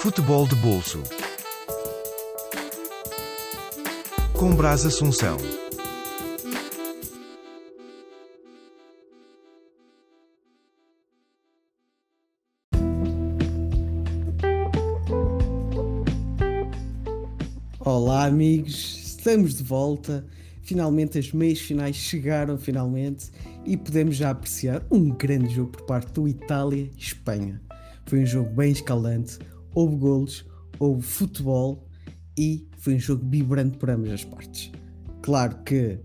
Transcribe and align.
Futebol 0.00 0.46
de 0.46 0.56
bolso. 0.56 1.02
Com 4.32 4.56
Brás 4.56 4.84
Assunção. 4.84 5.36
Estamos 19.30 19.54
de 19.54 19.62
volta. 19.62 20.26
Finalmente 20.60 21.16
as 21.16 21.30
meias 21.30 21.60
finais 21.60 21.94
chegaram 21.94 22.58
finalmente 22.58 23.30
e 23.64 23.76
podemos 23.76 24.16
já 24.16 24.30
apreciar 24.30 24.84
um 24.90 25.10
grande 25.10 25.54
jogo 25.54 25.70
por 25.70 25.82
parte 25.82 26.12
do 26.12 26.26
Itália 26.26 26.90
e 26.92 27.00
Espanha. 27.00 27.60
Foi 28.06 28.18
um 28.18 28.26
jogo 28.26 28.50
bem 28.50 28.72
escaldante, 28.72 29.38
houve 29.72 29.96
golos, 29.96 30.44
houve 30.80 31.02
futebol 31.02 31.86
e 32.36 32.68
foi 32.78 32.96
um 32.96 32.98
jogo 32.98 33.24
vibrante 33.24 33.78
por 33.78 33.88
ambas 33.88 34.10
as 34.10 34.24
partes. 34.24 34.72
Claro 35.22 35.62
que 35.64 36.00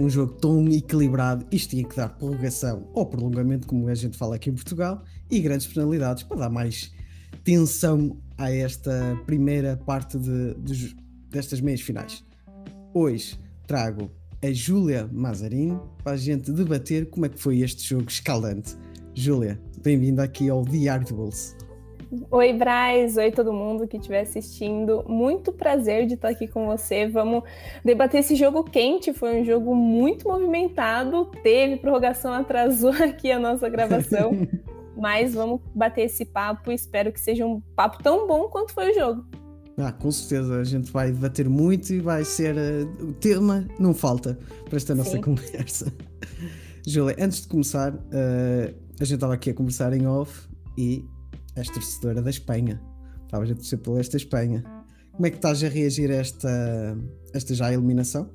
um 0.00 0.08
jogo 0.08 0.32
tão 0.32 0.66
equilibrado, 0.68 1.46
isto 1.52 1.70
tinha 1.70 1.84
que 1.84 1.94
dar 1.94 2.08
prorrogação 2.08 2.88
ou 2.94 3.04
prolongamento, 3.04 3.66
como 3.66 3.86
a 3.86 3.94
gente 3.94 4.16
fala 4.16 4.36
aqui 4.36 4.48
em 4.48 4.54
Portugal, 4.54 5.04
e 5.30 5.40
grandes 5.40 5.66
penalidades 5.66 6.22
para 6.22 6.38
dar 6.38 6.50
mais 6.50 6.90
tensão 7.44 8.16
a 8.38 8.50
esta 8.50 9.20
primeira 9.26 9.76
parte 9.76 10.18
de, 10.18 10.54
de, 10.54 10.96
destas 11.28 11.60
meias 11.60 11.82
finais. 11.82 12.24
Hoje 12.98 13.38
trago 13.66 14.10
a 14.42 14.50
Júlia 14.50 15.06
Mazarin 15.12 15.78
para 16.02 16.12
a 16.12 16.16
gente 16.16 16.50
debater 16.50 17.10
como 17.10 17.26
é 17.26 17.28
que 17.28 17.38
foi 17.38 17.60
este 17.60 17.90
jogo 17.90 18.08
escaldante. 18.08 18.74
Júlia, 19.12 19.60
bem-vinda 19.82 20.22
aqui 20.22 20.48
ao 20.48 20.62
Diário 20.62 21.06
do 21.06 21.14
Bolso. 21.14 21.54
Oi, 22.30 22.54
Braz. 22.54 23.18
Oi, 23.18 23.30
todo 23.30 23.52
mundo 23.52 23.86
que 23.86 23.98
estiver 23.98 24.20
assistindo. 24.20 25.04
Muito 25.06 25.52
prazer 25.52 26.06
de 26.06 26.14
estar 26.14 26.30
aqui 26.30 26.48
com 26.48 26.64
você. 26.64 27.06
Vamos 27.06 27.42
debater 27.84 28.20
esse 28.20 28.34
jogo 28.34 28.64
quente. 28.64 29.12
Foi 29.12 29.42
um 29.42 29.44
jogo 29.44 29.74
muito 29.74 30.26
movimentado. 30.26 31.26
Teve 31.42 31.76
prorrogação, 31.76 32.32
atrasou 32.32 32.92
aqui 33.04 33.30
a 33.30 33.38
nossa 33.38 33.68
gravação. 33.68 34.30
Mas 34.96 35.34
vamos 35.34 35.60
bater 35.74 36.06
esse 36.06 36.24
papo. 36.24 36.72
Espero 36.72 37.12
que 37.12 37.20
seja 37.20 37.44
um 37.44 37.60
papo 37.60 38.02
tão 38.02 38.26
bom 38.26 38.48
quanto 38.48 38.72
foi 38.72 38.92
o 38.92 38.94
jogo. 38.94 39.45
Ah, 39.78 39.92
com 39.92 40.10
certeza. 40.10 40.58
A 40.58 40.64
gente 40.64 40.90
vai 40.90 41.12
debater 41.12 41.48
muito 41.48 41.92
e 41.92 42.00
vai 42.00 42.24
ser. 42.24 42.54
Uh, 42.56 43.08
o 43.08 43.12
tema 43.12 43.66
não 43.78 43.92
falta 43.92 44.38
para 44.64 44.76
esta 44.76 44.94
nossa 44.94 45.12
Sim. 45.12 45.20
conversa. 45.20 45.92
Júlia, 46.86 47.16
antes 47.18 47.42
de 47.42 47.48
começar, 47.48 47.92
uh, 47.92 48.74
a 49.00 49.04
gente 49.04 49.14
estava 49.14 49.34
aqui 49.34 49.50
a 49.50 49.54
conversar 49.54 49.92
em 49.92 50.06
off 50.06 50.48
e 50.78 51.04
és 51.54 51.68
torcedora 51.68 52.22
da 52.22 52.30
Espanha. 52.30 52.80
Estavas 53.24 53.50
a 53.50 53.54
torcer 53.54 53.78
pela 53.80 54.00
esta 54.00 54.16
Espanha. 54.16 54.64
Como 55.12 55.26
é 55.26 55.30
que 55.30 55.36
estás 55.36 55.62
a 55.64 55.68
reagir 55.68 56.10
a 56.10 56.16
esta, 56.16 56.98
esta 57.34 57.54
já 57.54 57.72
eliminação? 57.72 58.30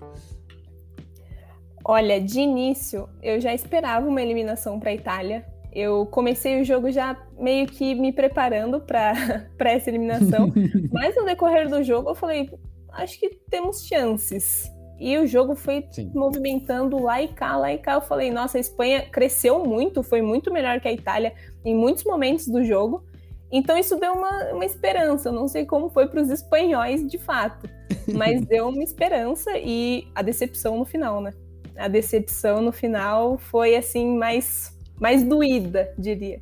Olha, 1.86 2.20
de 2.20 2.40
início 2.40 3.08
eu 3.22 3.40
já 3.40 3.54
esperava 3.54 4.08
uma 4.08 4.22
eliminação 4.22 4.80
para 4.80 4.90
a 4.90 4.94
Itália. 4.94 5.46
Eu 5.72 6.06
comecei 6.06 6.62
o 6.62 6.66
jogo 6.66 6.92
já 6.92 7.18
meio 7.40 7.66
que 7.66 7.96
me 7.96 8.12
preparando 8.12 8.82
para 8.82 9.14
essa 9.72 9.90
eliminação, 9.90 10.52
mas 10.92 11.16
no 11.16 11.26
decorrer 11.26 11.70
do 11.70 11.82
jogo 11.82 12.10
eu 12.10 12.16
falei, 12.16 12.50
acho 12.92 13.20
que 13.20 13.30
temos 13.50 13.86
chances. 13.86 14.70
E 15.00 15.18
o 15.18 15.26
jogo 15.26 15.56
foi 15.56 15.84
Sim. 15.90 16.12
movimentando 16.14 17.02
lá 17.02 17.20
e 17.24 17.28
cá, 17.28 17.58
lá 17.58 17.74
e 17.74 17.80
cá. 17.80 17.94
Eu 17.94 18.02
falei, 18.02 18.30
nossa, 18.30 18.60
a 18.60 18.62
Espanha 18.62 19.02
cresceu 19.10 19.66
muito, 19.66 20.04
foi 20.04 20.22
muito 20.22 20.54
melhor 20.54 20.80
que 20.80 20.88
a 20.88 20.94
Itália 20.94 21.34
em 21.66 21.76
muitos 21.76 22.04
momentos 22.04 22.48
do 22.48 22.64
jogo. 22.64 23.04
Então 23.52 23.76
isso 23.76 24.00
deu 24.00 24.14
uma, 24.14 24.52
uma 24.52 24.64
esperança. 24.64 25.30
Eu 25.30 25.34
não 25.34 25.48
sei 25.48 25.66
como 25.66 25.90
foi 25.90 26.08
para 26.08 26.22
os 26.22 26.30
espanhóis 26.30 27.08
de 27.08 27.18
fato, 27.18 27.68
mas 28.14 28.46
deu 28.46 28.70
uma 28.70 28.84
esperança 28.84 29.58
e 29.58 30.08
a 30.14 30.22
decepção 30.22 30.78
no 30.78 30.86
final, 30.86 31.20
né? 31.20 31.34
A 31.76 31.88
decepção 31.88 32.62
no 32.62 32.72
final 32.72 33.40
foi 33.40 33.76
assim 33.76 34.16
mais 34.16 34.78
mais 35.02 35.24
doída, 35.24 35.94
diria. 35.98 36.42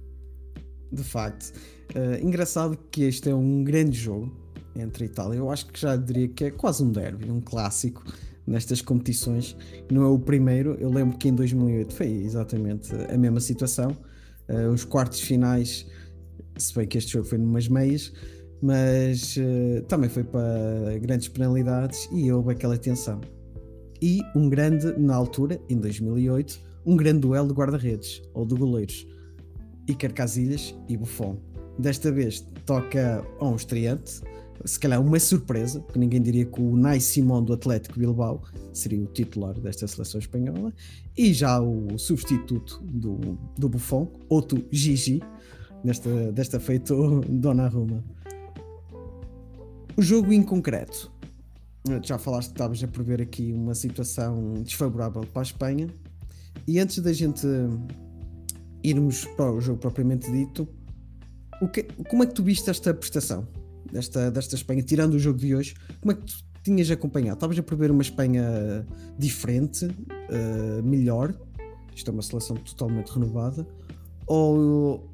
De 0.92 1.03
facto, 1.03 1.53
uh, 1.96 2.24
engraçado 2.24 2.78
que 2.92 3.03
este 3.03 3.30
é 3.30 3.36
um 3.36 3.64
grande 3.64 3.97
jogo 3.97 4.31
entre 4.75 5.06
a 5.06 5.08
Itália. 5.08 5.38
Eu 5.38 5.50
acho 5.50 5.68
que 5.68 5.80
já 5.80 5.96
diria 5.96 6.28
que 6.28 6.46
é 6.46 6.52
quase 6.52 6.84
um 6.84 6.92
derby, 6.92 7.31
um 7.31 7.42
clássico 7.42 8.03
nestas 8.46 8.81
competições. 8.81 9.56
Não 9.92 10.03
é 10.03 10.08
o 10.08 10.20
primeiro. 10.20 10.75
Eu 10.80 10.90
lembro 10.90 11.18
que 11.18 11.30
em 11.30 11.34
2008 11.34 11.94
foi 11.94 12.08
exatamente 12.08 12.94
a 12.94 13.18
mesma 13.18 13.40
situação. 13.40 13.96
Uh, 14.50 14.70
os 14.72 14.84
quartos 14.84 15.22
finais 15.22 15.88
se 16.59 16.76
bem 16.76 16.86
que 16.86 16.97
este 16.97 17.14
jogo 17.14 17.26
foi 17.26 17.38
numas 17.38 17.68
meias, 17.68 18.12
mas 18.62 19.38
uh, 19.38 19.81
também 19.88 20.09
foi 20.09 20.24
para 20.24 20.97
grandes 21.02 21.28
penalidades 21.30 22.09
e 22.12 22.31
houve 22.31 22.52
aquela 22.52 22.78
tensão. 22.78 23.22
E 24.02 24.22
um 24.36 24.50
grande, 24.50 24.97
na 25.00 25.16
altura, 25.16 25.59
em 25.70 25.78
2008, 25.78 26.59
um 26.85 26.95
grande 26.95 27.19
duelo 27.19 27.47
de 27.47 27.53
guarda-redes, 27.53 28.22
ou 28.34 28.45
de 28.45 28.56
goleiros, 28.56 29.07
Iker 29.88 30.13
Casilhas 30.13 30.75
e 30.88 30.95
Buffon. 30.95 31.38
Desta 31.78 32.12
vez 32.12 32.41
toca 32.66 33.25
a 33.40 33.45
um 33.45 33.56
estreante, 33.56 34.22
se 34.66 34.79
calhar 34.79 35.01
uma 35.01 35.19
surpresa, 35.19 35.79
porque 35.79 35.97
ninguém 35.97 36.22
diria 36.22 36.45
que 36.45 36.62
o 36.62 36.75
Nai 36.75 37.00
Simón 37.00 37.44
do 37.44 37.53
Atlético 37.53 37.97
Bilbao 37.97 38.41
seria 38.73 39.01
o 39.01 39.06
titular 39.07 39.57
desta 39.59 39.88
seleção 39.88 40.19
espanhola, 40.19 40.73
e 41.17 41.34
já 41.34 41.59
o 41.62 41.97
substituto 41.97 42.81
do, 42.84 43.38
do 43.57 43.69
Buffon, 43.69 44.11
outro 44.28 44.63
Gigi, 44.72 45.22
desta, 45.84 46.31
desta 46.31 46.59
feita 46.59 46.94
Roma. 46.94 48.03
O 49.96 50.01
jogo 50.01 50.31
em 50.31 50.44
concreto, 50.44 51.11
já 52.03 52.17
falaste 52.17 52.50
que 52.50 52.53
estavas 52.53 52.84
a 52.84 52.88
prever 52.88 53.22
aqui 53.22 53.51
uma 53.51 53.73
situação 53.73 54.53
desfavorável 54.61 55.22
para 55.22 55.41
a 55.41 55.44
Espanha, 55.44 55.88
e 56.68 56.80
antes 56.80 57.00
da 57.00 57.14
gente 57.14 57.46
irmos 58.84 59.25
para 59.25 59.52
o 59.52 59.59
jogo 59.59 59.80
propriamente 59.80 60.31
dito, 60.31 60.68
que, 61.68 61.84
como 62.08 62.24
é 62.24 62.28
que 62.28 62.34
tu 62.34 62.44
viste 62.44 62.70
esta 62.70 62.94
prestação 62.94 63.47
desta, 63.92 64.31
desta 64.31 64.56
Espanha, 64.56 64.81
tirando 64.81 65.16
o 65.16 65.20
jogo 65.20 65.38
de 65.38 65.56
hoje? 65.56 65.75
Como 66.00 66.12
é 66.12 66.16
que 66.16 66.22
tu 66.22 66.44
tinhas 66.64 66.90
acompanhado? 66.90 67.36
Estavas 67.36 67.59
a 67.59 67.64
prever 67.64 67.92
uma 67.92 68.02
Espanha 68.02 68.86
diferente, 69.18 69.86
uh, 69.86 70.84
melhor? 70.84 71.34
Isto 71.94 72.12
é 72.12 72.14
uma 72.14 72.22
seleção 72.22 72.56
totalmente 72.56 73.09
renovada? 73.09 73.68
Ou 74.26 75.09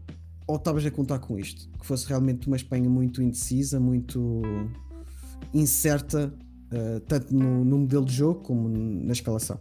ou 0.48 0.58
estavas 0.58 0.86
a 0.86 0.92
contar 0.92 1.20
com 1.20 1.40
isto? 1.40 1.68
Que 1.80 1.86
fosse 1.86 2.08
realmente 2.08 2.48
uma 2.48 2.56
Espanha 2.56 2.88
muito 2.90 3.22
indecisa, 3.22 3.80
muito 3.80 4.42
incerta, 5.54 6.32
uh, 6.72 7.00
tanto 7.02 7.34
no, 7.34 7.66
no, 7.66 7.80
modelo 7.80 8.06
de 8.06 8.14
jogo 8.14 8.42
como 8.42 8.70
na 8.70 9.12
escalação? 9.12 9.60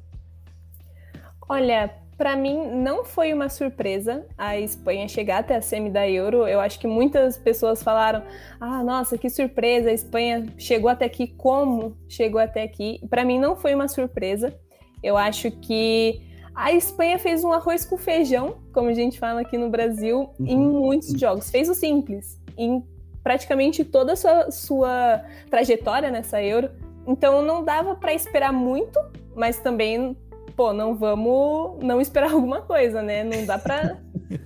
Olha, 1.49 1.91
para 2.17 2.37
mim 2.37 2.69
não 2.69 3.05
foi 3.05 3.33
uma 3.33 3.49
surpresa 3.49 4.25
a 4.39 4.59
Espanha 4.59 5.09
chegar 5.09 5.39
até 5.39 5.57
a 5.57 5.63
semi 5.63 5.91
da 5.91 6.09
Euro. 6.09 6.47
Eu 6.47 6.61
acho 6.61 6.79
que 6.79 6.87
muitas 6.87 7.37
pessoas 7.37 7.83
falaram: 7.83 8.23
"Ah, 8.61 8.83
nossa, 8.83 9.19
que 9.19 9.29
surpresa, 9.29 9.91
a 9.91 9.93
Espanha 9.93 10.47
chegou 10.57 10.89
até 10.91 11.05
aqui, 11.05 11.27
como 11.27 11.97
chegou 12.09 12.41
até 12.41 12.63
aqui?". 12.63 13.01
Para 13.09 13.25
mim 13.25 13.39
não 13.39 13.57
foi 13.57 13.75
uma 13.75 13.89
surpresa. 13.89 14.55
Eu 15.03 15.17
acho 15.17 15.51
que 15.51 16.21
a 16.55 16.73
Espanha 16.73 17.19
fez 17.19 17.43
um 17.43 17.53
arroz 17.53 17.85
com 17.85 17.99
feijão, 17.99 18.57
como 18.73 18.89
a 18.89 18.95
gente 18.95 19.19
fala 19.19 19.41
aqui 19.41 19.59
no 19.59 19.69
Brasil, 19.69 20.31
uhum. 20.39 20.47
em 20.47 20.57
muitos 20.57 21.11
jogos. 21.19 21.51
Fez 21.51 21.69
o 21.69 21.75
simples, 21.75 22.41
em 22.57 22.83
praticamente 23.25 23.85
toda 23.85 24.13
a 24.13 24.17
sua, 24.17 24.51
sua 24.51 25.25
trajetória 25.51 26.11
nessa 26.11 26.41
Euro. 26.43 26.71
Então 27.07 27.43
não 27.43 27.65
dava 27.65 27.97
para 27.97 28.15
esperar 28.15 28.53
muito, 28.53 28.99
mas 29.35 29.59
também, 29.59 30.17
pô, 30.57 30.73
não 30.73 30.95
vamos 30.95 31.83
não 31.83 32.01
esperar 32.01 32.31
alguma 32.33 32.63
coisa, 32.63 33.03
né? 33.03 33.25
Não 33.25 33.45
dá 33.45 33.59
para 33.59 34.01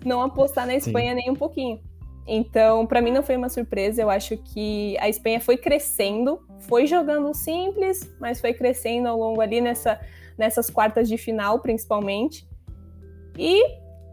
não 0.04 0.22
apostar 0.22 0.66
na 0.66 0.74
Espanha 0.74 1.10
Sim. 1.10 1.16
nem 1.16 1.30
um 1.30 1.36
pouquinho. 1.36 1.80
Então, 2.26 2.86
para 2.86 3.00
mim 3.00 3.10
não 3.10 3.22
foi 3.22 3.36
uma 3.36 3.48
surpresa. 3.48 4.02
Eu 4.02 4.10
acho 4.10 4.36
que 4.36 4.96
a 5.00 5.08
Espanha 5.08 5.40
foi 5.40 5.56
crescendo, 5.56 6.40
foi 6.60 6.86
jogando 6.86 7.32
simples, 7.34 8.14
mas 8.20 8.40
foi 8.40 8.52
crescendo 8.52 9.08
ao 9.08 9.18
longo 9.18 9.40
ali 9.40 9.60
nessa 9.60 9.98
nessas 10.38 10.70
quartas 10.70 11.08
de 11.08 11.18
final, 11.18 11.58
principalmente. 11.58 12.48
E, 13.36 13.60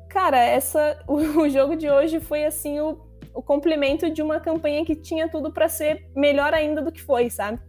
cara, 0.09 0.43
essa, 0.43 0.99
o, 1.07 1.17
o 1.41 1.49
jogo 1.49 1.75
de 1.75 1.89
hoje 1.89 2.19
foi 2.19 2.43
assim 2.45 2.79
o, 2.79 2.99
o 3.33 3.43
complemento 3.43 4.09
de 4.09 4.23
uma 4.23 4.39
campanha 4.39 4.83
que 4.83 4.95
tinha 4.95 5.29
tudo 5.29 5.53
para 5.53 5.69
ser 5.69 6.09
melhor 6.15 6.53
ainda 6.53 6.81
do 6.81 6.91
que 6.91 7.01
foi, 7.01 7.29
sabe? 7.29 7.59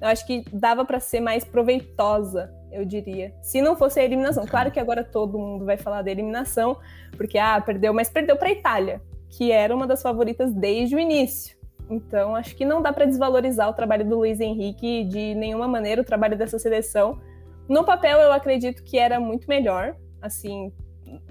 Eu 0.00 0.08
acho 0.08 0.26
que 0.26 0.44
dava 0.52 0.84
para 0.84 0.98
ser 0.98 1.20
mais 1.20 1.44
proveitosa, 1.44 2.52
eu 2.76 2.84
diria. 2.84 3.34
Se 3.42 3.60
não 3.60 3.76
fosse 3.76 3.98
a 3.98 4.04
eliminação. 4.04 4.46
Claro 4.46 4.70
que 4.70 4.78
agora 4.78 5.02
todo 5.02 5.38
mundo 5.38 5.64
vai 5.64 5.76
falar 5.76 6.02
da 6.02 6.10
eliminação, 6.10 6.78
porque 7.16 7.38
ah, 7.38 7.60
perdeu, 7.60 7.92
mas 7.92 8.08
perdeu 8.08 8.36
para 8.36 8.48
a 8.48 8.52
Itália. 8.52 9.02
que 9.28 9.50
era 9.50 9.74
uma 9.74 9.86
das 9.86 10.02
favoritas 10.02 10.54
desde 10.54 10.94
o 10.94 10.98
início. 10.98 11.56
Então, 11.90 12.34
acho 12.34 12.54
que 12.56 12.64
não 12.64 12.80
dá 12.80 12.92
para 12.92 13.04
desvalorizar 13.04 13.68
o 13.68 13.72
trabalho 13.72 14.08
do 14.08 14.16
Luiz 14.18 14.40
Henrique 14.40 15.04
de 15.04 15.34
nenhuma 15.34 15.68
maneira, 15.68 16.00
o 16.00 16.04
trabalho 16.04 16.36
dessa 16.36 16.58
seleção. 16.58 17.20
No 17.68 17.84
papel, 17.84 18.18
eu 18.20 18.32
acredito 18.32 18.82
que 18.84 18.98
era 18.98 19.18
muito 19.18 19.48
melhor, 19.48 19.96
assim, 20.22 20.72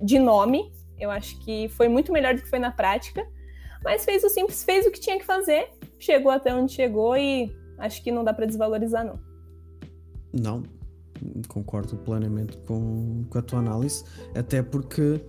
de 0.02 0.20
nome. 0.20 0.72
Eu 1.00 1.10
acho 1.10 1.40
que 1.40 1.70
foi 1.70 1.88
muito 1.88 2.12
melhor 2.12 2.36
do 2.36 2.42
que 2.42 2.50
foi 2.50 2.60
na 2.60 2.72
prática. 2.72 3.26
Mas 3.84 4.04
fez 4.04 4.24
o 4.24 4.30
simples, 4.30 4.64
fez 4.64 4.86
o 4.86 4.92
que 4.92 5.00
tinha 5.00 5.18
que 5.20 5.26
fazer, 5.26 5.70
chegou 6.00 6.32
até 6.32 6.54
onde 6.54 6.74
chegou 6.74 7.16
e 7.16 7.56
acho 7.78 8.04
que 8.04 8.12
não 8.12 8.24
dá 8.24 8.34
para 8.34 8.46
desvalorizar, 8.46 9.06
não. 9.06 9.20
Não, 10.34 10.64
concordo 11.48 11.96
plenamente 11.98 12.58
com, 12.66 13.24
com 13.30 13.38
a 13.38 13.42
tua 13.42 13.60
análise, 13.60 14.04
até 14.34 14.62
porque, 14.62 15.22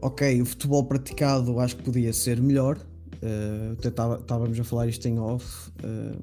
ok, 0.00 0.40
o 0.40 0.44
futebol 0.44 0.84
praticado 0.84 1.58
acho 1.60 1.76
que 1.76 1.82
podia 1.82 2.12
ser 2.12 2.40
melhor, 2.40 2.76
uh, 2.76 3.88
estávamos 4.18 4.58
a 4.58 4.64
falar 4.64 4.86
isto 4.86 5.06
em 5.06 5.18
off, 5.18 5.70
uh, 5.84 6.18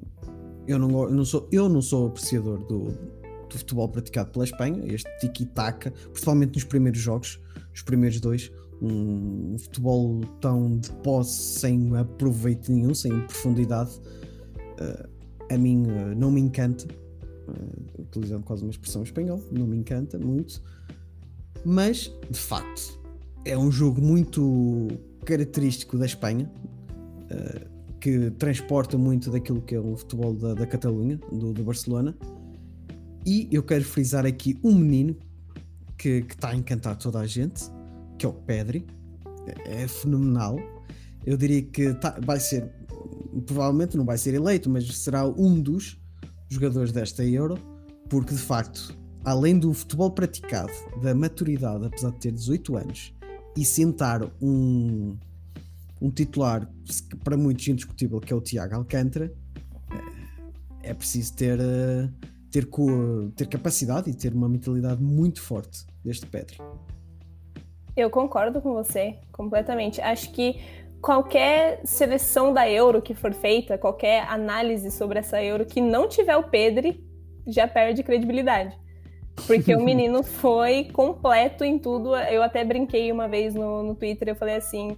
eu, 0.68 0.78
não, 0.78 1.10
não 1.10 1.26
sou, 1.26 1.48
eu 1.52 1.68
não 1.68 1.82
sou 1.82 2.08
apreciador 2.08 2.60
do, 2.66 2.92
do 3.50 3.58
futebol 3.58 3.90
praticado 3.90 4.32
pela 4.32 4.46
Espanha, 4.46 4.84
este 4.86 5.10
tiki-taka, 5.20 5.92
principalmente 6.12 6.56
nos 6.56 6.64
primeiros 6.64 7.00
jogos, 7.00 7.40
os 7.74 7.82
primeiros 7.82 8.20
dois, 8.20 8.52
um 8.82 9.58
futebol 9.58 10.22
tão 10.40 10.78
de 10.78 10.92
posse, 11.04 11.60
sem 11.60 11.96
aproveito 11.98 12.72
nenhum, 12.72 12.94
sem 12.94 13.20
profundidade, 13.22 13.92
uh, 14.80 15.10
a 15.50 15.58
mim 15.58 15.84
uh, 15.88 16.16
não 16.16 16.32
me 16.32 16.42
encanta, 16.42 16.86
uh, 17.48 17.99
utilizando 18.10 18.44
quase 18.44 18.64
uma 18.64 18.72
expressão 18.72 19.04
espanhola, 19.04 19.42
não 19.52 19.66
me 19.66 19.78
encanta 19.78 20.18
muito, 20.18 20.62
mas 21.64 22.12
de 22.30 22.40
facto 22.40 23.00
é 23.46 23.58
um 23.58 23.72
jogo 23.72 24.02
muito 24.02 24.88
característico 25.26 25.98
da 25.98 26.06
Espanha. 26.06 26.52
que 28.02 28.32
transporta 28.32 28.98
muito 28.98 29.30
daquilo 29.30 29.62
que 29.62 29.76
é 29.76 29.80
o 29.80 29.96
futebol 29.98 30.34
da, 30.34 30.54
da 30.54 30.66
Catalunha, 30.66 31.18
do, 31.32 31.52
do 31.52 31.64
Barcelona, 31.64 32.16
e 33.26 33.48
eu 33.52 33.62
quero 33.62 33.84
frisar 33.84 34.26
aqui 34.26 34.58
um 34.64 34.74
menino 34.74 35.16
que 35.98 36.26
está 36.30 36.50
a 36.50 36.56
encantar 36.56 36.98
toda 36.98 37.20
a 37.20 37.28
gente, 37.28 37.64
que 38.18 38.26
é 38.26 38.30
o 38.30 38.34
Pedri. 38.34 38.88
É, 39.66 39.84
é 39.84 39.88
fenomenal. 39.88 40.58
Eu 41.26 41.36
diria 41.36 41.62
que 41.62 41.94
tá, 41.96 42.18
vai 42.24 42.40
ser, 42.40 42.72
provavelmente 43.46 43.98
não 43.98 44.06
vai 44.06 44.18
ser 44.18 44.34
eleito, 44.34 44.70
mas 44.70 44.88
será 44.98 45.28
um 45.28 45.60
dos 45.62 46.00
jogadores 46.48 46.92
desta 46.92 47.24
Euro, 47.24 47.60
porque 48.10 48.34
de 48.34 48.42
facto, 48.42 48.98
além 49.24 49.58
do 49.58 49.74
futebol 49.74 50.12
praticado, 50.12 50.72
da 51.02 51.14
maturidade, 51.14 51.86
apesar 51.86 52.12
de 52.12 52.18
ter 52.18 52.32
18 52.32 52.78
anos, 52.78 53.14
e 53.56 53.66
sentar 53.66 54.24
um, 54.42 55.18
um 56.02 56.10
titular 56.10 56.70
para 57.24 57.36
muitos 57.36 57.68
indiscutível, 57.68 58.20
que 58.20 58.32
é 58.32 58.36
o 58.36 58.42
Tiago 58.42 58.76
Alcântara, 58.76 59.34
é, 60.82 60.94
preciso 60.94 61.36
ter. 61.36 61.60
Uh, 61.60 62.10
ter, 62.52 62.68
ter 63.36 63.48
capacidade 63.48 64.10
e 64.10 64.14
ter 64.14 64.34
uma 64.34 64.50
mentalidade 64.50 65.02
muito 65.02 65.42
forte 65.42 65.86
deste 66.04 66.26
Petri. 66.26 66.58
Eu 67.96 68.10
concordo 68.10 68.62
com 68.62 68.74
você 68.74 69.18
completamente. 69.32 70.02
Acho 70.02 70.32
que 70.32 70.60
qualquer 71.02 71.82
seleção 71.86 72.54
da 72.54 72.70
Euro 72.70 73.02
que 73.02 73.14
for 73.14 73.34
feita, 73.34 73.78
qualquer 73.78 74.24
análise 74.30 74.92
sobre 74.92 75.20
essa 75.20 75.42
Euro 75.44 75.66
que 75.66 75.82
não 75.82 76.08
tiver 76.08 76.36
o 76.38 76.44
Pedri, 76.44 77.04
já 77.52 77.68
perde 77.68 78.04
credibilidade. 78.04 78.78
Porque 79.48 79.76
o 79.76 79.82
menino 79.84 80.24
foi 80.24 80.86
completo 80.86 81.64
em 81.64 81.78
tudo. 81.78 82.16
Eu 82.16 82.44
até 82.44 82.64
brinquei 82.64 83.12
uma 83.12 83.28
vez 83.28 83.54
no, 83.56 83.84
no 83.84 83.96
Twitter, 83.96 84.30
eu 84.30 84.36
falei 84.36 84.56
assim: 84.56 84.98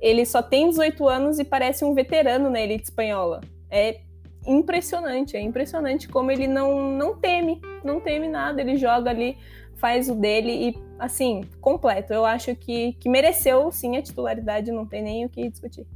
ele 0.00 0.26
só 0.26 0.42
tem 0.42 0.68
18 0.68 1.08
anos 1.08 1.38
e 1.38 1.44
parece 1.44 1.84
um 1.84 1.94
veterano 1.94 2.50
na 2.50 2.60
elite 2.60 2.84
espanhola. 2.84 3.40
É 3.70 4.00
impressionante. 4.46 5.36
É 5.36 5.40
impressionante 5.40 6.08
como 6.08 6.30
ele 6.30 6.46
não, 6.48 6.90
não 6.92 7.14
teme, 7.16 7.60
não 7.84 8.00
teme 8.00 8.28
nada. 8.28 8.60
Ele 8.60 8.76
joga 8.76 9.10
ali, 9.10 9.38
faz 9.76 10.08
o 10.08 10.14
dele 10.14 10.70
e, 10.70 10.78
assim, 10.98 11.42
completo. 11.60 12.12
Eu 12.12 12.24
acho 12.24 12.54
que, 12.56 12.94
que 12.94 13.08
mereceu 13.08 13.70
sim 13.70 13.96
a 13.96 14.02
titularidade, 14.02 14.72
não 14.72 14.86
tem 14.86 15.02
nem 15.02 15.24
o 15.24 15.28
que 15.28 15.48
discutir. 15.48 15.86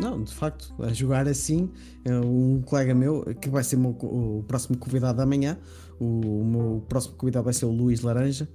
Não, 0.00 0.22
de 0.22 0.32
facto, 0.32 0.74
a 0.80 0.92
jogar 0.92 1.28
assim, 1.28 1.70
é 2.04 2.14
um 2.18 2.62
colega 2.62 2.94
meu, 2.94 3.22
que 3.40 3.48
vai 3.48 3.62
ser 3.62 3.76
o, 3.76 3.80
meu, 3.80 3.90
o 3.90 4.44
próximo 4.46 4.76
convidado 4.78 5.20
amanhã, 5.20 5.58
o, 6.00 6.40
o, 6.40 6.44
meu 6.44 6.84
próximo 6.88 7.14
convidado 7.16 7.44
vai 7.44 7.54
ser 7.54 7.66
o 7.66 7.70
Luís 7.70 8.00
Laranja, 8.00 8.48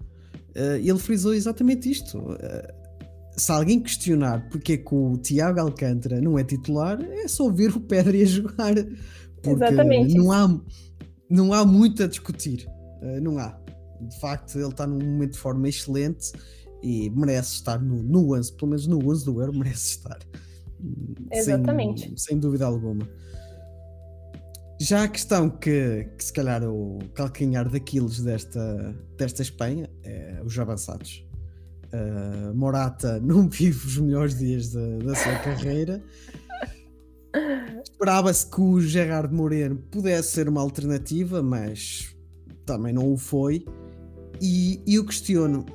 uh, 0.55 0.75
ele 0.75 0.97
frisou 0.97 1.33
exatamente 1.33 1.89
isto. 1.89 2.17
Uh, 2.17 2.87
se 3.37 3.51
alguém 3.51 3.79
questionar 3.79 4.49
porque 4.49 4.73
é 4.73 4.77
que 4.77 4.95
o 4.95 5.15
Tiago 5.17 5.59
Alcântara 5.59 6.19
não 6.19 6.39
é 6.39 6.43
titular, 6.43 6.99
é 7.01 7.27
só 7.27 7.49
ver 7.49 7.75
o 7.75 7.79
Pedro 7.79 8.17
a 8.17 8.25
jogar. 8.25 8.73
Porque 9.43 9.63
Exatamente. 9.63 10.15
Não 10.15 10.31
há, 10.31 10.61
não 11.29 11.53
há 11.53 11.63
muito 11.63 12.03
a 12.03 12.07
discutir. 12.07 12.67
Não 13.21 13.37
há. 13.37 13.55
De 14.01 14.19
facto, 14.19 14.57
ele 14.57 14.69
está 14.69 14.87
num 14.87 14.97
momento 14.97 15.33
de 15.33 15.39
forma 15.39 15.69
excelente 15.69 16.31
e 16.81 17.11
merece 17.11 17.55
estar 17.55 17.79
no, 17.79 18.01
no 18.01 18.35
11, 18.35 18.53
pelo 18.53 18.69
menos 18.69 18.87
no 18.87 19.07
11 19.07 19.25
do 19.25 19.39
Euro, 19.39 19.53
merece 19.53 19.97
estar. 19.97 20.17
Exatamente. 21.31 22.01
Sem, 22.01 22.17
sem 22.17 22.39
dúvida 22.39 22.65
alguma. 22.65 23.07
Já 24.79 25.03
a 25.03 25.07
questão 25.07 25.49
que, 25.49 26.07
que 26.15 26.23
se 26.23 26.31
calhar 26.31 26.63
o 26.63 26.99
calcanhar 27.15 27.67
daqueles 27.67 28.21
desta, 28.21 28.95
desta 29.17 29.41
Espanha 29.41 29.89
é 30.03 30.39
os 30.45 30.57
avançados. 30.59 31.25
Uh, 31.87 32.53
Morata 32.53 33.19
não 33.23 33.49
vive 33.49 33.87
os 33.87 33.97
melhores 33.97 34.37
dias 34.37 34.71
da, 34.71 35.15
sua 35.15 35.35
carreira. 35.39 36.03
Esperava-se 37.83 38.49
que 38.49 38.61
o 38.61 38.79
Gerard 38.79 39.33
Moreno 39.33 39.77
pudesse 39.89 40.31
ser 40.31 40.47
uma 40.47 40.61
alternativa, 40.61 41.41
mas 41.41 42.15
também 42.63 42.93
não 42.93 43.11
o 43.11 43.17
foi. 43.17 43.65
E, 44.39 44.79
e 44.85 44.95
eu 44.95 45.05
questiono: 45.05 45.65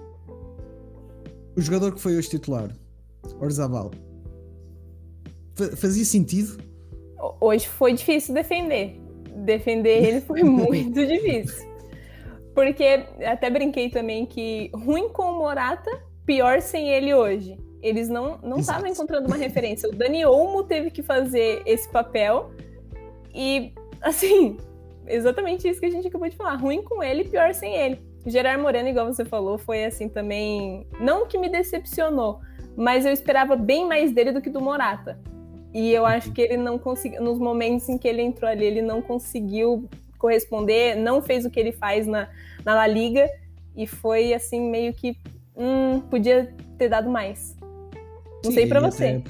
o 1.56 1.60
jogador 1.60 1.92
que 1.92 2.00
foi 2.00 2.16
hoje 2.16 2.30
titular, 2.30 2.70
Orzabal, 3.40 3.90
fazia 5.76 6.04
sentido? 6.04 6.62
Hoje 7.40 7.68
foi 7.68 7.92
difícil 7.92 8.34
defender. 8.34 9.00
Defender 9.44 10.04
ele 10.04 10.20
foi 10.20 10.42
muito 10.44 11.06
difícil. 11.06 11.70
Porque 12.54 13.06
até 13.24 13.48
brinquei 13.48 13.88
também 13.88 14.26
que 14.26 14.70
ruim 14.74 15.08
com 15.08 15.22
o 15.22 15.38
Morata, 15.38 15.90
pior 16.26 16.60
sem 16.60 16.88
ele 16.90 17.14
hoje. 17.14 17.56
Eles 17.82 18.08
não 18.08 18.38
não 18.38 18.58
estavam 18.58 18.86
encontrando 18.86 19.26
uma 19.26 19.36
referência. 19.36 19.88
O 19.88 19.92
Dani 19.92 20.24
Olmo 20.24 20.64
teve 20.64 20.90
que 20.90 21.02
fazer 21.02 21.62
esse 21.66 21.88
papel 21.90 22.52
e 23.34 23.72
assim, 24.00 24.58
exatamente 25.06 25.68
isso 25.68 25.80
que 25.80 25.86
a 25.86 25.90
gente 25.90 26.06
acabou 26.08 26.28
de 26.28 26.36
falar. 26.36 26.56
Ruim 26.56 26.82
com 26.82 27.02
ele, 27.02 27.24
pior 27.24 27.54
sem 27.54 27.74
ele. 27.74 28.00
Gerard 28.26 28.62
Moreno, 28.62 28.88
igual 28.88 29.06
você 29.06 29.24
falou, 29.24 29.58
foi 29.58 29.84
assim 29.84 30.08
também, 30.08 30.86
não 31.00 31.26
que 31.26 31.36
me 31.36 31.48
decepcionou, 31.48 32.40
mas 32.76 33.04
eu 33.04 33.12
esperava 33.12 33.56
bem 33.56 33.86
mais 33.86 34.12
dele 34.12 34.30
do 34.30 34.40
que 34.40 34.48
do 34.48 34.60
Morata. 34.60 35.18
E 35.72 35.90
eu 35.90 36.04
acho 36.04 36.32
que 36.32 36.42
ele 36.42 36.56
não 36.56 36.78
conseguiu, 36.78 37.22
nos 37.22 37.38
momentos 37.38 37.88
em 37.88 37.96
que 37.96 38.06
ele 38.06 38.22
entrou 38.22 38.50
ali, 38.50 38.64
ele 38.64 38.82
não 38.82 39.00
conseguiu 39.00 39.88
corresponder, 40.18 40.96
não 40.96 41.22
fez 41.22 41.44
o 41.44 41.50
que 41.50 41.58
ele 41.58 41.72
faz 41.72 42.06
na, 42.06 42.28
na 42.64 42.74
La 42.74 42.86
Liga 42.86 43.28
e 43.76 43.86
foi 43.86 44.34
assim 44.34 44.60
meio 44.70 44.92
que 44.92 45.16
hum, 45.56 46.00
podia 46.10 46.54
ter 46.78 46.88
dado 46.88 47.10
mais. 47.10 47.56
Não 48.44 48.50
Sim, 48.50 48.52
sei 48.52 48.66
para 48.66 48.80
você. 48.80 49.04
Até... 49.04 49.22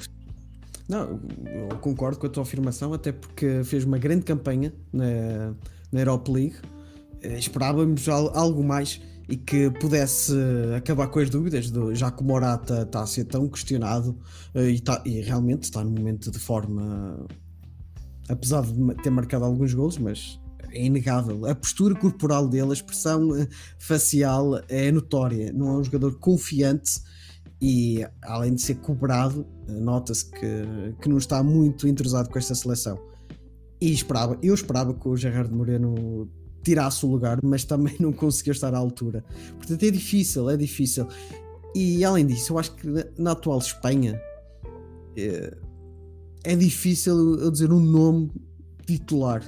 Não, 0.87 1.19
eu 1.45 1.77
concordo 1.79 2.19
com 2.19 2.27
a 2.27 2.29
tua 2.29 2.43
afirmação, 2.43 2.93
até 2.93 3.11
porque 3.11 3.63
fez 3.63 3.85
uma 3.85 3.97
grande 3.97 4.25
campanha 4.25 4.73
na, 4.91 5.53
na 5.91 5.99
Europa 6.01 6.31
League. 6.31 6.55
Eh, 7.21 7.37
esperávamos 7.37 8.09
algo 8.09 8.61
mais 8.63 9.01
e 9.27 9.37
que 9.37 9.69
pudesse 9.71 10.33
acabar 10.75 11.07
com 11.07 11.19
as 11.19 11.29
dúvidas, 11.29 11.69
do, 11.71 11.93
já 11.95 12.11
que 12.11 12.21
o 12.21 12.25
Morata 12.25 12.81
está 12.81 13.01
a 13.01 13.07
ser 13.07 13.25
tão 13.25 13.47
questionado 13.47 14.17
eh, 14.53 14.69
e, 14.69 14.79
tá, 14.79 15.01
e 15.05 15.21
realmente 15.21 15.63
está 15.63 15.83
num 15.83 15.91
momento 15.91 16.29
de 16.29 16.39
forma, 16.39 17.25
apesar 18.27 18.63
de 18.63 18.95
ter 19.01 19.09
marcado 19.09 19.45
alguns 19.45 19.73
gols, 19.73 19.97
mas 19.97 20.39
é 20.71 20.85
inegável. 20.85 21.45
A 21.45 21.55
postura 21.55 21.95
corporal 21.95 22.47
dele, 22.47 22.71
a 22.71 22.73
expressão 22.73 23.35
eh, 23.35 23.47
facial 23.79 24.61
é 24.67 24.91
notória. 24.91 25.53
Não 25.53 25.69
é 25.69 25.77
um 25.77 25.83
jogador 25.83 26.19
confiante 26.19 27.01
e, 27.61 28.05
além 28.23 28.55
de 28.55 28.61
ser 28.61 28.75
cobrado, 28.75 29.47
eh, 29.67 29.71
nota-se 29.71 30.29
que, 30.29 30.95
que 31.01 31.07
não 31.07 31.17
está 31.17 31.41
muito 31.41 31.87
entrosado 31.87 32.29
com 32.29 32.37
esta 32.37 32.55
seleção. 32.55 32.99
E 33.79 33.91
esperava, 33.91 34.37
eu 34.41 34.53
esperava 34.53 34.93
que 34.93 35.07
o 35.07 35.15
Gerardo 35.15 35.55
Moreno 35.55 36.29
tirasse 36.63 37.05
o 37.05 37.09
lugar, 37.09 37.39
mas 37.43 37.63
também 37.63 37.95
não 37.99 38.11
conseguiu 38.11 38.51
estar 38.51 38.73
à 38.73 38.77
altura. 38.77 39.23
Portanto, 39.57 39.83
é 39.83 39.91
difícil, 39.91 40.49
é 40.49 40.57
difícil. 40.57 41.07
E 41.75 42.03
além 42.05 42.25
disso, 42.25 42.53
eu 42.53 42.59
acho 42.59 42.75
que 42.75 42.87
na 43.17 43.31
atual 43.31 43.57
Espanha 43.57 44.21
é, 45.15 45.57
é 46.43 46.55
difícil 46.55 47.39
eu 47.39 47.49
dizer 47.51 47.71
um 47.71 47.79
nome 47.79 48.31
titular 48.85 49.43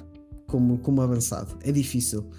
como, 0.47 0.77
como 0.79 1.01
avançado. 1.01 1.57
É 1.61 1.71
difícil. 1.71 2.29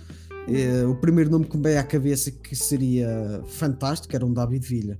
É, 0.48 0.84
o 0.86 0.94
primeiro 0.94 1.30
nome 1.30 1.46
que 1.46 1.56
me 1.56 1.62
veio 1.62 1.80
à 1.80 1.82
cabeça 1.82 2.30
que 2.30 2.54
seria 2.54 3.42
fantástico 3.46 4.14
era 4.14 4.24
um 4.24 4.32
David 4.32 4.66
Villa. 4.66 4.98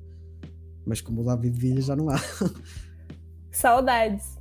mas 0.85 1.00
como 1.00 1.23
o 1.23 1.25
David 1.25 1.59
Villa 1.59 1.80
já 1.80 1.95
não 1.95 2.11
há. 2.11 2.21
Saudades. 3.50 4.37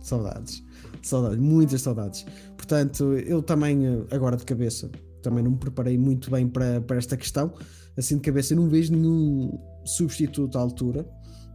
Saudades. 0.00 0.62
Saudades, 1.02 1.38
muitas 1.38 1.82
saudades. 1.82 2.26
Portanto, 2.56 3.14
eu 3.14 3.42
também, 3.42 3.86
eh, 3.86 4.04
agora 4.10 4.36
de 4.36 4.44
cabeça, 4.44 4.90
também 5.22 5.42
não 5.42 5.52
me 5.52 5.58
preparei 5.58 5.96
muito 5.98 6.30
bem 6.30 6.48
para, 6.48 6.80
para 6.80 6.96
esta 6.96 7.16
questão. 7.16 7.52
Assim 7.96 8.16
de 8.16 8.22
cabeça, 8.22 8.54
não 8.54 8.68
vejo 8.68 8.92
nenhum 8.92 9.58
substituto 9.84 10.56
à 10.56 10.60
altura 10.60 11.06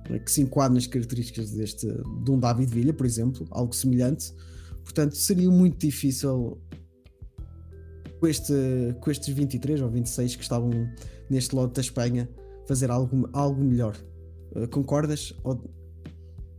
eh, 0.10 0.20
que 0.20 0.32
se 0.32 0.42
enquadre 0.42 0.75
nas 0.75 0.88
características 0.88 1.52
deste, 1.52 1.88
de 1.88 2.32
um 2.32 2.40
David 2.40 2.74
Villa, 2.74 2.94
por 2.94 3.06
exemplo, 3.06 3.48
algo 3.52 3.74
semelhante. 3.74 4.34
Portanto, 4.84 5.16
seria 5.16 5.50
muito 5.50 5.78
difícil 5.80 6.62
com, 8.20 8.28
este, 8.28 8.54
com 9.00 9.12
estes 9.12 9.34
23 9.34 9.82
ou 9.82 9.90
26 9.90 10.36
que 10.36 10.44
estavam 10.44 10.72
neste 11.30 11.56
lote 11.56 11.74
da 11.74 11.82
Espanha 11.82 12.30
fazer 12.68 12.90
algo, 12.92 13.30
algo 13.34 13.64
melhor. 13.64 13.96
Uh, 14.56 14.68
concordas? 14.68 15.34
Ou... 15.44 15.64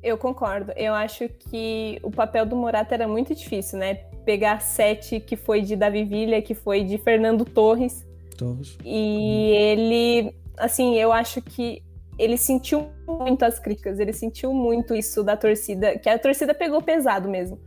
Eu 0.06 0.16
concordo. 0.16 0.72
Eu 0.76 0.94
acho 0.94 1.28
que 1.28 1.98
o 2.00 2.12
papel 2.12 2.46
do 2.46 2.54
Morata 2.54 2.94
era 2.94 3.08
muito 3.08 3.34
difícil, 3.34 3.76
né? 3.76 3.94
Pegar 4.24 4.60
sete 4.60 5.18
que 5.18 5.34
foi 5.34 5.62
de 5.62 5.74
Davi 5.74 6.04
Villa, 6.04 6.40
que 6.40 6.54
foi 6.54 6.84
de 6.84 6.96
Fernando 6.96 7.44
Torres. 7.44 8.06
Torres. 8.38 8.78
E 8.84 9.50
ele, 9.50 10.32
assim, 10.58 10.94
eu 10.94 11.12
acho 11.12 11.42
que 11.42 11.82
ele 12.16 12.38
sentiu 12.38 12.86
muito 13.04 13.44
as 13.44 13.58
críticas, 13.58 13.98
ele 13.98 14.12
sentiu 14.12 14.54
muito 14.54 14.94
isso 14.94 15.24
da 15.24 15.36
torcida, 15.36 15.98
que 15.98 16.08
a 16.08 16.16
torcida 16.16 16.54
pegou 16.54 16.80
pesado 16.80 17.28
mesmo. 17.28 17.58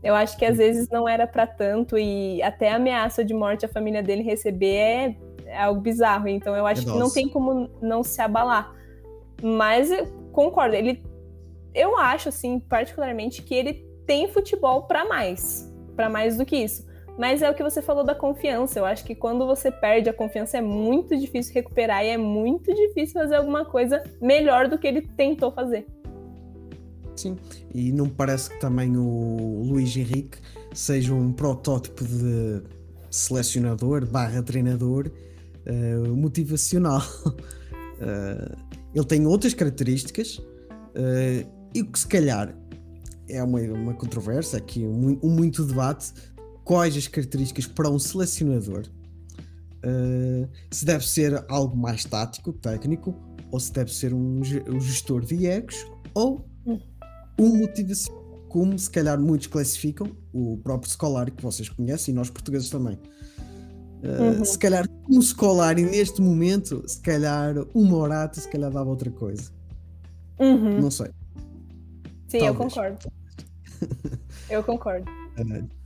Eu 0.00 0.14
acho 0.14 0.38
que 0.38 0.44
às 0.44 0.56
vezes 0.56 0.88
não 0.88 1.08
era 1.08 1.26
para 1.26 1.48
tanto 1.48 1.98
e 1.98 2.40
até 2.44 2.70
a 2.70 2.76
ameaça 2.76 3.24
de 3.24 3.34
morte 3.34 3.66
a 3.66 3.68
família 3.68 4.04
dele 4.04 4.22
receber 4.22 4.76
é, 4.76 5.16
é 5.46 5.62
algo 5.64 5.80
bizarro. 5.80 6.28
Então 6.28 6.54
eu 6.54 6.64
acho 6.64 6.82
é 6.82 6.92
que 6.92 6.96
não 6.96 7.10
tem 7.10 7.28
como 7.28 7.68
não 7.82 8.04
se 8.04 8.22
abalar. 8.22 8.72
Mas 9.42 9.90
eu 9.90 10.06
concordo, 10.32 10.76
ele 10.76 11.02
eu 11.74 11.96
acho 11.98 12.28
assim, 12.28 12.58
particularmente 12.60 13.42
que 13.42 13.54
ele 13.54 13.86
tem 14.06 14.28
futebol 14.28 14.82
para 14.82 15.04
mais, 15.04 15.72
para 15.94 16.08
mais 16.08 16.36
do 16.36 16.46
que 16.46 16.56
isso. 16.56 16.86
Mas 17.18 17.42
é 17.42 17.50
o 17.50 17.54
que 17.54 17.64
você 17.64 17.82
falou 17.82 18.04
da 18.04 18.14
confiança. 18.14 18.78
Eu 18.78 18.84
acho 18.84 19.04
que 19.04 19.14
quando 19.14 19.44
você 19.44 19.72
perde 19.72 20.08
a 20.08 20.12
confiança 20.12 20.56
é 20.58 20.60
muito 20.60 21.16
difícil 21.18 21.52
recuperar 21.52 22.04
e 22.04 22.08
é 22.08 22.16
muito 22.16 22.72
difícil 22.72 23.20
fazer 23.20 23.34
alguma 23.34 23.64
coisa 23.64 24.02
melhor 24.20 24.68
do 24.68 24.78
que 24.78 24.86
ele 24.86 25.02
tentou 25.02 25.50
fazer. 25.50 25.84
Sim, 27.16 27.36
e 27.74 27.90
não 27.90 28.08
parece 28.08 28.50
que 28.50 28.60
também 28.60 28.96
o 28.96 29.62
Luís 29.64 29.96
Henrique 29.96 30.38
seja 30.72 31.12
um 31.12 31.32
protótipo 31.32 32.04
de 32.04 32.62
selecionador 33.10 34.06
barra 34.06 34.40
treinador 34.40 35.10
uh, 35.66 36.16
motivacional. 36.16 37.02
Uh, 37.26 38.56
ele 38.94 39.04
tem 39.04 39.26
outras 39.26 39.52
características 39.52 40.38
uh, 40.38 41.57
e 41.74 41.82
que 41.82 41.98
se 41.98 42.06
calhar 42.06 42.54
é 43.28 43.42
uma, 43.42 43.60
uma 43.60 43.94
controvérsia 43.94 44.58
aqui, 44.58 44.86
um, 44.86 45.18
um, 45.22 45.30
muito 45.30 45.64
debate 45.64 46.12
quais 46.64 46.96
as 46.96 47.06
características 47.06 47.66
para 47.66 47.90
um 47.90 47.98
selecionador 47.98 48.84
se 50.70 50.84
deve 50.84 51.06
ser 51.06 51.44
algo 51.48 51.76
mais 51.76 52.04
tático, 52.04 52.52
técnico 52.52 53.14
ou 53.50 53.60
se 53.60 53.72
deve 53.72 53.92
ser 53.92 54.12
um, 54.12 54.40
um 54.40 54.80
gestor 54.80 55.24
de 55.24 55.46
egos 55.46 55.76
ou 56.14 56.44
um 57.38 57.56
motivação, 57.56 58.14
como 58.48 58.78
se 58.78 58.90
calhar 58.90 59.18
muitos 59.20 59.46
classificam, 59.46 60.10
o 60.32 60.58
próprio 60.58 60.90
Scolari 60.90 61.30
que 61.30 61.42
vocês 61.42 61.68
conhecem 61.68 62.12
e 62.12 62.14
nós 62.14 62.28
portugueses 62.28 62.68
também. 62.68 62.98
Uh, 64.02 64.38
uhum. 64.38 64.44
Se 64.44 64.58
calhar 64.58 64.88
um 65.08 65.20
Scolari 65.22 65.84
neste 65.84 66.20
momento, 66.20 66.82
se 66.86 67.00
calhar 67.00 67.54
uma 67.74 67.88
Morata, 67.88 68.40
se 68.40 68.48
calhar 68.48 68.70
dava 68.70 68.88
outra 68.88 69.10
coisa. 69.10 69.50
Uhum. 70.38 70.80
Não 70.80 70.90
sei. 70.90 71.10
Sim, 72.28 72.40
Talvez. 72.40 72.46
eu 72.46 72.54
concordo. 72.54 73.12
eu 74.50 74.62
concordo. 74.62 75.10
Uh, 75.38 75.68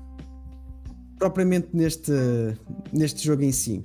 propriamente 1.18 1.68
neste, 1.72 2.12
neste 2.92 3.24
jogo 3.24 3.42
em 3.42 3.52
si, 3.52 3.84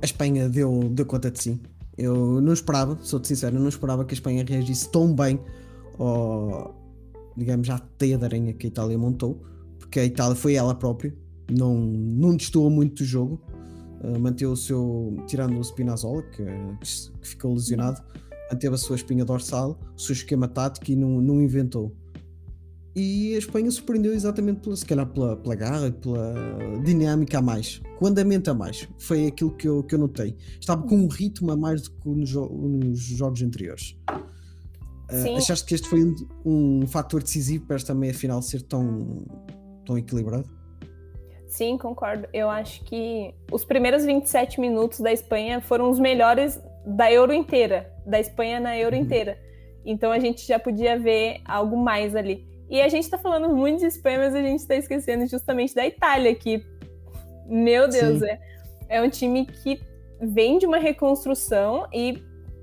a 0.00 0.04
Espanha 0.04 0.48
deu, 0.48 0.88
deu 0.90 1.04
conta 1.04 1.28
de 1.28 1.42
si. 1.42 1.60
Eu 1.96 2.40
não 2.40 2.52
esperava, 2.52 2.96
sou-te 3.02 3.26
sincero, 3.26 3.58
não 3.58 3.68
esperava 3.68 4.04
que 4.04 4.14
a 4.14 4.16
Espanha 4.16 4.44
reagisse 4.46 4.88
tão 4.88 5.12
bem 5.12 5.40
ao, 5.98 6.72
digamos, 7.36 7.68
à 7.68 7.80
teia 7.80 8.16
de 8.16 8.24
aranha 8.24 8.52
que 8.52 8.66
a 8.66 8.68
Itália 8.68 8.96
montou, 8.96 9.42
porque 9.76 9.98
a 9.98 10.04
Itália 10.04 10.36
foi 10.36 10.54
ela 10.54 10.72
própria, 10.72 11.12
não, 11.50 11.74
não 11.74 12.36
destoou 12.36 12.70
muito 12.70 13.02
do 13.02 13.04
jogo, 13.04 13.42
uh, 14.04 14.20
manteve 14.20 14.52
o 14.52 14.56
seu, 14.56 15.16
tirando 15.26 15.58
o 15.58 15.64
Spinazzola, 15.64 16.22
que, 16.22 16.44
que 17.20 17.28
ficou 17.28 17.54
lesionado, 17.54 18.00
manteve 18.50 18.74
a 18.74 18.78
sua 18.78 18.96
espinha 18.96 19.24
dorsal, 19.24 19.78
o 19.96 20.00
seu 20.00 20.12
esquema 20.12 20.48
tático 20.48 20.90
e 20.90 20.96
não, 20.96 21.20
não 21.20 21.42
inventou. 21.42 21.94
E 22.94 23.34
a 23.34 23.38
Espanha 23.38 23.70
surpreendeu 23.70 24.12
exatamente 24.12 24.60
pela, 24.60 24.74
se 24.74 24.84
calhar 24.84 25.06
pela, 25.06 25.36
pela 25.36 25.54
garra, 25.54 25.90
pela 25.92 26.34
dinâmica 26.84 27.38
a 27.38 27.42
mais, 27.42 27.80
com 27.96 28.06
andamento 28.06 28.50
a 28.50 28.54
mais. 28.54 28.88
Foi 28.98 29.26
aquilo 29.26 29.52
que 29.52 29.68
eu, 29.68 29.84
que 29.84 29.94
eu 29.94 29.98
notei. 30.00 30.36
Estava 30.58 30.82
com 30.82 30.96
um 30.96 31.06
ritmo 31.06 31.52
a 31.52 31.56
mais 31.56 31.82
do 31.82 31.90
que 31.92 32.08
nos, 32.08 32.34
nos 32.34 32.98
jogos 32.98 33.40
anteriores. 33.42 33.96
Uh, 35.10 35.36
achaste 35.36 35.64
que 35.64 35.74
este 35.74 35.88
foi 35.88 36.04
um, 36.04 36.14
um 36.44 36.86
fator 36.86 37.22
decisivo 37.22 37.66
para 37.66 37.76
esta 37.76 37.94
meia 37.94 38.12
final 38.12 38.42
ser 38.42 38.62
tão, 38.62 39.24
tão 39.86 39.96
equilibrado? 39.96 40.48
Sim, 41.46 41.78
concordo. 41.78 42.28
Eu 42.32 42.50
acho 42.50 42.84
que 42.84 43.34
os 43.50 43.64
primeiros 43.64 44.04
27 44.04 44.60
minutos 44.60 45.00
da 45.00 45.12
Espanha 45.12 45.60
foram 45.60 45.88
os 45.88 45.98
melhores 45.98 46.60
da 46.88 47.12
Euro 47.12 47.32
inteira, 47.32 47.92
da 48.06 48.18
Espanha 48.18 48.58
na 48.58 48.76
Euro 48.76 48.96
uhum. 48.96 49.02
inteira. 49.02 49.38
Então 49.84 50.10
a 50.10 50.18
gente 50.18 50.46
já 50.46 50.58
podia 50.58 50.98
ver 50.98 51.40
algo 51.44 51.76
mais 51.76 52.16
ali. 52.16 52.46
E 52.68 52.80
a 52.80 52.88
gente 52.88 53.04
está 53.04 53.18
falando 53.18 53.54
muito 53.54 53.80
de 53.80 53.86
Espanha, 53.86 54.18
mas 54.18 54.34
a 54.34 54.42
gente 54.42 54.60
está 54.60 54.74
esquecendo 54.74 55.26
justamente 55.26 55.74
da 55.74 55.86
Itália, 55.86 56.34
que, 56.34 56.64
meu 57.46 57.88
Deus, 57.88 58.22
é, 58.22 58.38
é 58.88 59.02
um 59.02 59.08
time 59.08 59.46
que 59.46 59.80
vem 60.20 60.58
de 60.58 60.66
uma 60.66 60.78
reconstrução 60.78 61.86
e 61.92 62.22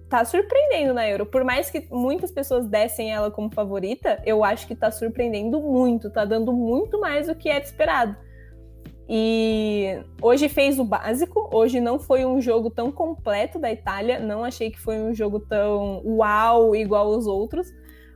tá 0.10 0.24
surpreendendo 0.24 0.94
na 0.94 1.08
Euro. 1.08 1.26
Por 1.26 1.44
mais 1.44 1.70
que 1.72 1.88
muitas 1.92 2.32
pessoas 2.32 2.68
dessem 2.68 3.12
ela 3.12 3.32
como 3.32 3.52
favorita, 3.52 4.22
eu 4.26 4.44
acho 4.44 4.68
que 4.68 4.76
tá 4.76 4.92
surpreendendo 4.92 5.60
muito, 5.60 6.12
tá 6.12 6.24
dando 6.24 6.54
muito 6.54 7.00
mais 7.00 7.28
do 7.28 7.36
que 7.36 7.50
era 7.50 7.64
esperado. 7.64 8.16
E 9.08 10.00
hoje 10.20 10.50
fez 10.50 10.80
o 10.80 10.84
básico, 10.84 11.50
hoje 11.54 11.80
não 11.80 12.00
foi 12.00 12.26
um 12.26 12.42
jogo 12.42 12.72
tão 12.72 12.92
completo 12.92 13.60
da 13.60 13.72
Itália, 13.72 14.20
não 14.20 14.44
achei 14.44 14.72
que 14.72 14.80
foi 14.80 15.00
um 15.00 15.14
jogo 15.14 15.40
tão 15.40 16.02
uau 16.04 16.76
igual 16.76 17.10
os 17.10 17.28
outros, 17.28 17.72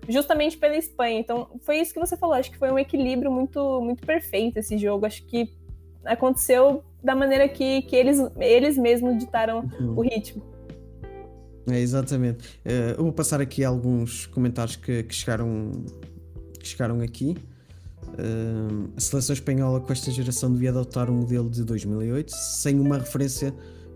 justamente 0.08 0.58
pela 0.58 0.76
Espanha. 0.76 1.20
Então, 1.20 1.48
foi 1.62 1.78
isso 1.80 1.94
que 1.94 2.00
você 2.00 2.18
falou. 2.18 2.36
Acho 2.36 2.50
que 2.52 2.58
foi 2.58 2.72
um 2.72 2.80
equilíbrio 2.80 3.32
muito, 3.32 3.80
muito 3.82 4.06
perfeito 4.06 4.58
esse 4.58 4.78
jogo. 4.80 5.06
Acho 5.06 5.24
que 5.26 5.54
aconteceu 6.04 6.84
da 7.04 7.16
maneira 7.16 7.48
que, 7.48 7.84
que 7.84 7.96
eles, 7.96 8.20
eles 8.38 8.78
mesmos 8.78 9.18
ditaram 9.18 9.70
uhum. 9.80 9.94
o 9.96 10.02
ritmo. 10.02 10.44
É, 11.70 11.80
exatamente. 11.80 12.48
Uh, 12.66 12.98
eu 12.98 13.04
vou 13.04 13.14
passar 13.14 13.40
aqui 13.40 13.64
alguns 13.64 14.26
comentários 14.26 14.76
que, 14.76 15.04
que 15.04 15.14
chegaram, 15.14 15.72
que 16.60 16.68
chegaram 16.68 17.00
aqui. 17.02 17.38
A 18.18 19.00
seleção 19.00 19.34
espanhola 19.34 19.80
com 19.80 19.92
esta 19.92 20.12
geração 20.12 20.52
devia 20.52 20.70
adotar 20.70 21.10
um 21.10 21.16
modelo 21.16 21.50
de 21.50 21.64
2008 21.64 22.32
sem 22.32 22.80
uma 22.80 22.98
referência 22.98 23.54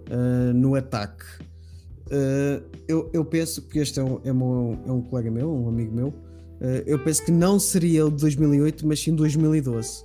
uh, 0.09 0.53
no 0.53 0.75
ataque. 0.75 1.25
Uh, 2.07 2.63
eu, 2.87 3.09
eu, 3.13 3.25
penso 3.25 3.61
que 3.61 3.79
este 3.79 3.99
é 3.99 4.03
um, 4.03 4.19
é, 4.23 4.31
um, 4.31 4.79
é 4.87 4.91
um, 4.91 5.01
colega 5.01 5.31
meu, 5.31 5.51
um 5.51 5.67
amigo 5.67 5.95
meu. 5.95 6.07
Uh, 6.09 6.83
eu 6.85 6.99
penso 6.99 7.25
que 7.25 7.31
não 7.31 7.59
seria 7.59 8.05
o 8.05 8.11
de 8.11 8.17
2008, 8.17 8.85
mas 8.85 8.99
sim 8.99 9.15
2012, 9.15 10.03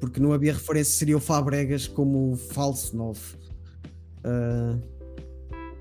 porque 0.00 0.20
não 0.20 0.32
havia 0.32 0.52
referência, 0.52 0.92
seria 0.92 1.16
o 1.16 1.20
Fabregas 1.20 1.86
como 1.86 2.36
falso 2.36 2.96
novo. 2.96 3.36
Uh, 4.24 4.80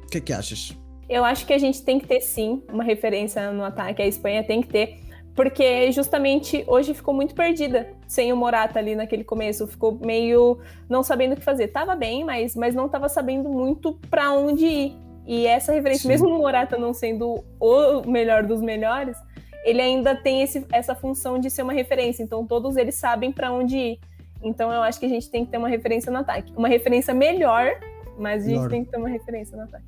o 0.04 0.08
que 0.08 0.18
é 0.20 0.22
que 0.22 0.32
achas? 0.32 0.78
Eu 1.10 1.26
acho 1.26 1.46
que 1.46 1.54
a 1.54 1.58
gente 1.58 1.82
tem 1.84 2.00
que 2.00 2.08
ter 2.08 2.22
sim 2.22 2.64
uma 2.72 2.84
referência 2.84 3.52
no 3.52 3.64
ataque. 3.64 4.02
A 4.02 4.08
Espanha 4.08 4.44
tem 4.44 4.62
que 4.62 4.70
ter, 4.70 5.00
porque 5.36 5.92
justamente 5.92 6.64
hoje 6.68 6.94
ficou 6.94 7.14
muito 7.14 7.34
perdida 7.34 7.90
sem 8.08 8.32
o 8.32 8.38
Morata 8.38 8.78
ali 8.78 8.96
naquele 8.96 9.24
começo. 9.24 9.66
Ficou 9.66 9.98
meio 10.00 10.60
não 10.88 11.02
sabendo 11.02 11.34
o 11.34 11.36
que 11.36 11.42
fazer. 11.42 11.70
Tava 11.70 11.96
bem, 11.96 12.24
mas, 12.24 12.56
mas 12.56 12.76
não 12.76 12.88
tava 12.88 13.10
sabendo 13.10 13.50
muito 13.50 13.94
para 14.10 14.32
onde 14.32 14.66
ir. 14.66 14.96
E 15.26 15.48
essa 15.48 15.72
referência, 15.72 16.04
Sim. 16.04 16.10
mesmo 16.10 16.28
o 16.28 16.38
Morata 16.38 16.78
não 16.78 16.94
sendo 16.94 17.44
o 17.60 18.02
melhor 18.06 18.44
dos 18.44 18.62
melhores, 18.62 19.18
ele 19.64 19.82
ainda 19.82 20.16
tem 20.16 20.42
esse, 20.42 20.66
essa 20.72 20.94
função 20.94 21.40
de 21.40 21.50
ser 21.50 21.64
uma 21.64 21.74
referência. 21.74 22.22
Então 22.22 22.46
todos 22.46 22.78
eles 22.78 22.96
sabem 22.96 23.32
para 23.32 23.52
onde 23.52 23.76
ir. 23.76 24.00
Então 24.44 24.72
eu 24.72 24.84
acho 24.84 25.00
que 25.00 25.06
a 25.06 25.10
gente 25.10 25.30
tem 25.32 25.46
que 25.46 25.52
ter 25.52 25.58
uma 25.58 25.70
referência 25.70 26.12
no 26.12 26.20
ataque. 26.20 26.54
Uma 26.56 26.68
referência 26.68 27.14
melhor, 27.14 27.72
mas 28.20 28.44
a 28.44 28.46
gente 28.46 28.56
melhor. 28.56 28.70
tem 28.70 28.86
que 28.86 28.92
ter 28.92 28.98
uma 28.98 29.10
referência 29.10 29.58
no 29.58 29.64
ataque. 29.64 29.86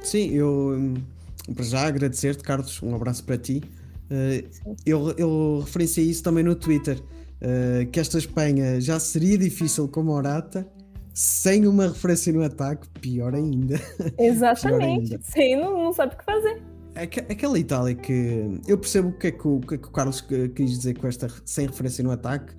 Sim, 0.00 0.30
eu 0.32 0.94
para 1.54 1.64
já 1.64 1.86
agradecer-te, 1.86 2.42
Carlos, 2.42 2.82
um 2.82 2.94
abraço 2.94 3.24
para 3.24 3.38
ti. 3.38 3.62
Uh, 4.12 4.76
eu, 4.84 5.10
eu 5.12 5.62
referenciei 5.64 6.06
isso 6.06 6.22
também 6.22 6.44
no 6.44 6.54
Twitter, 6.54 7.00
uh, 7.00 7.90
que 7.90 7.98
esta 7.98 8.18
Espanha 8.18 8.78
já 8.78 9.00
seria 9.00 9.38
difícil 9.38 9.88
com 9.88 10.02
Morata, 10.02 10.68
sem 11.14 11.66
uma 11.66 11.88
referência 11.88 12.30
no 12.30 12.42
ataque, 12.42 12.86
pior 13.00 13.34
ainda. 13.34 13.80
Exatamente. 14.20 14.68
pior 14.68 14.82
ainda. 14.82 15.20
Sem 15.22 15.56
não, 15.56 15.84
não 15.84 15.92
sabe 15.94 16.14
o 16.14 16.18
que 16.18 16.24
fazer. 16.26 16.62
Aquela 16.94 17.58
Itália 17.58 17.94
que 17.94 18.60
eu 18.68 18.76
percebo 18.76 19.08
o 19.08 19.12
que, 19.18 19.28
é 19.28 19.30
que 19.30 19.48
o, 19.48 19.60
que, 19.60 19.76
é 19.76 19.78
que 19.78 19.88
o 19.88 19.90
Carlos 19.90 20.20
quis 20.20 20.70
dizer 20.70 20.98
com 20.98 21.08
esta 21.08 21.26
sem 21.42 21.66
referência 21.66 22.04
no 22.04 22.10
ataque, 22.10 22.52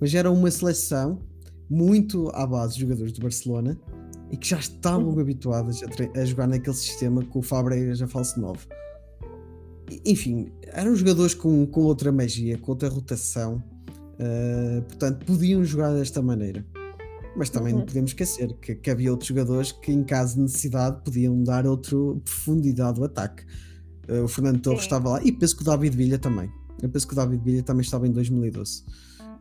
mas 0.00 0.14
era 0.14 0.30
uma 0.30 0.50
seleção 0.50 1.20
muito 1.68 2.30
à 2.32 2.46
base 2.46 2.74
de 2.74 2.80
jogadores 2.80 3.12
do 3.12 3.20
Barcelona 3.20 3.78
e 4.30 4.38
que 4.38 4.48
já 4.48 4.58
estavam 4.58 5.10
uhum. 5.10 5.20
habituados 5.20 5.82
a, 5.82 6.18
a, 6.18 6.24
jogar 6.24 6.46
naquele 6.46 6.76
sistema 6.76 7.22
com 7.26 7.40
o 7.40 7.42
Fabregas 7.42 8.00
a 8.00 8.08
falso 8.08 8.40
9. 8.40 8.58
Enfim, 10.04 10.50
eram 10.64 10.94
jogadores 10.94 11.34
com, 11.34 11.66
com 11.66 11.82
outra 11.82 12.10
magia, 12.10 12.58
com 12.58 12.72
outra 12.72 12.88
rotação, 12.88 13.62
uh, 14.14 14.82
portanto 14.82 15.24
podiam 15.26 15.64
jogar 15.64 15.92
desta 15.92 16.22
maneira. 16.22 16.64
Mas 17.36 17.50
também 17.50 17.72
uhum. 17.72 17.80
não 17.80 17.86
podemos 17.86 18.10
esquecer 18.12 18.52
que, 18.54 18.76
que, 18.76 18.90
havia 18.90 19.10
outros 19.10 19.28
jogadores 19.28 19.72
que, 19.72 19.90
em 19.90 20.04
caso 20.04 20.36
de 20.36 20.42
necessidade, 20.42 21.02
podiam 21.04 21.42
dar 21.42 21.66
outra 21.66 21.96
profundidade 22.24 22.98
ao 23.00 23.06
ataque. 23.06 23.44
Uh, 24.08 24.24
o 24.24 24.28
Fernando 24.28 24.60
Torres 24.60 24.80
Sim. 24.80 24.86
estava 24.86 25.10
lá 25.10 25.22
e 25.22 25.32
penso 25.32 25.56
que 25.56 25.62
o 25.62 25.64
David 25.64 25.96
Villa 25.96 26.18
também. 26.18 26.48
Eu 26.80 26.88
penso 26.88 27.06
que 27.06 27.12
o 27.12 27.16
David 27.16 27.42
Villa 27.42 27.62
também 27.62 27.82
estava 27.82 28.06
em 28.06 28.12
2012. 28.12 28.84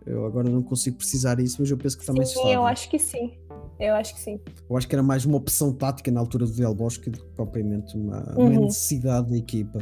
Eu 0.05 0.25
agora 0.25 0.49
não 0.49 0.61
consigo 0.61 0.97
precisar 0.97 1.39
isso, 1.39 1.57
mas 1.59 1.69
eu 1.69 1.77
penso 1.77 1.97
que 1.97 2.05
também 2.05 2.25
sim, 2.25 2.33
estava. 2.33 2.49
eu 2.51 2.65
acho 2.65 2.89
que 2.89 2.99
sim. 2.99 3.31
Eu 3.79 3.95
acho 3.95 4.13
que 4.13 4.19
sim. 4.19 4.39
Eu 4.69 4.77
acho 4.77 4.87
que 4.87 4.95
era 4.95 5.03
mais 5.03 5.25
uma 5.25 5.37
opção 5.37 5.73
tática 5.73 6.11
na 6.11 6.19
altura 6.19 6.45
do 6.45 6.51
Del 6.51 6.75
Bosque 6.75 7.09
do 7.09 7.19
que 7.19 7.29
propriamente 7.35 7.97
uma, 7.97 8.35
uhum. 8.37 8.47
uma 8.47 8.61
necessidade 8.61 9.29
da 9.29 9.37
equipa. 9.37 9.79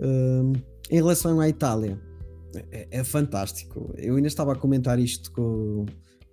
Em 0.00 0.96
relação 0.96 1.40
à 1.40 1.48
Itália, 1.48 2.00
é, 2.70 2.88
é, 2.90 3.04
fantástico. 3.04 3.92
Eu 3.96 4.16
ainda 4.16 4.28
estava 4.28 4.52
a 4.52 4.56
comentar 4.56 4.98
isto 4.98 5.32
com, 5.32 5.86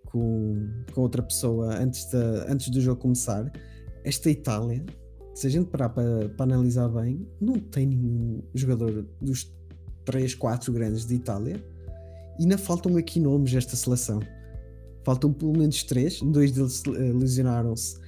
com, 0.06 0.70
com 0.94 1.02
outra 1.02 1.24
pessoa 1.24 1.76
antes, 1.76 2.06
de, 2.06 2.18
antes 2.48 2.70
do 2.70 2.82
jogo 2.82 3.02
começar. 3.02 3.52
Esta 4.04 4.30
Itália, 4.30 4.84
se 5.34 5.48
a 5.48 5.50
gente 5.50 5.70
parar 5.70 5.90
para, 5.90 6.30
para 6.30 6.44
analisar 6.44 6.90
bem, 6.90 7.26
não 7.40 7.60
tem 7.60 7.86
nenhum 7.88 8.42
jogador 8.54 9.08
dos 9.22 9.52
3, 10.06 10.36
4 10.36 10.74
grandes 10.74 11.06
de 11.06 11.16
Itália 11.16 11.64
e 12.40 12.44
ainda 12.44 12.58
faltam 12.58 12.98
aqui 12.98 13.20
nomes 13.20 13.52
desta 13.52 13.76
seleção. 13.76 14.20
Faltam 15.04 15.34
pelo 15.34 15.58
menos 15.58 15.84
três, 15.84 16.22
dois 16.22 16.52
deles 16.52 16.84
eh, 16.88 16.92
lesionaram-se 16.92 18.00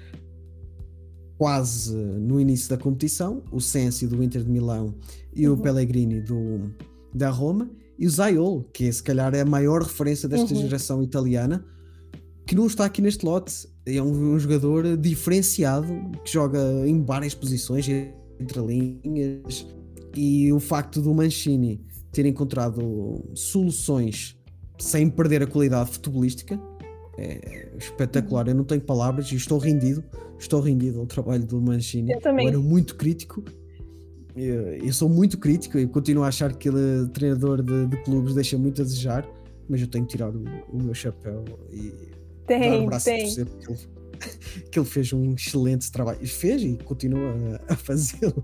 quase 1.44 1.94
no 1.94 2.40
início 2.40 2.70
da 2.70 2.78
competição, 2.78 3.44
o 3.52 3.60
Sensi 3.60 4.08
do 4.08 4.24
Inter 4.24 4.46
de 4.46 4.50
Milão 4.50 4.96
e 5.36 5.46
uhum. 5.46 5.56
o 5.56 5.58
Pellegrini 5.58 6.22
do, 6.22 6.72
da 7.14 7.30
Roma, 7.30 7.70
e 8.00 8.08
o 8.08 8.10
Zaiol, 8.10 8.64
que 8.74 8.90
se 8.90 9.04
calhar 9.04 9.36
é 9.36 9.42
a 9.42 9.46
maior 9.46 9.82
referência 9.82 10.30
desta 10.30 10.54
uhum. 10.54 10.62
geração 10.62 11.04
italiana, 11.04 11.66
que 12.48 12.56
não 12.56 12.66
está 12.66 12.86
aqui 12.86 13.02
neste 13.02 13.26
lote. 13.26 13.68
É 13.86 14.02
um, 14.02 14.36
um, 14.36 14.40
jogador 14.40 14.96
diferenciado 14.96 15.86
que 16.24 16.32
joga 16.32 16.62
em 16.88 17.04
várias 17.04 17.36
posições, 17.36 17.90
entre 17.90 18.62
linhas, 18.62 19.68
e 20.16 20.50
o 20.54 20.62
facto 20.62 21.02
do 21.02 21.14
Mancini 21.14 21.86
ter 22.14 22.26
encontrado 22.26 23.22
soluções 23.36 24.40
sem 24.80 25.10
perder 25.10 25.44
a 25.44 25.48
qualidade 25.48 25.92
futebolística 25.92 26.58
é 27.18 27.70
espetacular. 27.78 28.48
Eu 28.48 28.56
não 28.56 28.64
tenho 28.64 28.82
palavras 28.82 29.32
e 29.32 29.36
estou 29.36 29.58
rendido. 29.58 30.04
Estou 30.40 30.62
rendido 30.62 31.00
ao 31.00 31.06
trabalho 31.06 31.46
do 31.46 31.62
Mancini. 31.62 32.12
Eu 32.12 32.22
também. 32.22 32.46
Eu 32.46 32.54
era 32.54 32.60
muito 32.60 32.96
crítico. 32.96 33.44
Eu, 34.36 34.76
eu, 34.78 34.94
sou 34.94 35.08
muito 35.08 35.38
crítico 35.38 35.78
e 35.78 35.88
continuo 35.88 36.24
a 36.24 36.28
achar 36.28 36.54
que 36.54 36.68
ele, 36.68 37.08
treinador 37.14 37.62
de, 37.62 37.86
de, 37.88 38.04
clubes, 38.04 38.34
deixa 38.34 38.58
muito 38.58 38.82
a 38.82 38.84
desejar. 38.84 39.28
Mas 39.70 39.82
eu 39.82 39.88
tenho 39.88 40.06
que 40.06 40.12
tirar 40.12 40.30
o, 40.30 40.44
o 40.72 40.84
meu 40.84 40.94
chapéu 40.94 41.44
e 41.72 41.94
tem, 42.46 42.72
dar 42.72 42.80
o 42.80 42.86
braço 42.88 43.06
tem. 43.06 43.34
porque 43.46 43.72
ele, 43.72 43.80
que 44.72 44.80
ele 44.80 44.86
fez 44.86 45.14
um 45.14 45.34
excelente 45.34 45.92
trabalho. 45.92 46.26
Fez 46.28 46.64
e 46.64 46.78
continua 46.84 47.36
a, 47.70 47.74
a 47.74 47.76
fazê-lo. 47.76 48.44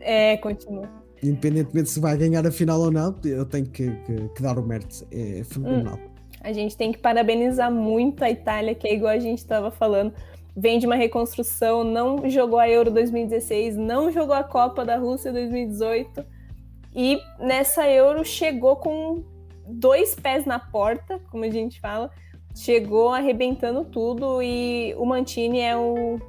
É, 0.00 0.36
continua. 0.38 0.88
Independentemente 1.22 1.88
se 1.88 2.00
vai 2.00 2.16
ganhar 2.16 2.46
a 2.46 2.50
final 2.50 2.80
ou 2.80 2.90
não, 2.90 3.14
eu 3.24 3.46
tenho 3.46 3.66
que, 3.66 3.90
que, 3.90 4.28
que 4.34 4.42
dar 4.42 4.58
o 4.58 4.66
mérito. 4.66 5.06
É 5.10 5.42
fenomenal. 5.44 5.96
Hum. 5.96 6.14
A 6.40 6.52
gente 6.52 6.76
tem 6.76 6.92
que 6.92 6.98
parabenizar 6.98 7.72
muito 7.72 8.22
a 8.22 8.30
Itália, 8.30 8.74
que 8.74 8.86
é 8.86 8.94
igual 8.94 9.12
a 9.12 9.18
gente 9.18 9.38
estava 9.38 9.70
falando, 9.70 10.12
vem 10.56 10.78
de 10.78 10.86
uma 10.86 10.94
reconstrução, 10.94 11.82
não 11.82 12.28
jogou 12.28 12.58
a 12.58 12.68
Euro 12.68 12.90
2016, 12.90 13.76
não 13.76 14.10
jogou 14.10 14.34
a 14.34 14.44
Copa 14.44 14.84
da 14.84 14.96
Rússia 14.96 15.32
2018 15.32 16.24
e 16.94 17.20
nessa 17.38 17.88
Euro 17.88 18.24
chegou 18.24 18.76
com 18.76 19.24
dois 19.66 20.14
pés 20.14 20.44
na 20.44 20.58
porta, 20.58 21.20
como 21.30 21.44
a 21.44 21.50
gente 21.50 21.80
fala, 21.80 22.10
chegou 22.54 23.10
arrebentando 23.10 23.84
tudo 23.84 24.42
e 24.42 24.94
o 24.96 25.04
Mantini 25.04 25.60
é 25.60 25.76
o 25.76 26.20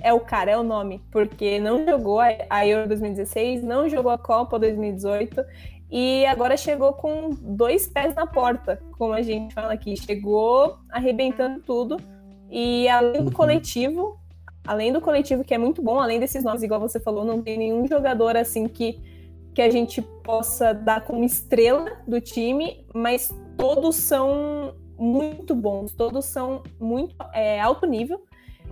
é 0.00 0.12
o 0.12 0.20
cara, 0.20 0.52
é 0.52 0.56
o 0.56 0.62
nome, 0.62 1.02
porque 1.10 1.58
não 1.58 1.84
jogou 1.84 2.20
a 2.20 2.66
Euro 2.66 2.86
2016, 2.86 3.64
não 3.64 3.88
jogou 3.88 4.12
a 4.12 4.18
Copa 4.18 4.56
2018 4.56 5.44
e 5.90 6.26
agora 6.26 6.56
chegou 6.56 6.92
com 6.92 7.30
dois 7.40 7.86
pés 7.88 8.14
na 8.14 8.26
porta, 8.26 8.80
como 8.98 9.14
a 9.14 9.22
gente 9.22 9.54
fala 9.54 9.72
aqui. 9.72 9.96
Chegou 9.96 10.78
arrebentando 10.90 11.60
tudo. 11.60 11.96
E 12.50 12.88
além 12.88 13.22
do 13.22 13.28
uhum. 13.28 13.30
coletivo, 13.30 14.18
além 14.66 14.92
do 14.92 15.00
coletivo 15.00 15.44
que 15.44 15.54
é 15.54 15.58
muito 15.58 15.82
bom, 15.82 15.98
além 16.00 16.18
desses 16.20 16.44
nomes, 16.44 16.62
igual 16.62 16.80
você 16.80 16.98
falou, 16.98 17.24
não 17.24 17.42
tem 17.42 17.58
nenhum 17.58 17.86
jogador 17.86 18.36
assim 18.36 18.68
que, 18.68 19.00
que 19.54 19.62
a 19.62 19.70
gente 19.70 20.02
possa 20.02 20.72
dar 20.72 21.02
como 21.02 21.24
estrela 21.24 21.98
do 22.06 22.20
time, 22.20 22.84
mas 22.94 23.32
todos 23.56 23.96
são 23.96 24.74
muito 24.98 25.54
bons, 25.54 25.92
todos 25.92 26.24
são 26.24 26.62
muito 26.80 27.14
é, 27.32 27.60
alto 27.60 27.86
nível. 27.86 28.22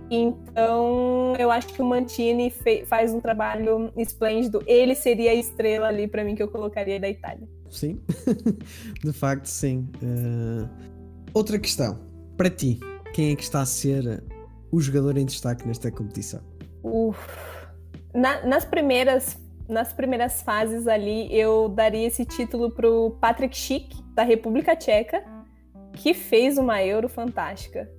Então, 0.09 1.35
eu 1.37 1.51
acho 1.51 1.67
que 1.67 1.81
o 1.81 1.85
Mantini 1.85 2.53
faz 2.85 3.13
um 3.13 3.19
trabalho 3.19 3.91
esplêndido. 3.97 4.63
Ele 4.65 4.95
seria 4.95 5.31
a 5.31 5.33
estrela 5.33 5.87
ali 5.87 6.07
para 6.07 6.23
mim 6.23 6.33
que 6.33 6.41
eu 6.41 6.47
colocaria 6.47 6.99
da 6.99 7.09
Itália. 7.09 7.47
Sim, 7.69 7.99
de 9.03 9.11
facto, 9.11 9.45
sim. 9.45 9.87
Uh... 10.01 10.67
Outra 11.33 11.59
questão, 11.59 11.99
para 12.37 12.49
ti, 12.49 12.79
quem 13.17 13.31
é 13.31 13.35
que 13.35 13.41
está 13.41 13.61
a 13.61 13.65
ser 13.65 14.23
o 14.71 14.79
jogador 14.79 15.17
em 15.17 15.25
destaque 15.25 15.67
nesta 15.67 15.89
competição? 15.89 16.39
Uf. 16.83 17.17
Na, 18.13 18.45
nas 18.45 18.63
primeiras 18.63 19.41
nas 19.67 19.91
primeiras 19.91 20.43
fases 20.43 20.87
ali, 20.87 21.27
eu 21.35 21.67
daria 21.67 22.05
esse 22.05 22.23
título 22.23 22.69
para 22.69 22.87
o 22.87 23.11
Patrick 23.19 23.57
Schick, 23.57 24.03
da 24.13 24.21
República 24.21 24.75
Tcheca, 24.75 25.23
que 25.93 26.13
fez 26.13 26.59
uma 26.59 26.81
Euro 26.83 27.09
fantástica 27.09 27.91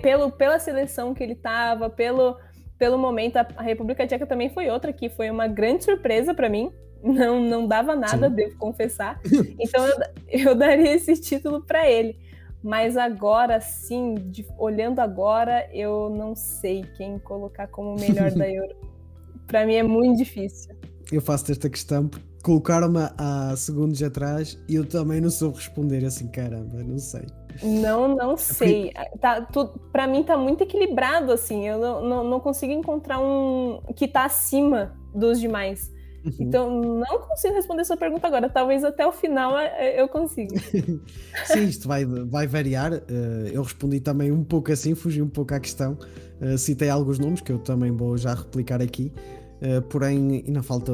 pelo, 0.00 0.30
pela 0.30 0.60
seleção 0.60 1.12
que 1.12 1.24
ele 1.24 1.32
estava, 1.32 1.90
pelo, 1.90 2.38
pelo 2.78 2.96
momento, 2.96 3.38
a, 3.38 3.46
a, 3.56 3.62
República 3.62 4.06
Tcheca 4.06 4.24
também 4.24 4.48
foi 4.48 4.70
outra 4.70 4.92
que 4.92 5.10
foi 5.10 5.28
uma 5.30 5.48
grande 5.48 5.84
surpresa 5.84 6.32
para 6.32 6.48
mim. 6.48 6.72
Não, 7.02 7.40
não 7.40 7.66
dava 7.66 7.94
nada, 7.94 8.28
Sim. 8.28 8.34
devo 8.34 8.56
confessar. 8.56 9.20
Então 9.58 9.84
eu, 9.84 9.96
eu 10.28 10.54
daria 10.54 10.94
esse 10.94 11.20
título 11.20 11.66
para 11.66 11.90
ele. 11.90 12.16
Mas 12.62 12.96
agora, 12.96 13.60
sim, 13.60 14.14
de, 14.14 14.46
olhando 14.58 15.00
agora, 15.00 15.68
eu 15.72 16.10
não 16.10 16.34
sei 16.34 16.84
quem 16.96 17.18
colocar 17.18 17.68
como 17.68 17.94
melhor 17.94 18.30
da 18.34 18.48
Euro. 18.48 18.74
Para 19.46 19.64
mim 19.64 19.74
é 19.74 19.82
muito 19.82 20.18
difícil. 20.18 20.74
Eu 21.12 21.20
faço 21.20 21.52
esta 21.52 21.70
questão 21.70 22.08
porque 22.08 22.26
colocaram-me 22.42 22.98
há 23.16 23.54
segundos 23.56 24.02
atrás 24.02 24.58
e 24.68 24.74
eu 24.74 24.84
também 24.84 25.20
não 25.20 25.30
sou 25.30 25.52
responder 25.52 26.04
assim, 26.04 26.28
caramba, 26.28 26.82
não 26.82 26.98
sei. 26.98 27.26
Não, 27.62 28.08
não 28.08 28.32
é 28.32 28.36
sei. 28.36 28.92
Tá, 29.20 29.40
tu, 29.40 29.66
pra 29.92 30.06
mim 30.06 30.22
tá 30.22 30.36
muito 30.36 30.62
equilibrado, 30.62 31.32
assim. 31.32 31.66
Eu 31.66 31.78
não, 31.78 32.02
não, 32.02 32.24
não 32.24 32.40
consigo 32.40 32.72
encontrar 32.72 33.18
um 33.18 33.80
que 33.94 34.06
tá 34.06 34.24
acima 34.24 34.96
dos 35.14 35.40
demais. 35.40 35.92
Uhum. 36.26 36.32
Então, 36.40 36.80
não 36.80 37.18
consigo 37.20 37.54
responder 37.54 37.84
sua 37.84 37.96
pergunta 37.96 38.26
agora. 38.26 38.48
Talvez 38.48 38.82
até 38.82 39.06
o 39.06 39.12
final 39.12 39.56
é, 39.56 39.66
é, 39.78 40.00
eu 40.00 40.08
consiga. 40.08 40.58
Sim, 41.46 41.64
isto 41.64 41.86
vai, 41.86 42.04
vai 42.04 42.46
variar. 42.46 42.92
Eh, 42.94 43.50
eu 43.52 43.62
respondi 43.62 44.00
também 44.00 44.32
um 44.32 44.42
pouco 44.42 44.72
assim, 44.72 44.94
fugi 44.94 45.22
um 45.22 45.28
pouco 45.28 45.54
à 45.54 45.60
questão. 45.60 45.96
Eh, 46.40 46.56
citei 46.56 46.90
alguns 46.90 47.18
nomes 47.18 47.40
que 47.40 47.52
eu 47.52 47.58
também 47.58 47.92
vou 47.92 48.16
já 48.18 48.34
replicar 48.34 48.82
aqui. 48.82 49.12
Uh, 49.56 49.80
porém, 49.88 50.44
ainda 50.46 50.62
falta 50.62 50.92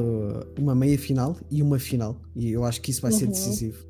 uma 0.57 0.73
meia 0.73 0.97
final 0.97 1.35
e 1.51 1.61
uma 1.61 1.77
final, 1.77 2.15
e 2.33 2.49
eu 2.49 2.63
acho 2.63 2.81
que 2.81 2.91
isso 2.91 3.01
vai 3.01 3.11
ser 3.11 3.25
uhum. 3.25 3.31
decisivo. 3.31 3.85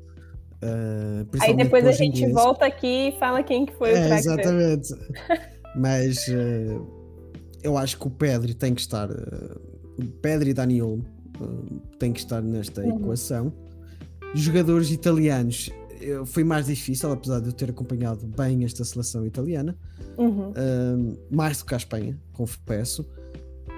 Uh, 0.60 1.24
Aí 1.40 1.54
depois 1.54 1.86
a 1.86 1.92
gente 1.92 2.18
inglês. 2.18 2.34
volta 2.34 2.66
aqui 2.66 3.10
e 3.10 3.12
fala 3.12 3.40
quem 3.44 3.66
que 3.66 3.72
foi 3.74 3.90
é, 3.90 3.92
o 3.92 4.06
craque. 4.06 4.20
Exatamente. 4.26 4.88
Mas 5.76 6.16
uh, 6.26 6.84
eu 7.62 7.78
acho 7.78 7.96
que 7.96 8.06
o 8.08 8.10
Pedri 8.10 8.52
tem 8.52 8.74
que 8.74 8.80
estar. 8.80 9.08
o 9.10 10.04
Pedri 10.20 10.50
e 10.50 10.54
Daniel 10.54 10.98
tem 11.98 12.12
que 12.12 12.20
estar 12.20 12.42
nesta 12.42 12.82
uhum. 12.82 12.98
equação. 12.98 13.52
Jogadores 14.34 14.90
italianos 14.90 15.70
foi 16.26 16.44
mais 16.44 16.66
difícil, 16.66 17.10
apesar 17.10 17.40
de 17.40 17.46
eu 17.46 17.52
ter 17.52 17.70
acompanhado 17.70 18.26
bem 18.26 18.64
esta 18.64 18.84
seleção 18.84 19.24
italiana, 19.24 19.76
uhum. 20.18 20.52
mais 21.30 21.58
do 21.58 21.64
que 21.64 21.74
a 21.74 21.76
Espanha, 21.76 22.20
confesso. 22.32 23.06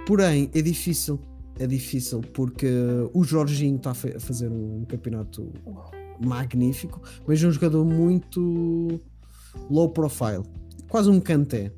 Porém, 0.06 0.50
é 0.54 0.62
difícil. 0.62 1.20
É 1.58 1.66
difícil 1.66 2.20
porque 2.34 2.68
o 3.14 3.24
Jorginho 3.24 3.76
está 3.76 3.92
a 3.92 3.94
fazer 3.94 4.48
um 4.48 4.84
campeonato 4.86 5.52
magnífico, 6.24 7.00
mas 7.26 7.42
é 7.42 7.46
um 7.46 7.52
jogador 7.52 7.84
muito 7.84 9.00
low 9.70 9.88
profile. 9.90 10.42
quase 10.88 11.08
um 11.10 11.20
canté. 11.20 11.72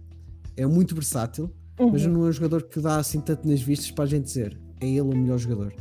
É 0.57 0.67
muito 0.67 0.95
versátil, 0.95 1.51
Uhum. 1.79 1.93
mas 1.93 2.05
não 2.07 2.27
é 2.27 2.29
um 2.29 2.33
jogador 2.33 2.65
que 2.65 2.81
dá 2.81 2.97
assim 2.99 3.21
tanto 3.21 3.47
nas 3.47 3.61
vistas 3.61 3.91
para 3.91 4.05
a 4.05 4.07
gente 4.09 4.25
dizer 4.25 4.59
é 4.81 4.87
ele 4.89 5.01
o 5.01 5.17
melhor 5.17 5.39
jogador. 5.39 5.73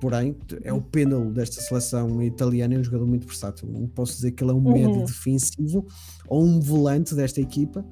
Porém, 0.00 0.36
é 0.64 0.72
o 0.72 0.80
pêndulo 0.82 1.30
desta 1.32 1.60
seleção 1.60 2.20
italiana, 2.22 2.74
é 2.74 2.78
um 2.78 2.82
jogador 2.84 3.06
muito 3.06 3.26
versátil. 3.26 3.68
Não 3.68 3.86
posso 3.86 4.14
dizer 4.14 4.32
que 4.32 4.42
ele 4.42 4.50
é 4.50 4.54
um 4.54 4.60
médio 4.60 4.98
Uhum. 5.00 5.04
defensivo 5.04 5.86
ou 6.26 6.44
um 6.44 6.58
volante 6.60 7.14
desta 7.14 7.40
equipa, 7.40 7.84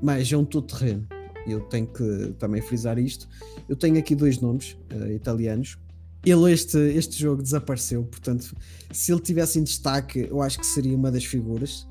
mas 0.00 0.30
é 0.32 0.36
um 0.36 0.44
todo-terreno. 0.44 1.06
Eu 1.46 1.60
tenho 1.62 1.86
que 1.88 2.34
também 2.38 2.62
frisar 2.62 2.98
isto. 2.98 3.28
Eu 3.68 3.74
tenho 3.74 3.98
aqui 3.98 4.14
dois 4.14 4.40
nomes 4.40 4.76
eh, 4.90 5.14
italianos. 5.14 5.76
Ele, 6.24 6.52
este, 6.52 6.76
este 6.78 7.18
jogo 7.18 7.42
desapareceu, 7.42 8.04
portanto, 8.04 8.54
se 8.92 9.10
ele 9.10 9.20
tivesse 9.22 9.58
em 9.58 9.64
destaque, 9.64 10.28
eu 10.30 10.40
acho 10.42 10.58
que 10.60 10.66
seria 10.66 10.94
uma 10.94 11.10
das 11.10 11.24
figuras, 11.24 11.88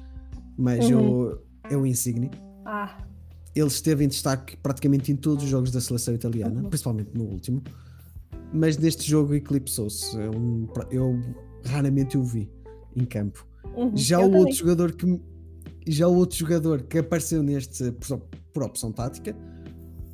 mas 0.56 0.88
eu, 0.90 1.42
é 1.70 1.76
o 1.76 1.84
Insigne 1.86 2.30
Ah, 2.64 2.96
ele 3.56 3.68
esteve 3.68 4.06
em 4.06 4.08
destaque 4.08 4.56
praticamente 4.58 5.12
em 5.12 5.16
todos 5.16 5.44
os 5.44 5.50
jogos 5.50 5.72
da 5.72 5.82
seleção 5.82 6.14
italiana, 6.14 6.62
Uhum. 6.62 6.70
principalmente 6.70 7.10
no 7.16 7.24
último, 7.24 7.62
mas 8.54 8.78
neste 8.78 9.10
jogo 9.10 9.34
eclipsou-se. 9.36 10.20
É 10.20 10.30
um- 10.30 10.68
Eu, 10.92 11.20
raramente 11.66 12.18
o 12.18 12.24
vi 12.24 12.50
em 12.96 13.06
campo. 13.06 13.46
uhum. 13.76 13.96
Já 13.96 14.18
Eu 14.18 14.22
o 14.22 14.26
também. 14.26 14.40
outro 14.42 14.56
jogador 14.56 14.92
que 14.94 15.22
já 15.88 16.08
o 16.08 16.16
outro 16.16 16.38
jogador 16.38 16.82
que 16.84 16.98
apareceu 17.00 17.42
neste 17.42 17.92
por, 17.94 18.20
por 18.54 18.64
opção 18.64 18.92
tática, 18.92 19.36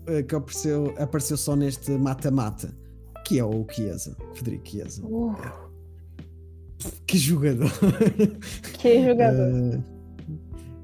eh, 0.08 0.24
que 0.24 0.34
apareceu, 0.36 0.93
apareceu 0.98 1.36
só 1.38 1.56
neste 1.56 1.91
mata-mata, 1.91 2.74
que 3.26 3.39
é 3.39 3.43
o 3.43 3.65
Chiesa, 3.69 4.15
Federico 4.36 4.67
Chiesa. 4.69 5.06
Uh, 5.06 5.36
Que 7.08 7.17
jogador! 7.17 7.71
que 8.80 9.04
jogador. 9.06 9.52
Uh, 9.80 9.84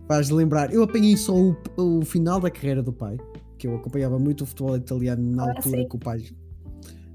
faz 0.07 0.29
lembrar. 0.29 0.73
Eu 0.73 0.83
apanhei 0.83 1.15
só 1.15 1.33
o, 1.35 1.55
o 1.77 2.03
final 2.03 2.39
da 2.39 2.49
carreira 2.49 2.81
do 2.83 2.91
pai, 2.91 3.17
que 3.57 3.67
eu 3.67 3.75
acompanhava 3.75 4.17
muito 4.19 4.41
o 4.43 4.45
futebol 4.47 4.75
italiano 4.75 5.23
na 5.35 5.43
Ah, 5.45 5.49
altura 5.55 5.77
sim. 5.77 5.87
que 5.87 5.95
o 5.95 5.99
pai 5.99 6.21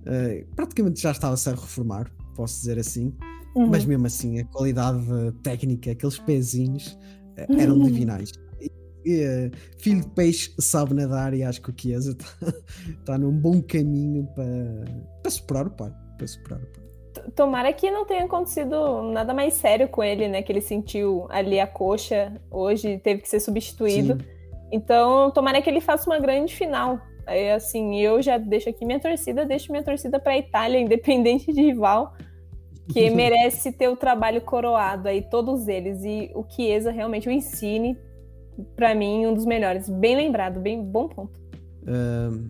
uh, 0.07 0.55
praticamente 0.55 1.01
já 1.01 1.11
estava-se 1.11 1.49
a 1.49 1.53
reformar, 1.53 2.11
posso 2.35 2.61
dizer 2.61 2.79
assim, 2.79 3.15
Uhum. 3.57 3.69
mas 3.69 3.87
mesmo 3.87 4.07
assim 4.07 4.39
a 4.39 4.45
qualidade 4.45 5.01
técnica, 5.43 5.91
aqueles 5.91 6.19
pezinhos 6.19 6.93
uh, 6.93 7.59
eram 7.59 7.79
divinais. 7.79 8.33
E, 8.61 8.71
e, 9.03 9.25
uh, 9.25 9.51
filho 9.79 10.03
de 10.03 10.09
peixe 10.09 10.53
sabe 10.59 10.93
nadar 10.93 11.33
e 11.33 11.43
acho 11.43 11.63
que 11.63 11.71
o 11.71 11.75
Chiesa 11.75 12.11
está 12.11 12.53
tá 13.07 13.19
num 13.19 13.33
bom 13.33 13.63
caminho 13.63 14.29
para, 14.35 14.45
para 15.23 15.31
superar 15.31 15.67
o 15.69 15.71
pai. 15.71 15.91
Para 16.19 16.27
superar 16.27 16.61
o 16.61 16.67
pai. 16.67 16.85
Tomara 17.35 17.73
que 17.73 17.91
não 17.91 18.05
tenha 18.05 18.25
acontecido 18.25 19.11
nada 19.11 19.33
mais 19.33 19.55
sério 19.55 19.89
com 19.89 20.05
ele, 20.05 20.29
né? 20.29 20.43
Que 20.43 20.53
ele 20.53 20.61
sentiu 20.61 21.27
ali 21.31 21.59
a 21.59 21.67
coxa 21.67 22.39
hoje, 22.51 22.99
teve 22.99 23.23
que 23.23 23.29
ser 23.29 23.41
substituído. 23.41 24.19
Sim. 24.21 24.29
Então, 24.71 25.31
tomara 25.31 25.63
que 25.63 25.71
ele 25.71 25.81
faça 25.81 26.11
uma 26.11 26.19
grande 26.19 26.55
final. 26.55 27.01
Aí, 27.27 27.51
assim, 27.51 27.97
eu 28.01 28.23
já 28.23 28.39
deixo 28.39 28.69
aqui 28.69 28.85
minha 28.85 29.01
torcida, 29.01 29.45
deixo 29.45 29.73
minha 29.73 29.83
torcida 29.83 30.19
para 30.19 30.33
a 30.33 30.39
Itália, 30.39 30.79
independente 30.81 31.53
de 31.53 31.61
rival, 31.61 32.15
que 32.93 33.11
merece 33.11 33.73
ter 33.73 33.89
o 33.89 33.97
trabalho 33.97 34.41
coroado 34.41 35.09
aí, 35.09 35.23
todos 35.23 35.67
eles. 35.67 36.05
E 36.05 36.31
o 36.35 36.45
Chiesa 36.49 36.93
realmente 36.93 37.29
o 37.29 37.33
ensine, 37.33 37.99
para 38.77 38.95
mim, 38.95 39.27
um 39.27 39.35
dos 39.35 39.45
melhores. 39.45 39.89
Bem 39.89 40.17
lembrado, 40.17 40.61
bem 40.61 40.83
bom 40.83 41.09
ponto. 41.09 41.41
Um, 41.87 42.49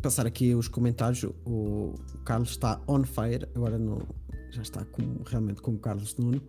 passar 0.00 0.24
aqui 0.24 0.54
os 0.54 0.68
comentários. 0.68 1.24
O, 1.44 1.94
Carlos 2.24 2.50
está 2.50 2.80
on 2.86 3.02
fire, 3.02 3.48
agora 3.54 3.76
não, 3.76 3.98
já 4.50 4.62
está 4.62 4.84
como, 4.84 5.22
realmente 5.24 5.60
como 5.60 5.78
Carlos 5.78 6.16
Nuno. 6.16 6.40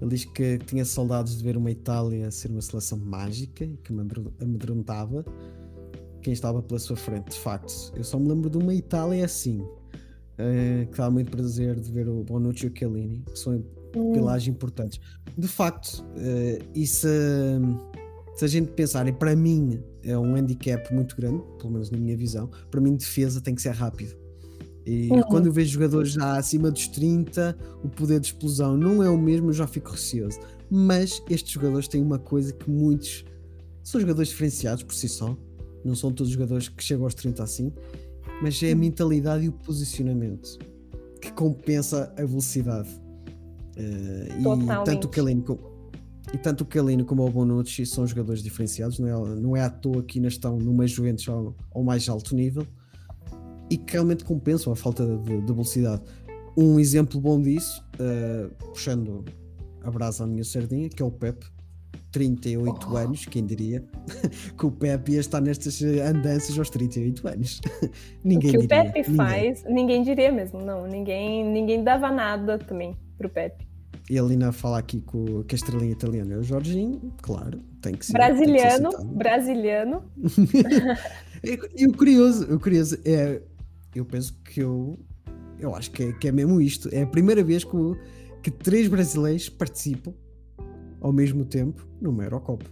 Ele 0.00 0.10
diz 0.10 0.24
que 0.24 0.58
tinha 0.58 0.84
saudades 0.84 1.36
de 1.36 1.44
ver 1.44 1.56
uma 1.56 1.70
Itália 1.70 2.30
ser 2.30 2.50
uma 2.50 2.62
seleção 2.62 2.98
mágica 2.98 3.64
e 3.64 3.76
que 3.76 3.92
me 3.92 4.00
amedro- 4.00 4.32
amedrontava 4.40 5.24
quem 6.20 6.32
estava 6.32 6.62
pela 6.62 6.78
sua 6.78 6.96
frente. 6.96 7.30
De 7.30 7.38
facto, 7.38 7.72
eu 7.96 8.04
só 8.04 8.18
me 8.18 8.28
lembro 8.28 8.48
de 8.50 8.58
uma 8.58 8.74
Itália 8.74 9.24
assim, 9.24 9.66
eh, 10.38 10.86
que 10.90 10.96
dá 10.98 11.10
muito 11.10 11.30
prazer 11.30 11.78
de 11.80 11.90
ver 11.90 12.08
o 12.08 12.22
Bonucci 12.24 12.66
e 12.66 12.68
o 12.70 12.72
Chiellini, 12.76 13.24
que 13.32 13.38
são 13.38 13.64
Hum, 13.94 14.12
pilares 14.12 14.46
importantes. 14.46 15.00
De 15.36 15.48
facto, 15.48 16.04
eh, 16.16 16.60
e 16.74 16.86
se, 16.86 17.08
se 18.34 18.44
a 18.44 18.48
gente 18.48 18.72
pensar, 18.72 19.06
e 19.08 19.12
para 19.12 19.34
mim 19.36 19.82
é 20.02 20.16
um 20.18 20.34
handicap 20.34 20.92
muito 20.94 21.16
grande, 21.16 21.42
pelo 21.58 21.72
menos 21.72 21.90
na 21.90 21.98
minha 21.98 22.16
visão, 22.16 22.48
para 22.70 22.80
mim 22.80 22.96
defesa 22.96 23.40
tem 23.40 23.54
que 23.54 23.62
ser 23.62 23.72
rápido. 23.74 24.16
E 24.86 25.22
Uhum. 25.22 25.22
quando 25.28 25.46
eu 25.46 25.52
vejo 25.52 25.70
jogadores 25.72 26.12
já 26.12 26.36
acima 26.38 26.70
dos 26.70 26.88
30, 26.88 27.56
o 27.82 27.88
poder 27.88 28.18
de 28.20 28.28
explosão 28.28 28.76
não 28.76 29.02
é 29.02 29.10
o 29.10 29.18
mesmo, 29.18 29.50
eu 29.50 29.52
já 29.52 29.66
fico 29.66 29.90
receoso. 29.90 30.38
Mas 30.70 31.22
estes 31.28 31.52
jogadores 31.52 31.86
têm 31.88 32.02
uma 32.02 32.18
coisa 32.18 32.52
que 32.52 32.70
muitos 32.70 33.24
são 33.82 34.00
jogadores 34.00 34.30
diferenciados 34.30 34.82
por 34.82 34.94
si 34.94 35.08
só, 35.08 35.36
não 35.84 35.94
são 35.94 36.12
todos 36.12 36.32
jogadores 36.32 36.68
que 36.68 36.82
chegam 36.82 37.04
aos 37.04 37.14
30 37.14 37.42
assim, 37.42 37.72
mas 38.42 38.62
é 38.62 38.72
a 38.72 38.76
mentalidade 38.76 39.44
e 39.44 39.48
o 39.48 39.52
posicionamento 39.52 40.58
que 41.20 41.32
compensa 41.32 42.12
a 42.16 42.24
velocidade. 42.24 42.88
Eh, 43.76 44.28
e 44.38 44.84
tanto 44.84 45.06
o 45.06 45.42
como, 45.42 45.70
e 46.32 46.38
tanto 46.38 46.62
o 46.62 46.66
Calino 46.66 47.04
como 47.04 47.26
o 47.26 47.30
Bonucci 47.30 47.84
são 47.84 48.06
jogadores 48.06 48.42
diferenciados, 48.42 48.98
não 48.98 49.08
é, 49.08 49.34
não 49.36 49.56
é 49.56 49.62
à 49.62 49.70
toa 49.70 50.02
que 50.02 50.18
ainda 50.18 50.28
estão 50.28 50.58
numa 50.58 50.86
Juventus 50.86 51.28
ao, 51.28 51.54
ao 51.72 51.82
mais 51.82 52.08
alto 52.08 52.34
nível 52.34 52.66
e 53.68 53.76
que 53.76 53.92
realmente 53.92 54.24
compensam 54.24 54.72
a 54.72 54.76
falta 54.76 55.06
de, 55.06 55.40
de 55.40 55.52
velocidade. 55.52 56.02
Um 56.56 56.78
exemplo 56.80 57.20
bom 57.20 57.40
disso, 57.40 57.84
eh, 57.98 58.48
puxando 58.58 59.24
a 59.82 59.90
brasa 59.90 60.24
à 60.24 60.26
minha 60.26 60.44
sardinha, 60.44 60.88
que 60.88 61.02
é 61.02 61.04
o 61.04 61.10
Pep, 61.10 61.44
38 62.12 62.88
Oh. 62.90 62.96
anos, 62.96 63.24
quem 63.26 63.44
diria, 63.46 63.84
que 64.58 64.66
o 64.66 64.70
Pep 64.70 65.12
ia 65.12 65.20
estar 65.20 65.40
nestas 65.40 65.80
andanças 65.82 66.58
aos 66.58 66.68
38 66.70 67.28
anos. 67.28 67.60
o 67.82 67.88
ninguém 68.24 68.50
que 68.50 68.58
o 68.58 68.60
diria. 68.62 68.84
Pepe 68.84 69.00
ninguém. 69.10 69.16
faz, 69.16 69.64
ninguém 69.64 70.02
diria 70.02 70.32
mesmo, 70.32 70.60
não. 70.60 70.86
Ninguém, 70.86 71.44
ninguém 71.44 71.84
dava 71.84 72.10
nada 72.10 72.58
também 72.58 72.96
pro 73.16 73.28
Pepe. 73.28 73.68
E 74.08 74.16
ele 74.16 74.32
ainda 74.32 74.50
fala 74.50 74.78
aqui 74.78 75.00
com, 75.02 75.24
com 75.24 75.46
a 75.50 75.54
estrelinha 75.54 75.92
italiana. 75.92 76.34
É 76.34 76.38
o 76.38 76.42
Jorginho, 76.42 77.12
claro, 77.22 77.60
tem 77.80 77.94
que 77.94 78.04
ser. 78.04 78.12
tem 78.12 78.28
que 78.28 78.36
ser 78.38 78.46
Brasiliano, 78.46 79.04
brasiliano. 79.14 80.02
E, 81.42 81.58
e 81.82 81.86
o 81.86 81.92
curioso, 81.96 82.52
o 82.54 82.60
curioso 82.60 82.98
é, 83.02 83.40
eu 83.94 84.04
penso 84.04 84.34
que 84.44 84.60
eu, 84.60 84.98
eu 85.58 85.74
acho 85.74 85.90
que 85.90 86.02
é, 86.02 86.12
que 86.12 86.28
é 86.28 86.32
mesmo 86.32 86.60
isto. 86.60 86.90
É 86.92 87.02
a 87.02 87.06
primeira 87.06 87.42
vez 87.42 87.64
que, 87.64 87.74
o- 87.74 87.96
que 88.42 88.50
três 88.50 88.88
brasileiros 88.88 89.48
participam 89.48 90.12
ao 91.00 91.12
mesmo 91.12 91.44
tempo 91.44 91.86
numa 92.00 92.24
Eurocopa. 92.24 92.66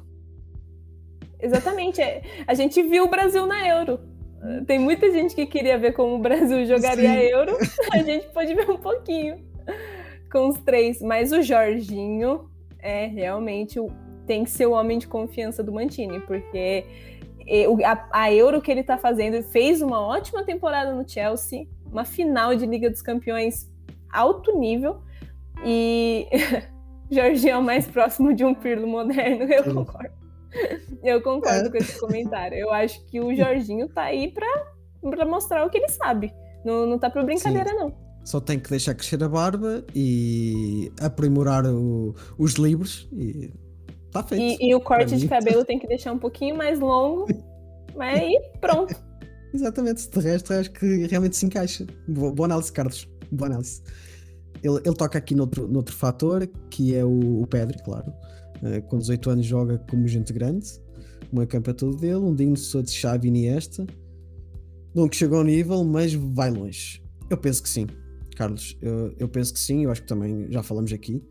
Exatamente. 1.40 2.00
é. 2.00 2.22
A 2.46 2.54
gente 2.54 2.82
viu 2.82 3.04
o 3.04 3.08
Brasil 3.08 3.46
na 3.46 3.66
Euro. 3.68 4.00
Tem 4.66 4.78
muita 4.78 5.10
gente 5.10 5.34
que 5.34 5.46
queria 5.46 5.76
ver 5.78 5.92
como 5.92 6.14
o 6.14 6.18
Brasil 6.18 6.64
jogaria 6.64 7.08
Sim. 7.08 7.16
a 7.16 7.24
Euro. 7.24 7.56
A 7.92 8.02
gente 8.02 8.28
pode 8.28 8.54
ver 8.54 8.70
um 8.70 8.76
pouquinho 8.76 9.36
com 10.30 10.48
os 10.48 10.58
três. 10.60 11.00
Mas 11.00 11.32
o 11.32 11.42
Jorginho 11.42 12.48
é 12.78 13.06
realmente 13.06 13.80
tem 14.26 14.44
que 14.44 14.50
ser 14.50 14.66
o 14.66 14.72
homem 14.72 14.98
de 14.98 15.08
confiança 15.08 15.62
do 15.62 15.72
Mantini, 15.72 16.20
porque 16.20 16.84
a, 17.84 18.08
a 18.12 18.32
Euro 18.32 18.60
que 18.60 18.70
ele 18.70 18.82
tá 18.82 18.98
fazendo 18.98 19.42
fez 19.42 19.80
uma 19.80 20.00
ótima 20.00 20.44
temporada 20.44 20.92
no 20.92 21.08
Chelsea, 21.08 21.66
uma 21.90 22.04
final 22.04 22.54
de 22.54 22.66
Liga 22.66 22.90
dos 22.90 23.02
Campeões 23.02 23.68
alto 24.12 24.58
nível. 24.58 25.00
E 25.64 26.26
Jorginho 27.10 27.52
é 27.52 27.58
o 27.58 27.62
mais 27.62 27.86
próximo 27.86 28.34
de 28.34 28.44
um 28.44 28.54
Pirlo 28.54 28.86
moderno, 28.86 29.44
eu 29.52 29.64
Sim. 29.64 29.74
concordo. 29.74 30.14
Eu 31.02 31.22
concordo 31.22 31.68
É. 31.68 31.70
com 31.70 31.76
esse 31.76 31.98
comentário. 32.00 32.56
Eu 32.58 32.72
acho 32.72 33.04
que 33.06 33.20
o 33.20 33.34
Jorginho 33.34 33.88
tá 33.88 34.02
aí 34.04 34.32
pra, 34.32 34.46
pra 35.10 35.24
mostrar 35.26 35.64
o 35.64 35.70
que 35.70 35.78
ele 35.78 35.88
sabe. 35.88 36.32
Não, 36.64 36.86
não 36.86 36.98
tá 36.98 37.08
pra 37.10 37.22
brincadeira, 37.22 37.72
não. 37.74 37.94
Só 38.24 38.40
tem 38.40 38.58
que 38.58 38.68
deixar 38.68 38.94
crescer 38.94 39.22
a 39.22 39.28
barba 39.28 39.84
e 39.94 40.90
aprimorar 41.00 41.64
o- 41.66 42.14
os 42.38 42.54
livros 42.54 43.08
e 43.12 43.50
está 44.06 44.22
feito. 44.22 44.60
E, 44.62 44.68
e 44.70 44.74
o 44.74 44.80
corte 44.80 45.16
de 45.16 45.28
cabelo 45.28 45.64
tem 45.64 45.78
que 45.78 45.86
deixar 45.86 46.12
um 46.12 46.18
pouquinho 46.18 46.56
mais 46.56 46.78
longo. 46.80 47.26
Mas 47.96 48.20
aí, 48.20 48.38
pronto. 48.60 48.94
Exatamente, 49.54 50.08
de 50.10 50.20
resto 50.20 50.52
acho 50.52 50.70
que 50.72 51.06
realmente 51.06 51.36
se 51.36 51.46
encaixa. 51.46 51.86
Boa, 52.06 52.32
boa 52.32 52.46
análise, 52.46 52.70
Carlos. 52.72 53.08
Boa 53.30 53.48
análise. 53.48 53.82
Ele, 54.62 54.76
ele 54.84 54.94
toca 54.94 55.18
aqui 55.18 55.34
noutro, 55.34 55.68
noutro 55.68 55.94
fator, 55.94 56.46
que 56.70 56.94
é 56.94 57.04
o, 57.04 57.42
o 57.42 57.46
claro. 57.84 58.12
Eh, 58.62 58.80
com 58.82 58.98
18 58.98 59.30
anos 59.30 59.46
joga 59.46 59.78
como 59.90 60.06
gente 60.06 60.32
grande. 60.32 60.66
Campo 61.48 61.70
é 61.70 61.72
todo 61.72 61.96
dele, 61.96 62.16
um 62.16 62.34
digno 62.34 62.56
sucessor 62.56 62.82
de 62.82 62.90
Xavi 62.90 63.28
e 63.28 63.30
Iniesta. 63.30 63.86
Não 64.94 65.08
que 65.08 65.16
chegou 65.16 65.38
ao 65.38 65.44
nível, 65.44 65.84
mas 65.84 66.14
vai 66.14 66.50
longe. 66.50 67.02
Eu 67.28 67.36
penso 67.36 67.62
que 67.62 67.68
sim, 67.68 67.86
Carlos. 68.34 68.76
Eu, 68.80 69.14
eu 69.18 69.28
penso 69.28 69.52
que 69.52 69.60
sim, 69.60 69.84
eu 69.84 69.90
acho 69.90 70.02
que 70.02 70.08
também 70.08 70.50
já 70.50 70.62
falamos 70.62 70.92
aqui. 70.92 71.22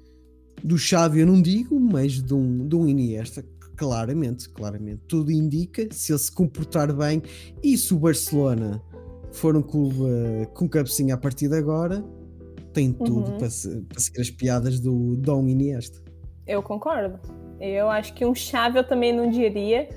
Do 0.63 0.77
Xavi 0.77 1.21
eu 1.21 1.27
não 1.27 1.41
digo, 1.41 1.79
mas 1.79 2.21
de 2.21 2.33
um, 2.33 2.67
de 2.67 2.75
um 2.75 2.87
Iniesta, 2.87 3.43
claramente, 3.75 4.49
claramente. 4.49 5.01
Tudo 5.07 5.31
indica, 5.31 5.87
se 5.91 6.11
ele 6.11 6.19
se 6.19 6.31
comportar 6.31 6.93
bem 6.93 7.21
e 7.63 7.77
se 7.77 7.93
o 7.93 7.99
Barcelona 7.99 8.81
for 9.31 9.55
um 9.55 9.61
clube 9.61 9.99
eh, 10.07 10.45
com 10.53 10.67
cabecinha 10.67 11.15
a 11.15 11.17
partir 11.17 11.47
de 11.47 11.57
agora, 11.57 12.03
tem 12.77 12.93
tudo 12.93 13.31
Uhum. 13.31 13.37
para, 13.39 13.49
se- 13.49 13.81
para 13.81 14.21
as 14.21 14.29
piadas 14.29 14.79
do 14.79 15.15
Dom 15.15 15.47
Iniesta. 15.47 15.97
Eu 16.45 16.61
concordo. 16.61 17.19
Eu 17.59 17.89
acho 17.89 18.13
que 18.13 18.23
um 18.23 18.35
Chave 18.35 18.77
eu 18.77 18.83
também 18.83 19.11
não 19.11 19.27
diria, 19.31 19.89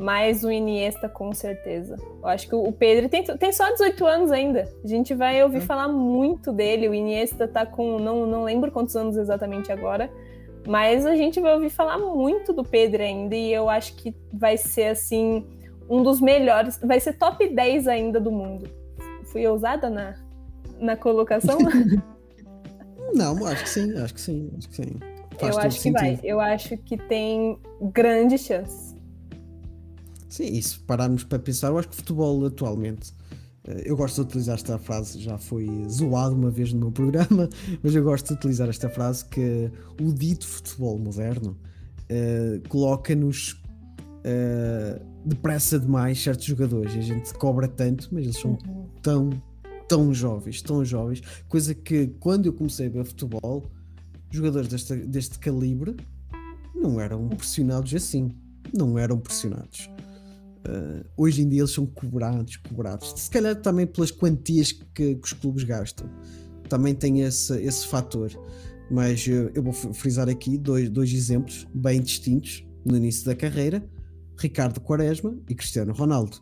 mas 0.00 0.42
o 0.42 0.50
Iniesta 0.50 1.08
com 1.08 1.32
certeza. 1.32 1.94
Eu 2.20 2.26
acho 2.28 2.48
que 2.48 2.54
o 2.56 2.72
Pedro 2.72 3.08
tem, 3.08 3.22
tem 3.22 3.52
só 3.52 3.70
18 3.70 4.04
anos 4.04 4.32
ainda. 4.32 4.68
A 4.82 4.86
gente 4.88 5.14
vai 5.14 5.40
ouvir 5.44 5.58
é. 5.58 5.60
falar 5.60 5.86
muito 5.86 6.52
dele. 6.52 6.88
O 6.88 6.94
Iniesta 6.94 7.46
tá 7.46 7.64
com, 7.64 8.00
não, 8.00 8.26
não 8.26 8.42
lembro 8.42 8.72
quantos 8.72 8.96
anos 8.96 9.16
exatamente 9.16 9.70
agora, 9.70 10.10
mas 10.66 11.06
a 11.06 11.14
gente 11.14 11.40
vai 11.40 11.54
ouvir 11.54 11.70
falar 11.70 11.98
muito 11.98 12.52
do 12.52 12.64
Pedro 12.64 13.00
ainda 13.00 13.36
e 13.36 13.52
eu 13.52 13.68
acho 13.70 13.94
que 13.94 14.12
vai 14.32 14.56
ser 14.56 14.86
assim 14.88 15.46
um 15.88 16.02
dos 16.02 16.20
melhores, 16.20 16.78
vai 16.82 16.98
ser 16.98 17.12
top 17.12 17.48
10 17.48 17.86
ainda 17.86 18.20
do 18.20 18.32
mundo. 18.32 18.68
Fui 19.26 19.46
ousada 19.46 19.88
na, 19.88 20.16
na 20.80 20.96
colocação? 20.96 21.58
Não, 23.14 23.46
acho 23.46 23.64
que 23.64 23.70
sim, 23.70 23.92
acho 23.96 24.14
que 24.14 24.20
sim, 24.20 24.50
acho 24.56 24.68
que 24.68 24.76
sim. 24.76 24.98
Faz 25.38 25.54
eu 25.54 25.62
acho 25.62 25.76
que 25.76 25.82
sentido. 25.82 26.00
vai. 26.00 26.20
Eu 26.22 26.40
acho 26.40 26.76
que 26.78 26.96
tem 26.96 27.58
grandes 27.92 28.42
chances. 28.42 28.96
Sim, 30.28 30.44
e 30.44 30.62
se 30.62 30.78
pararmos 30.80 31.24
para 31.24 31.38
pensar, 31.38 31.68
eu 31.68 31.78
acho 31.78 31.88
que 31.88 31.94
o 31.94 31.96
futebol 31.96 32.44
atualmente. 32.44 33.12
Eh, 33.66 33.82
eu 33.86 33.96
gosto 33.96 34.16
de 34.16 34.20
utilizar 34.22 34.56
esta 34.56 34.78
frase, 34.78 35.20
já 35.20 35.38
foi 35.38 35.66
zoado 35.88 36.34
uma 36.34 36.50
vez 36.50 36.72
no 36.72 36.80
meu 36.80 36.92
programa, 36.92 37.48
mas 37.82 37.94
eu 37.94 38.02
gosto 38.04 38.28
de 38.28 38.34
utilizar 38.34 38.68
esta 38.68 38.88
frase 38.88 39.24
que 39.26 39.70
o 40.00 40.12
dito 40.12 40.46
futebol 40.46 40.98
moderno 40.98 41.56
uh, 42.10 42.68
coloca-nos 42.68 43.52
uh, 43.52 45.04
depressa 45.24 45.78
demais 45.78 46.22
certos 46.22 46.44
jogadores. 46.46 46.94
A 46.94 47.00
gente 47.00 47.32
cobra 47.34 47.68
tanto, 47.68 48.08
mas 48.12 48.24
eles 48.24 48.38
são 48.38 48.52
uhum. 48.52 48.86
tão, 49.02 49.30
tão 49.88 50.12
jovens, 50.12 50.62
tão 50.62 50.84
jovens, 50.84 51.22
coisa 51.48 51.74
que 51.74 52.08
quando 52.20 52.46
eu 52.46 52.52
comecei 52.52 52.86
a 52.86 52.90
ver 52.90 53.04
futebol, 53.04 53.70
jogadores 54.30 54.68
deste, 54.68 54.94
deste 54.96 55.38
calibre 55.38 55.96
não 56.74 57.00
eram 57.00 57.28
pressionados 57.28 57.92
assim. 57.94 58.30
Não 58.72 58.98
eram 58.98 59.18
pressionados. 59.18 59.90
Uh, 60.68 61.04
hoje 61.16 61.42
em 61.42 61.48
dia 61.48 61.60
eles 61.60 61.70
são 61.70 61.86
cobrados, 61.86 62.56
cobrados. 62.56 63.14
Se 63.16 63.30
calhar 63.30 63.56
também 63.56 63.86
pelas 63.86 64.10
quantias 64.10 64.72
que, 64.72 64.84
que 65.14 65.20
os 65.22 65.32
clubes 65.32 65.64
gastam. 65.64 66.08
Também 66.68 66.94
tem 66.94 67.22
esse, 67.22 67.58
esse 67.62 67.86
fator. 67.86 68.30
Mas 68.90 69.26
eu, 69.26 69.50
eu 69.54 69.62
vou 69.62 69.72
frisar 69.72 70.28
aqui 70.28 70.58
dois, 70.58 70.88
dois 70.90 71.12
exemplos 71.12 71.66
bem 71.74 72.00
distintos 72.00 72.64
no 72.84 72.96
início 72.96 73.24
da 73.24 73.34
carreira: 73.34 73.82
Ricardo 74.36 74.80
Quaresma 74.80 75.34
e 75.48 75.54
Cristiano 75.54 75.92
Ronaldo. 75.92 76.38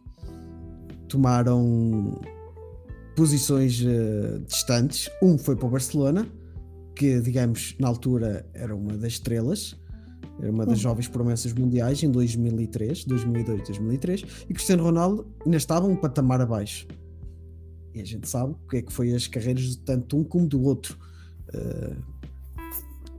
Tomaram 1.09 2.21
posições 3.17 3.81
uh, 3.81 4.39
distantes. 4.47 5.11
Um 5.23 5.37
foi 5.37 5.57
para 5.57 5.67
o 5.67 5.71
Barcelona, 5.71 6.27
que, 6.95 7.21
digamos, 7.21 7.75
na 7.81 7.89
altura 7.89 8.49
era 8.55 8.75
uma 8.75 8.97
das 8.97 9.15
estrelas 9.15 9.77
era 10.41 10.51
uma 10.51 10.67
das 10.67 10.79
hum. 10.79 10.83
jovens 10.83 11.09
promessas 11.09 11.53
mundiais 11.53 12.03
em 12.03 12.11
2003, 12.11 13.05
2002, 13.05 13.63
2003, 13.69 14.25
e 14.49 14.55
Cristiano 14.55 14.83
Ronaldo 14.83 15.27
ainda 15.45 15.57
estava 15.57 15.87
um 15.87 15.97
patamar 15.97 16.41
abaixo. 16.41 16.87
E 17.95 18.01
a 18.01 18.05
gente 18.05 18.29
sabe 18.29 18.53
o 18.53 18.69
que 18.69 18.77
é 18.77 18.83
que 18.83 18.93
foi 18.93 19.15
as 19.15 19.27
carreiras 19.27 19.63
de 19.63 19.79
tanto 19.79 20.19
um 20.19 20.25
como 20.25 20.47
do 20.47 20.63
outro. 20.63 20.99
Uh, 21.55 21.97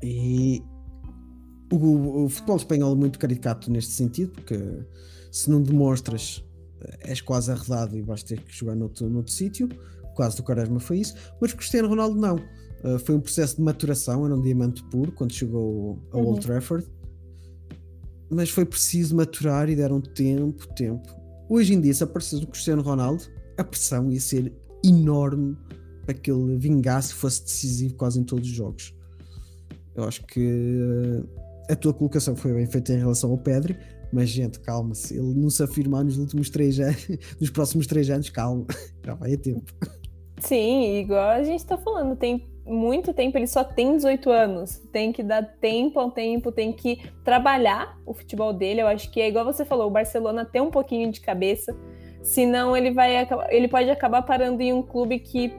e 0.04 0.62
o, 1.72 2.26
o, 2.26 2.30
futebol 2.30 2.58
espanhol 2.58 2.94
é 2.94 2.96
muito 2.96 3.18
caricato 3.18 3.72
neste 3.72 3.94
sentido, 3.94 4.32
porque 4.34 4.60
se 5.32 5.50
não 5.50 5.62
demonstras, 5.62 6.46
és 7.02 7.22
quase 7.22 7.52
arredado 7.52 7.98
e 7.98 8.02
vais 8.02 8.24
ter 8.24 8.42
que 8.42 8.56
jogar 8.56 8.76
noutro, 8.76 9.10
noutro 9.10 9.32
sítio. 9.32 9.70
O 10.04 10.16
caso 10.16 10.38
do 10.38 10.44
Quaresma 10.44 10.80
foi 10.80 11.00
isso, 11.00 11.16
mas 11.40 11.54
Cristiano 11.54 11.88
Ronaldo 11.88 12.20
não. 12.20 12.36
Uh, 12.84 13.00
foi 13.00 13.16
um 13.16 13.20
processo 13.20 13.58
de 13.58 13.62
maturação, 13.62 14.26
era 14.26 14.36
um 14.36 14.42
diamante 14.42 14.84
puro 14.86 15.12
quando 15.12 15.34
chegou 15.34 16.00
a 16.12 16.18
Old 16.18 16.30
uhum. 16.30 16.40
Trafford 16.40 16.88
mas 18.30 18.50
foi 18.50 18.66
preciso 18.66 19.16
maturar 19.16 19.70
e 19.70 19.76
deram 19.76 20.02
tempo, 20.02 20.68
tempo. 20.74 21.08
Hoje 21.50 21.74
em 21.74 21.82
dia, 21.82 21.94
se 21.94 22.04
aparecesse 22.04 22.44
o 22.44 22.48
Cristiano 22.48 22.82
Ronaldo, 22.82 23.24
a 23.58 23.64
pressão 23.64 24.12
ia 24.12 24.20
ser 24.20 24.54
enorme 24.84 25.58
para 26.06 26.14
que 26.14 26.32
ele 26.32 26.58
vingasse 26.58 27.12
e 27.12 27.16
fosse 27.16 27.44
decisivo 27.44 27.96
quase 27.96 28.20
em 28.20 28.24
todos 28.24 28.48
os 28.48 28.56
jogos. 28.56 28.94
Eu 29.96 30.04
acho 30.04 30.26
que 30.26 30.40
eh, 30.40 31.74
a 31.74 31.76
tua 31.76 31.94
colocação 31.94 32.36
foi 32.36 32.54
bem 32.54 32.66
feita 32.66 32.94
em 32.94 32.98
relação 32.98 33.32
ao 33.32 33.38
Pedri, 33.38 33.78
mas 34.12 34.30
gente, 34.30 34.60
calma-se, 34.60 35.16
ele 35.16 35.34
não 35.34 35.50
se 35.50 35.64
afirmar 35.64 36.04
nos 36.04 36.18
últimos 36.18 36.50
três 36.50 36.80
anos, 36.80 37.08
nos 37.40 37.50
próximos 37.50 37.88
três 37.88 38.10
anos, 38.10 38.30
calma, 38.30 38.66
já 39.06 39.14
vai 39.14 39.34
a 39.34 39.38
tempo. 39.38 39.72
Sim, 40.40 40.98
igual 40.98 41.30
a 41.30 41.44
gente 41.44 41.60
está 41.60 41.78
falando, 41.78 42.16
tem 42.16 42.48
muito 42.68 43.14
tempo, 43.14 43.38
ele 43.38 43.48
só 43.48 43.64
tem 43.64 43.96
18 43.96 44.30
anos. 44.30 44.80
Tem 44.92 45.12
que 45.12 45.24
dar 45.24 45.42
tempo 45.42 46.00
ao 46.00 46.12
tempo, 46.12 46.52
tem 46.52 46.74
que 46.74 47.00
trabalhar 47.24 47.98
o 48.06 48.14
futebol 48.14 48.54
dele. 48.54 48.82
Eu 48.82 48.88
acho 48.88 49.10
que 49.10 49.22
é 49.22 49.28
igual 49.30 49.46
você 49.46 49.64
falou, 49.64 49.88
o 49.88 49.92
Barcelona 49.92 50.46
tem 50.46 50.62
um 50.62 50.70
pouquinho 50.70 51.12
de 51.12 51.22
cabeça. 51.22 51.76
Senão 52.22 52.76
ele 52.76 52.92
vai 52.92 53.28
ele 53.50 53.68
pode 53.68 53.90
acabar 53.90 54.22
parando 54.22 54.62
em 54.62 54.74
um 54.74 54.84
clube 54.84 55.20
que 55.20 55.54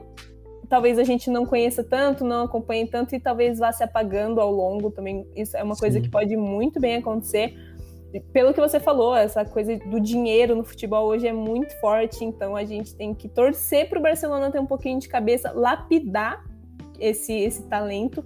talvez 0.69 0.99
a 0.99 1.03
gente 1.03 1.31
não 1.31 1.45
conheça 1.45 1.83
tanto, 1.83 2.23
não 2.23 2.45
acompanhe 2.45 2.85
tanto 2.85 3.15
e 3.15 3.19
talvez 3.19 3.57
vá 3.57 3.71
se 3.71 3.83
apagando 3.83 4.39
ao 4.39 4.51
longo 4.51 4.91
também. 4.91 5.27
Isso 5.35 5.57
é 5.57 5.63
uma 5.63 5.73
Sim. 5.73 5.81
coisa 5.81 5.99
que 5.99 6.09
pode 6.09 6.37
muito 6.37 6.79
bem 6.79 6.97
acontecer. 6.97 7.55
Pelo 8.33 8.53
que 8.53 8.59
você 8.59 8.79
falou, 8.79 9.15
essa 9.15 9.45
coisa 9.45 9.77
do 9.77 9.99
dinheiro 9.99 10.55
no 10.55 10.63
futebol 10.63 11.07
hoje 11.07 11.27
é 11.27 11.33
muito 11.33 11.79
forte, 11.79 12.25
então 12.25 12.55
a 12.55 12.65
gente 12.65 12.95
tem 12.95 13.13
que 13.13 13.27
torcer 13.27 13.87
para 13.87 13.99
o 13.99 14.01
Barcelona 14.01 14.51
ter 14.51 14.59
um 14.59 14.65
pouquinho 14.65 14.99
de 14.99 15.07
cabeça, 15.07 15.51
lapidar 15.51 16.43
esse, 16.99 17.33
esse 17.33 17.63
talento 17.67 18.25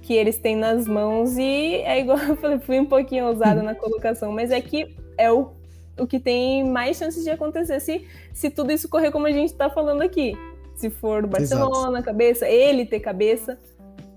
que 0.00 0.14
eles 0.14 0.38
têm 0.38 0.56
nas 0.56 0.86
mãos 0.86 1.36
e 1.36 1.74
é 1.76 2.00
igual 2.00 2.18
eu 2.18 2.36
falei, 2.36 2.58
fui 2.58 2.80
um 2.80 2.86
pouquinho 2.86 3.26
ousada 3.26 3.62
na 3.62 3.74
colocação, 3.74 4.32
mas 4.32 4.50
é 4.50 4.60
que 4.60 4.96
é 5.18 5.30
o, 5.30 5.50
o 5.98 6.06
que 6.06 6.18
tem 6.18 6.64
mais 6.64 6.96
chances 6.96 7.22
de 7.22 7.30
acontecer 7.30 7.80
se, 7.80 8.06
se 8.32 8.48
tudo 8.48 8.72
isso 8.72 8.88
correr 8.88 9.10
como 9.10 9.26
a 9.26 9.32
gente 9.32 9.50
está 9.50 9.68
falando 9.68 10.00
aqui. 10.00 10.34
Se 10.74 10.88
for 10.88 11.24
o 11.24 11.28
Barcelona, 11.28 11.98
Exato. 11.98 12.04
cabeça, 12.04 12.48
ele 12.48 12.86
ter 12.86 13.00
cabeça. 13.00 13.58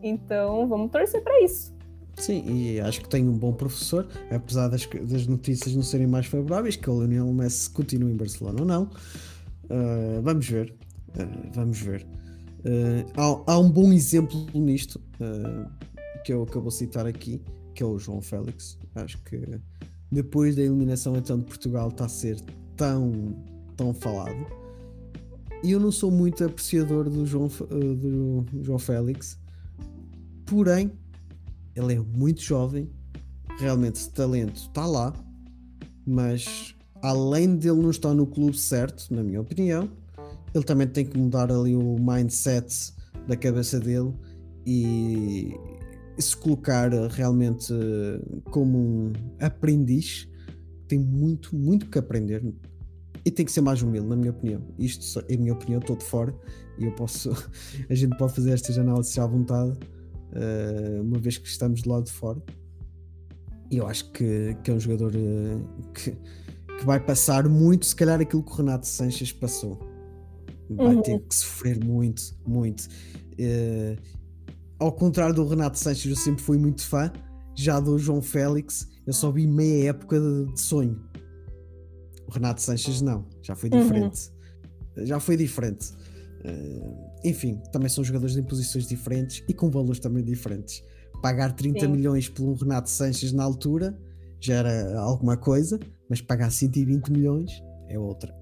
Então, 0.01 0.67
vamos 0.67 0.91
torcer 0.91 1.21
para 1.23 1.41
isso. 1.41 1.73
Sim, 2.17 2.43
e 2.47 2.79
acho 2.79 3.01
que 3.01 3.09
tem 3.09 3.27
um 3.27 3.37
bom 3.37 3.53
professor, 3.53 4.07
apesar 4.29 4.67
das, 4.67 4.85
das 4.85 5.25
notícias 5.25 5.73
não 5.73 5.81
serem 5.81 6.07
mais 6.07 6.25
favoráveis, 6.27 6.75
que 6.75 6.89
o 6.89 7.03
Lionel 7.03 7.33
Messi 7.33 7.69
continue 7.69 8.11
em 8.11 8.15
Barcelona 8.15 8.59
ou 8.59 8.65
não. 8.65 8.83
Uh, 8.83 10.21
vamos 10.21 10.47
ver. 10.47 10.75
Uh, 11.09 11.51
vamos 11.53 11.79
ver. 11.79 12.05
Uh, 12.59 13.09
há, 13.15 13.53
há, 13.53 13.59
um 13.59 13.71
bom 13.71 13.91
exemplo 13.91 14.45
nisto 14.53 15.01
que, 16.23 16.31
eu, 16.31 16.47
eu 16.53 16.61
vou 16.61 16.69
citar 16.69 17.07
aqui, 17.07 17.41
que 17.73 17.81
é 17.81 17.85
o 17.85 17.97
João 17.97 18.21
Félix. 18.21 18.77
Acho 18.95 19.17
que 19.23 19.59
depois 20.11 20.55
da 20.55 20.61
eliminação 20.61 21.15
então 21.15 21.39
de 21.39 21.45
Portugal 21.45 21.87
está 21.87 22.05
a 22.05 22.09
ser 22.09 22.39
tão, 22.75 23.35
tão 23.75 23.93
falado. 23.93 24.45
E 25.63 25.71
eu 25.71 25.79
não 25.79 25.91
sou 25.91 26.11
muito 26.11 26.43
apreciador 26.43 27.09
do 27.09 27.25
João, 27.25 27.47
do 27.47 28.45
João 28.61 28.79
Félix, 28.79 29.39
porém, 30.45 30.91
ele 31.75 31.93
é 31.93 31.99
muito 31.99 32.41
jovem, 32.41 32.89
realmente 33.59 33.95
esse 33.95 34.11
talento 34.11 34.55
está 34.55 34.85
lá, 34.85 35.13
mas 36.05 36.75
além 37.01 37.55
dele 37.55 37.81
não 37.81 37.89
estar 37.89 38.13
no 38.13 38.25
clube 38.25 38.57
certo, 38.57 39.13
na 39.13 39.23
minha 39.23 39.41
opinião, 39.41 39.89
ele 40.53 40.63
também 40.63 40.87
tem 40.87 41.05
que 41.05 41.17
mudar 41.17 41.51
ali 41.51 41.75
o 41.75 41.97
mindset 41.97 42.93
da 43.27 43.35
cabeça 43.35 43.79
dele 43.79 44.13
e, 44.65 45.55
se 46.17 46.35
colocar 46.37 46.91
realmente 47.09 47.73
como 48.51 48.77
um 48.77 49.13
aprendiz. 49.39 50.27
Tem 50.87 50.99
muito, 50.99 51.55
muito 51.55 51.89
que 51.89 51.97
aprender 51.97 52.43
e 53.23 53.31
tem 53.31 53.45
que 53.45 53.51
ser 53.51 53.61
mais 53.61 53.81
humilde, 53.81 54.07
na 54.07 54.15
minha 54.15 54.31
opinião. 54.31 54.61
Isto 54.77 55.23
é 55.29 55.35
a 55.35 55.37
minha 55.37 55.53
opinião, 55.53 55.79
estou 55.79 55.95
de 55.95 56.03
fora 56.03 56.35
e 56.77 56.85
eu 56.85 56.91
posso, 56.91 57.31
a 57.89 57.95
gente 57.95 58.17
pode 58.17 58.33
fazer 58.33 58.51
estas 58.51 58.77
análises 58.77 59.17
à 59.17 59.25
vontade, 59.25 59.77
uma 61.01 61.19
vez 61.19 61.37
que 61.37 61.47
estamos 61.47 61.81
de 61.81 61.89
lado 61.89 62.05
de 62.05 62.11
fora. 62.11 62.41
E 63.69 63.77
eu 63.77 63.87
acho 63.87 64.11
que, 64.11 64.55
que 64.63 64.69
é 64.69 64.73
um 64.73 64.79
jogador 64.79 65.13
uh, 65.15 65.91
que, 65.93 66.11
que 66.11 66.85
vai 66.85 66.99
passar 66.99 67.47
muito, 67.47 67.85
se 67.85 67.95
calhar, 67.95 68.19
aquilo 68.19 68.43
que 68.43 68.51
o 68.51 68.55
Renato 68.55 68.85
Sanches 68.85 69.31
passou 69.31 69.79
vai 70.75 70.95
uhum. 70.95 71.01
ter 71.01 71.19
que 71.19 71.35
sofrer 71.35 71.83
muito, 71.83 72.21
muito. 72.45 72.87
Uh, 73.33 73.97
ao 74.79 74.91
contrário 74.91 75.35
do 75.35 75.45
Renato 75.47 75.77
Sanches, 75.77 76.09
eu 76.09 76.15
sempre 76.15 76.41
fui 76.43 76.57
muito 76.57 76.85
fã. 76.85 77.11
Já 77.53 77.79
do 77.79 77.99
João 77.99 78.21
Félix, 78.21 78.87
eu 79.05 79.13
só 79.13 79.29
vi 79.31 79.45
meia 79.45 79.89
época 79.89 80.19
de, 80.19 80.53
de 80.53 80.59
sonho. 80.59 80.99
O 82.27 82.31
Renato 82.31 82.61
Sanches 82.61 83.01
não, 83.01 83.27
já 83.41 83.55
foi 83.55 83.69
uhum. 83.69 83.81
diferente. 83.81 84.31
Uhum. 84.97 85.05
Já 85.05 85.19
foi 85.19 85.37
diferente. 85.37 85.91
Uh, 86.43 87.11
enfim, 87.23 87.61
também 87.71 87.89
são 87.89 88.03
jogadores 88.03 88.35
em 88.35 88.43
posições 88.43 88.87
diferentes 88.87 89.43
e 89.47 89.53
com 89.53 89.69
valores 89.69 89.99
também 89.99 90.23
diferentes. 90.23 90.83
Pagar 91.21 91.53
30 91.53 91.81
Sim. 91.81 91.87
milhões 91.87 92.27
por 92.27 92.43
um 92.43 92.53
Renato 92.53 92.89
Sanches 92.89 93.31
na 93.31 93.43
altura 93.43 93.97
já 94.39 94.55
era 94.55 94.99
alguma 94.99 95.37
coisa, 95.37 95.79
mas 96.09 96.19
pagar 96.19 96.51
120 96.51 97.11
milhões 97.11 97.63
é 97.87 97.99
outra. 97.99 98.33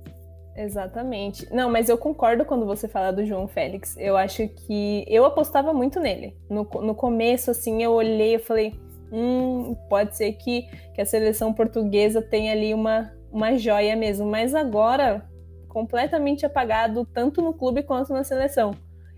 Exatamente. 0.56 1.48
Não, 1.54 1.70
mas 1.70 1.88
eu 1.88 1.98
concordo 1.98 2.44
quando 2.44 2.66
você 2.66 2.88
fala 2.88 3.12
do 3.12 3.26
João 3.26 3.48
Félix. 3.48 3.96
Eu 3.98 4.18
acho 4.18 4.48
que 4.48 5.06
eu 5.08 5.26
apostava 5.26 5.74
muito 5.74 6.00
nele. 6.00 6.36
No, 6.50 6.64
no 6.82 6.94
começo, 6.94 7.52
assim, 7.52 7.82
eu 7.82 7.92
olhei 7.92 8.36
e 8.36 8.40
falei, 8.40 8.74
hum, 9.12 9.76
pode 9.90 10.18
ser 10.18 10.34
que, 10.34 10.64
que 10.94 11.02
a 11.02 11.06
seleção 11.06 11.54
portuguesa 11.54 12.22
tenha 12.22 12.52
ali 12.52 12.74
uma, 12.74 13.12
uma 13.32 13.58
joia 13.58 13.96
mesmo. 13.96 14.26
Mas 14.26 14.54
agora, 14.54 15.26
completamente 15.70 16.46
apagado, 16.46 17.08
tanto 17.14 17.42
no 17.42 17.54
clube 17.54 17.84
quanto 17.84 18.12
na 18.12 18.24
seleção. 18.24 18.72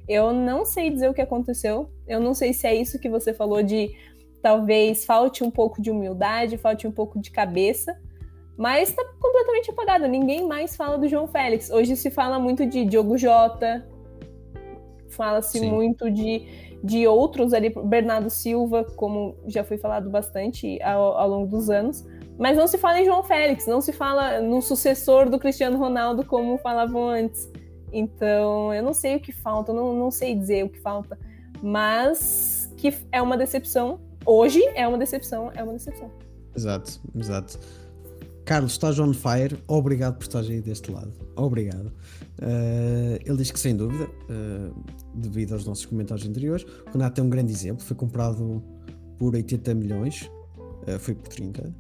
Eu 0.08 0.34
não 0.34 0.66
sei 0.66 0.90
dizer 0.90 1.10
o 1.10 1.14
que 1.14 1.22
aconteceu. 1.22 1.90
Eu 2.08 2.20
não 2.20 2.34
sei 2.34 2.54
se 2.54 2.68
é 2.68 2.76
isso 2.76 3.00
que 3.00 3.10
você 3.10 3.34
falou 3.34 3.64
de 3.64 3.96
talvez 4.42 5.06
falte 5.06 5.44
um 5.44 5.50
pouco 5.50 5.82
de 5.82 5.90
humildade, 5.90 6.58
falte 6.58 6.88
um 6.88 6.92
pouco 6.92 7.20
de 7.20 7.32
cabeça, 7.32 7.96
mas 8.58 8.90
está 8.90 9.04
completamente 9.20 9.72
apagado. 9.72 10.08
Ninguém 10.08 10.46
mais 10.48 10.76
fala 10.76 10.98
do 10.98 11.08
João 11.08 11.28
Félix. 11.28 11.70
Hoje 11.70 11.96
se 11.96 12.12
fala 12.12 12.40
muito 12.40 12.66
de 12.66 12.84
Diogo 12.84 13.18
Jota, 13.18 13.88
fala-se 15.10 15.62
muito 15.62 16.10
de, 16.10 16.78
de 16.84 17.08
outros 17.08 17.54
ali, 17.54 17.70
Bernardo 17.70 18.30
Silva, 18.30 18.84
como 18.96 19.36
já 19.46 19.64
foi 19.64 19.78
falado 19.78 20.10
bastante 20.10 20.82
ao, 20.82 21.18
ao 21.18 21.30
longo 21.30 21.48
dos 21.48 21.70
anos. 21.70 22.06
Mas 22.42 22.58
não 22.58 22.66
se 22.66 22.76
fala 22.80 23.00
em 23.00 23.06
João 23.06 23.22
Félix, 23.22 23.68
não 23.68 23.80
se 23.82 23.94
fala 23.94 24.42
no 24.42 24.64
sucessor 24.64 25.30
do 25.30 25.38
Cristiano 25.38 25.78
Ronaldo 25.78 26.26
como 26.26 26.58
falavam 26.58 27.08
antes. 27.08 27.48
Então, 27.94 28.74
eu 28.74 28.82
não 28.82 28.96
sei 28.96 29.18
o 29.18 29.20
que 29.20 29.32
falta, 29.32 29.72
não, 29.72 29.94
não 29.94 30.10
sei 30.10 30.34
dizer 30.34 30.66
o 30.66 30.70
que 30.70 30.80
falta, 30.80 31.20
mas 31.62 32.68
que 32.78 32.92
é 33.12 33.22
uma 33.22 33.38
decepção. 33.38 34.00
Hoje 34.26 34.60
é 34.74 34.88
uma 34.88 34.98
decepção, 34.98 35.52
é 35.54 35.64
uma 35.64 35.74
decepção. 35.74 36.10
Exato, 36.56 37.00
exato. 37.16 37.60
Carlos, 38.44 38.72
estás 38.72 38.98
on 38.98 39.14
fire. 39.14 39.62
Obrigado 39.68 40.18
por 40.18 40.24
estar 40.24 40.40
aí 40.40 40.62
deste 40.62 40.92
lado. 40.92 41.14
Obrigado. 41.36 41.94
Uh, 42.42 43.22
ele 43.24 43.38
diz 43.38 43.52
que, 43.52 43.60
sem 43.60 43.76
dúvida, 43.76 44.06
uh, 44.06 44.84
devido 45.14 45.54
aos 45.54 45.64
nossos 45.64 45.86
comentários 45.86 46.28
anteriores, 46.28 46.66
o 46.88 46.92
Renato 46.92 47.22
é 47.22 47.24
um 47.24 47.30
grande 47.30 47.52
exemplo. 47.52 47.86
Foi 47.86 47.96
comprado 47.96 48.64
por 49.20 49.36
80 49.36 49.76
milhões, 49.76 50.28
uh, 50.88 51.00
foi 51.00 51.16
por 51.16 51.28
30. 51.28 51.74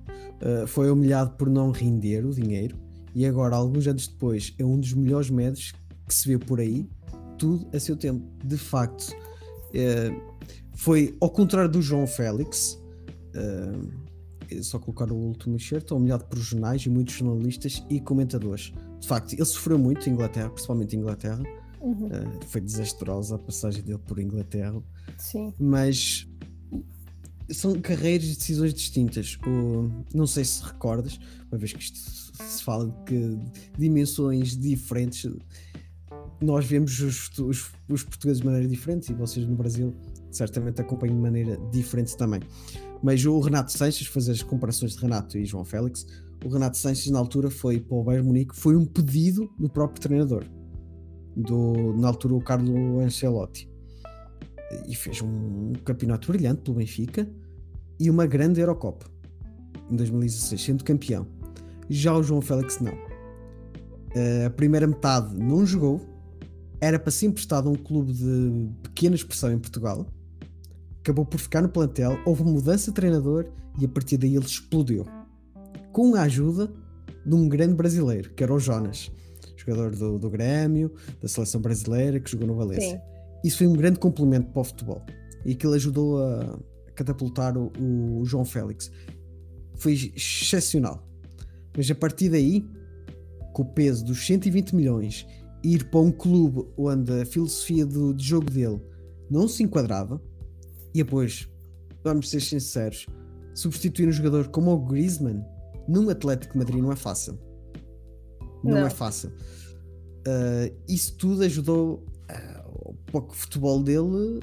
foi 0.67 0.89
humilhado 0.89 1.31
por 1.31 1.49
não 1.49 1.71
render 1.71 2.25
o 2.25 2.33
dinheiro 2.33 2.75
e 3.13 3.25
agora, 3.25 3.55
alguns 3.55 3.87
anos 3.87 4.07
depois, 4.07 4.53
é 4.57 4.65
um 4.65 4.79
dos 4.79 4.93
melhores 4.93 5.29
médios 5.29 5.73
que 6.07 6.13
se 6.13 6.27
vê 6.27 6.37
por 6.37 6.59
aí, 6.59 6.89
tudo 7.37 7.67
a 7.75 7.79
seu 7.79 7.95
tempo. 7.95 8.25
De 8.43 8.57
facto, 8.57 9.13
foi 10.73 11.15
ao 11.19 11.29
contrário 11.29 11.69
do 11.69 11.81
João 11.81 12.07
Félix 12.07 12.81
só 14.61 14.79
colocar 14.79 15.11
o 15.11 15.15
último 15.15 15.55
excerto, 15.55 15.95
humilhado 15.95 16.25
por 16.25 16.37
jornais 16.39 16.85
e 16.85 16.89
muitos 16.89 17.13
jornalistas 17.13 17.85
e 17.89 18.01
comentadores. 18.01 18.73
De 18.99 19.07
facto, 19.07 19.33
ele 19.33 19.45
sofreu 19.45 19.79
muito 19.79 20.09
em 20.09 20.13
Inglaterra, 20.13 20.49
principalmente 20.49 20.95
em 20.95 20.99
Inglaterra. 20.99 21.43
Uhum. 21.79 22.07
Uh, 22.07 22.45
foi 22.47 22.61
desastrosa 22.61 23.35
a 23.35 23.39
passagem 23.39 23.81
dele 23.83 23.99
por 24.05 24.19
Inglaterra. 24.19 24.81
Sim. 25.17 25.53
Mas 25.57 26.27
são 27.53 27.79
carreiras 27.79 28.27
e 28.27 28.35
decisões 28.35 28.73
distintas. 28.73 29.37
O, 29.45 29.89
não 30.13 30.27
sei 30.27 30.43
se 30.45 30.63
recordas, 30.63 31.19
uma 31.51 31.57
vez 31.57 31.73
que 31.73 31.83
isto 31.83 31.99
se 32.43 32.63
fala 32.63 32.87
de 32.87 33.03
que 33.05 33.39
dimensões 33.77 34.57
diferentes, 34.57 35.31
nós 36.41 36.65
vemos 36.65 36.99
os, 36.99 37.29
os, 37.39 37.71
os 37.87 38.03
portugueses 38.03 38.41
de 38.41 38.45
maneira 38.45 38.67
diferente 38.67 39.11
e 39.11 39.15
vocês 39.15 39.45
no 39.45 39.55
Brasil 39.55 39.95
certamente 40.31 40.81
acompanham 40.81 41.15
de 41.15 41.21
maneira 41.21 41.57
diferente 41.71 42.15
também. 42.17 42.41
Mas 43.03 43.25
o 43.25 43.39
Renato 43.39 43.71
Sanches, 43.71 44.07
fazer 44.07 44.31
as 44.31 44.43
comparações 44.43 44.95
de 44.95 45.01
Renato 45.01 45.37
e 45.37 45.45
João 45.45 45.65
Félix, 45.65 46.05
o 46.43 46.49
Renato 46.49 46.77
Sanches 46.77 47.11
na 47.11 47.19
altura 47.19 47.49
foi 47.49 47.79
para 47.79 47.95
o 47.95 48.03
Bayern 48.03 48.27
Munique, 48.27 48.55
foi 48.55 48.75
um 48.75 48.85
pedido 48.85 49.51
do 49.59 49.69
próprio 49.69 50.01
treinador, 50.01 50.45
do, 51.35 51.93
na 51.97 52.07
altura 52.07 52.35
o 52.35 52.41
Carlo 52.41 52.99
Ancelotti. 52.99 53.69
E 54.87 54.95
fez 54.95 55.21
um 55.21 55.73
campeonato 55.83 56.31
brilhante 56.31 56.61
pelo 56.61 56.77
Benfica 56.77 57.29
e 58.01 58.09
uma 58.09 58.25
grande 58.25 58.59
Eurocopa 58.59 59.05
em 59.89 59.95
2016, 59.95 60.61
sendo 60.61 60.83
campeão. 60.83 61.27
Já 61.89 62.15
o 62.15 62.23
João 62.23 62.41
Félix 62.41 62.79
não. 62.79 62.93
A 64.45 64.49
primeira 64.49 64.87
metade 64.87 65.37
não 65.37 65.65
jogou, 65.65 66.01
era 66.79 66.97
para 66.97 67.11
ser 67.11 67.27
emprestado 67.27 67.69
a 67.69 67.71
um 67.71 67.75
clube 67.75 68.13
de 68.13 68.69
pequena 68.83 69.15
expressão 69.15 69.51
em 69.51 69.59
Portugal 69.59 70.05
acabou 71.01 71.25
por 71.25 71.39
ficar 71.39 71.61
no 71.61 71.69
plantel, 71.69 72.17
houve 72.25 72.43
mudança 72.43 72.91
de 72.91 72.95
treinador 72.95 73.47
e 73.79 73.85
a 73.85 73.89
partir 73.89 74.17
daí 74.17 74.35
ele 74.35 74.45
explodiu. 74.45 75.05
Com 75.91 76.15
a 76.15 76.21
ajuda 76.21 76.71
de 77.25 77.35
um 77.35 77.49
grande 77.49 77.73
brasileiro, 77.73 78.31
que 78.33 78.43
era 78.43 78.53
o 78.53 78.59
Jonas, 78.59 79.11
jogador 79.57 79.95
do, 79.95 80.17
do 80.17 80.29
Grêmio, 80.29 80.91
da 81.19 81.27
seleção 81.27 81.59
brasileira, 81.59 82.19
que 82.19 82.29
jogou 82.31 82.47
no 82.47 82.55
Valência. 82.55 82.97
Sim. 82.97 83.01
Isso 83.43 83.57
foi 83.57 83.67
um 83.67 83.73
grande 83.73 83.99
complemento 83.99 84.51
para 84.51 84.61
o 84.61 84.63
futebol 84.63 85.01
e 85.43 85.53
aquilo 85.53 85.73
ajudou 85.73 86.23
a 86.23 86.59
catapultar 87.03 87.57
o, 87.57 87.71
o 87.79 88.25
João 88.25 88.45
Félix. 88.45 88.91
Foi 89.75 89.93
excepcional. 89.93 91.07
Mas 91.75 91.89
a 91.89 91.95
partir 91.95 92.29
daí, 92.29 92.65
com 93.53 93.63
o 93.63 93.65
peso 93.65 94.05
dos 94.05 94.25
120 94.25 94.75
milhões, 94.75 95.25
ir 95.63 95.89
para 95.89 95.99
um 95.99 96.11
clube 96.11 96.67
onde 96.77 97.21
a 97.21 97.25
filosofia 97.25 97.85
do, 97.85 98.13
de 98.13 98.23
jogo 98.23 98.49
dele 98.49 98.81
não 99.29 99.47
se 99.47 99.63
enquadrava, 99.63 100.21
e 100.93 101.03
depois, 101.03 101.47
vamos 102.03 102.29
ser 102.29 102.41
sinceros, 102.41 103.05
substituir 103.55 104.07
um 104.07 104.11
jogador 104.11 104.49
como 104.49 104.71
o 104.71 104.79
Griezmann 104.85 105.43
num 105.87 106.09
Atlético 106.09 106.57
Madrid 106.57 106.81
não 106.81 106.91
é 106.91 106.95
fácil. 106.95 107.39
Não, 108.63 108.71
não. 108.71 108.87
é 108.87 108.89
fácil. 108.89 109.29
Uh, 109.29 110.75
isso 110.87 111.15
tudo 111.17 111.43
ajudou 111.43 112.05
uh, 112.29 112.93
para 113.11 113.21
que 113.21 113.29
o 113.29 113.35
futebol 113.35 113.81
dele 113.81 114.39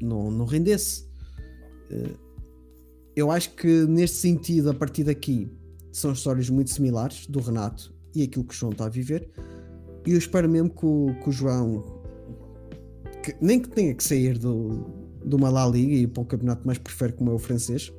não, 0.00 0.30
não 0.30 0.44
rendesse. 0.44 1.07
Uh, 1.90 2.28
eu 3.16 3.30
acho 3.30 3.54
que 3.54 3.84
neste 3.86 4.18
sentido, 4.18 4.70
a 4.70 4.74
partir 4.74 5.04
daqui, 5.04 5.50
são 5.92 6.12
histórias 6.12 6.48
muito 6.48 6.70
similares 6.70 7.26
do 7.26 7.40
Renato 7.40 7.92
e 8.14 8.22
aquilo 8.22 8.44
que 8.44 8.54
o 8.54 8.56
João 8.56 8.72
está 8.72 8.86
a 8.86 8.88
viver. 8.88 9.28
E 10.06 10.12
eu 10.12 10.18
espero 10.18 10.48
mesmo 10.48 10.70
que 10.70 10.86
o, 10.86 11.14
que 11.22 11.28
o 11.28 11.32
João, 11.32 11.84
que, 13.22 13.34
nem 13.40 13.60
que 13.60 13.68
tenha 13.68 13.94
que 13.94 14.04
sair 14.04 14.38
do, 14.38 14.86
de 15.24 15.34
uma 15.34 15.50
La 15.50 15.66
Liga 15.66 15.94
e 15.94 16.06
para 16.06 16.22
um 16.22 16.26
campeonato 16.26 16.66
mais 16.66 16.78
prefere 16.78 17.12
como 17.12 17.30
é 17.30 17.34
o 17.34 17.38
francês 17.38 17.92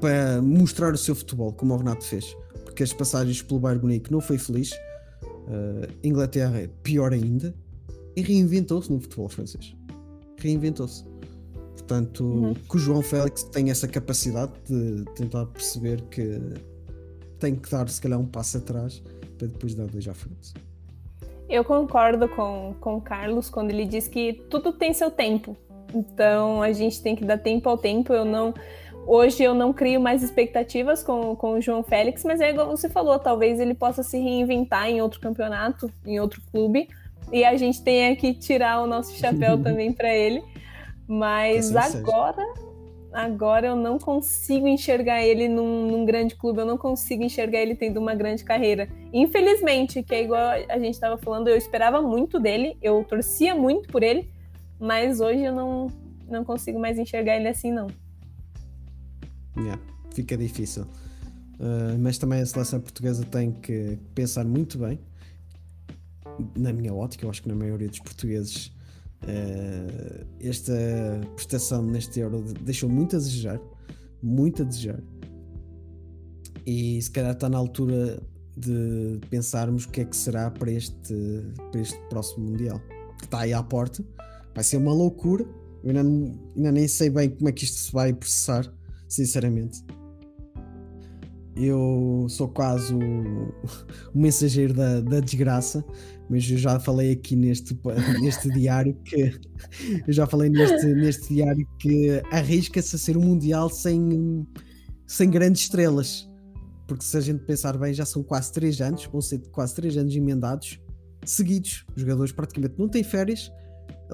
para 0.00 0.40
mostrar 0.40 0.92
o 0.92 0.98
seu 0.98 1.14
futebol 1.14 1.52
como 1.52 1.74
o 1.74 1.76
Renato 1.76 2.04
fez. 2.04 2.36
Porque 2.64 2.82
as 2.82 2.92
passagens 2.92 3.42
pelo 3.42 3.60
Bayern 3.60 3.82
Munique 3.82 4.10
não 4.10 4.20
foi 4.20 4.38
feliz. 4.38 4.72
Uh, 4.72 5.92
Inglaterra 6.02 6.58
é 6.60 6.68
pior 6.82 7.12
ainda. 7.12 7.54
E 8.14 8.22
reinventou-se 8.22 8.90
no 8.90 9.00
futebol 9.00 9.28
francês. 9.28 9.74
Reinventou-se 10.38 11.04
portanto 11.92 12.24
uhum. 12.24 12.54
que 12.54 12.76
o 12.76 12.78
João 12.78 13.02
Félix 13.02 13.42
tem 13.42 13.70
essa 13.70 13.86
capacidade 13.86 14.52
de 14.66 15.04
tentar 15.14 15.44
perceber 15.46 16.00
que 16.02 16.40
tem 17.38 17.54
que 17.54 17.70
dar 17.70 17.88
se 17.88 18.00
calhar 18.00 18.18
um 18.18 18.26
passo 18.26 18.58
atrás 18.58 19.02
para 19.36 19.46
depois 19.46 19.74
dar 19.74 19.86
dois 19.86 20.08
à 20.08 20.14
frente 20.14 20.54
eu 21.48 21.62
concordo 21.62 22.28
com, 22.28 22.74
com 22.80 22.96
o 22.96 23.00
Carlos 23.00 23.50
quando 23.50 23.70
ele 23.70 23.84
diz 23.84 24.08
que 24.08 24.32
tudo 24.48 24.72
tem 24.72 24.94
seu 24.94 25.10
tempo. 25.10 25.54
Então 25.94 26.62
a 26.62 26.72
gente 26.72 27.02
tem 27.02 27.14
que 27.14 27.26
dar 27.26 27.36
tempo 27.36 27.68
ao 27.68 27.76
tempo. 27.76 28.10
Eu 28.10 28.24
não. 28.24 28.54
Hoje 29.06 29.42
eu 29.42 29.52
não 29.52 29.70
crio 29.70 30.00
mais 30.00 30.22
expectativas 30.22 31.02
com, 31.02 31.36
com 31.36 31.58
o 31.58 31.60
João 31.60 31.82
Félix, 31.82 32.24
mas 32.24 32.40
é 32.40 32.48
igual 32.48 32.74
você 32.74 32.88
falou, 32.88 33.18
talvez 33.18 33.60
ele 33.60 33.74
possa 33.74 34.02
se 34.02 34.16
reinventar 34.16 34.88
em 34.88 35.02
outro 35.02 35.20
campeonato, 35.20 35.92
em 36.06 36.18
outro 36.18 36.40
clube, 36.50 36.88
e 37.30 37.44
a 37.44 37.54
gente 37.54 37.82
tenha 37.82 38.16
que 38.16 38.32
tirar 38.32 38.80
o 38.80 38.86
nosso 38.86 39.14
chapéu 39.18 39.58
também 39.62 39.92
para 39.92 40.14
ele. 40.14 40.42
Mas 41.12 41.76
agora, 41.76 42.54
agora 43.12 43.66
eu 43.66 43.76
não 43.76 43.98
consigo 43.98 44.66
enxergar 44.66 45.22
ele 45.22 45.46
num, 45.46 45.86
num, 45.90 46.06
grande 46.06 46.34
clube, 46.34 46.60
eu 46.60 46.64
não 46.64 46.78
consigo 46.78 47.22
enxergar 47.22 47.60
ele 47.60 47.74
tendo 47.74 47.98
uma 47.98 48.14
grande 48.14 48.42
carreira. 48.42 48.88
Infelizmente, 49.12 50.02
que 50.02 50.14
é 50.14 50.22
igual 50.22 50.40
a 50.40 50.78
gente 50.78 50.94
estava 50.94 51.18
falando, 51.18 51.48
eu 51.48 51.56
esperava 51.56 52.00
muito 52.00 52.40
dele, 52.40 52.78
eu 52.80 53.04
torcia 53.04 53.54
muito 53.54 53.90
por 53.90 54.02
ele, 54.02 54.26
mas 54.80 55.20
hoje 55.20 55.42
eu 55.42 55.54
não, 55.54 55.88
não 56.26 56.46
consigo 56.46 56.80
mais 56.80 56.98
enxergar 56.98 57.36
ele 57.36 57.48
assim, 57.48 57.70
não. 57.70 57.88
Yeah, 59.54 59.78
fica 60.14 60.34
difícil. 60.34 60.84
Uh, 61.60 61.98
mas 62.00 62.16
também 62.16 62.40
a 62.40 62.46
seleção 62.46 62.80
portuguesa 62.80 63.22
tem 63.26 63.52
que 63.52 63.98
pensar 64.14 64.46
muito 64.46 64.78
bem. 64.78 64.98
Na 66.56 66.72
minha 66.72 66.94
ótica, 66.94 67.26
eu 67.26 67.28
acho 67.28 67.42
que 67.42 67.48
na 67.50 67.54
maioria 67.54 67.86
dos 67.86 67.98
portugueses 67.98 68.72
Uh, 69.22 70.26
esta 70.40 70.72
prestação 71.36 71.82
neste 71.82 72.18
Euro 72.20 72.42
deixou 72.60 72.88
muito 72.88 73.16
a 73.16 73.18
desejar, 73.18 73.60
muito 74.22 74.62
a 74.62 74.64
desejar. 74.64 75.00
E 76.66 77.00
se 77.00 77.10
calhar 77.10 77.32
está 77.32 77.48
na 77.48 77.58
altura 77.58 78.22
de 78.56 79.20
pensarmos 79.30 79.84
o 79.84 79.88
que 79.88 80.00
é 80.00 80.04
que 80.04 80.16
será 80.16 80.50
para 80.50 80.70
este, 80.70 81.14
para 81.70 81.80
este 81.80 81.98
próximo 82.08 82.50
Mundial. 82.50 82.80
Que 83.18 83.24
está 83.24 83.40
aí 83.40 83.52
à 83.52 83.62
porta, 83.62 84.04
vai 84.54 84.64
ser 84.64 84.76
uma 84.76 84.92
loucura. 84.92 85.44
Eu 85.82 85.90
ainda, 85.90 86.02
ainda 86.56 86.72
nem 86.72 86.86
sei 86.86 87.10
bem 87.10 87.30
como 87.30 87.48
é 87.48 87.52
que 87.52 87.64
isto 87.64 87.78
se 87.78 87.92
vai 87.92 88.12
processar, 88.12 88.72
sinceramente. 89.08 89.84
Eu 91.56 92.26
sou 92.28 92.48
quase 92.48 92.94
o, 92.94 93.54
mensageiro 94.14 94.72
da, 94.72 95.00
da, 95.00 95.20
desgraça, 95.20 95.84
mas 96.28 96.50
eu 96.50 96.56
já 96.56 96.80
falei 96.80 97.12
aqui 97.12 97.36
neste, 97.36 97.78
neste 98.20 98.48
diário 98.50 98.94
que 99.04 99.38
eu 100.06 100.12
já 100.12 100.26
falei 100.26 100.48
neste, 100.48 100.86
neste 100.94 101.34
diário 101.34 101.66
que 101.78 102.22
arrisca-se 102.30 102.96
a 102.96 102.98
ser 102.98 103.16
um 103.16 103.22
mundial 103.22 103.68
sem, 103.68 104.46
sem 105.06 105.30
grandes 105.30 105.62
estrelas. 105.62 106.28
Porque 106.86 107.04
se 107.04 107.16
a 107.16 107.20
gente 107.20 107.44
pensar 107.44 107.76
bem, 107.78 107.94
já 107.94 108.04
são 108.04 108.22
quase 108.22 108.52
3 108.52 108.80
anos, 108.80 109.04
vão 109.06 109.20
ser 109.20 109.38
quase 109.50 109.74
3 109.74 109.98
anos 109.98 110.16
emendados, 110.16 110.80
seguidos. 111.24 111.86
Os 111.94 112.02
jogadores 112.02 112.32
praticamente 112.32 112.74
não 112.78 112.88
têm 112.88 113.04
férias, 113.04 113.50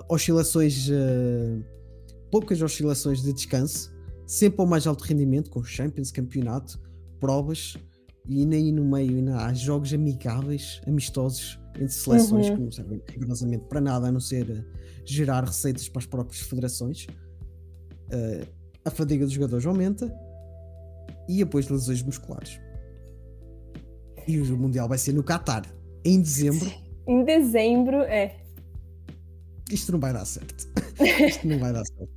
oscilações, 0.08 0.88
uh, 0.88 1.64
poucas 2.30 2.60
oscilações 2.60 3.22
de 3.22 3.32
descanso, 3.32 3.92
sempre 4.26 4.60
ao 4.60 4.66
mais 4.66 4.86
alto 4.86 5.02
rendimento, 5.02 5.50
com 5.50 5.62
Champions, 5.64 6.10
campeonato 6.10 6.78
provas 7.18 7.76
e 8.26 8.44
nem 8.44 8.72
no 8.72 8.84
meio 8.84 9.16
ainda 9.16 9.36
há 9.38 9.54
jogos 9.54 9.92
amigáveis, 9.92 10.80
amistosos 10.86 11.58
entre 11.74 11.92
seleções 11.92 12.48
uhum. 12.48 12.56
que 12.56 12.62
não 12.62 12.72
servem 12.72 13.02
rigorosamente 13.08 13.64
para 13.64 13.80
nada 13.80 14.08
a 14.08 14.12
não 14.12 14.20
ser 14.20 14.50
uh, 14.50 14.64
gerar 15.04 15.44
receitas 15.44 15.88
para 15.88 16.00
as 16.00 16.06
próprias 16.06 16.40
federações. 16.42 17.06
Uh, 18.12 18.46
a 18.84 18.90
fadiga 18.90 19.24
dos 19.24 19.32
jogadores 19.32 19.64
aumenta 19.64 20.12
e 21.28 21.38
depois 21.38 21.68
lesões 21.68 22.02
musculares. 22.02 22.60
E 24.26 24.38
o 24.40 24.58
Mundial 24.58 24.88
vai 24.88 24.98
ser 24.98 25.12
no 25.12 25.22
Qatar, 25.22 25.62
em 26.04 26.20
dezembro. 26.20 26.70
Em 27.08 27.24
dezembro, 27.24 28.02
é. 28.02 28.36
Isto 29.70 29.92
não 29.92 29.98
vai 29.98 30.12
dar 30.12 30.26
certo. 30.26 30.68
Isto 31.26 31.48
não 31.48 31.58
vai 31.58 31.72
dar 31.72 31.82
certo. 31.86 32.12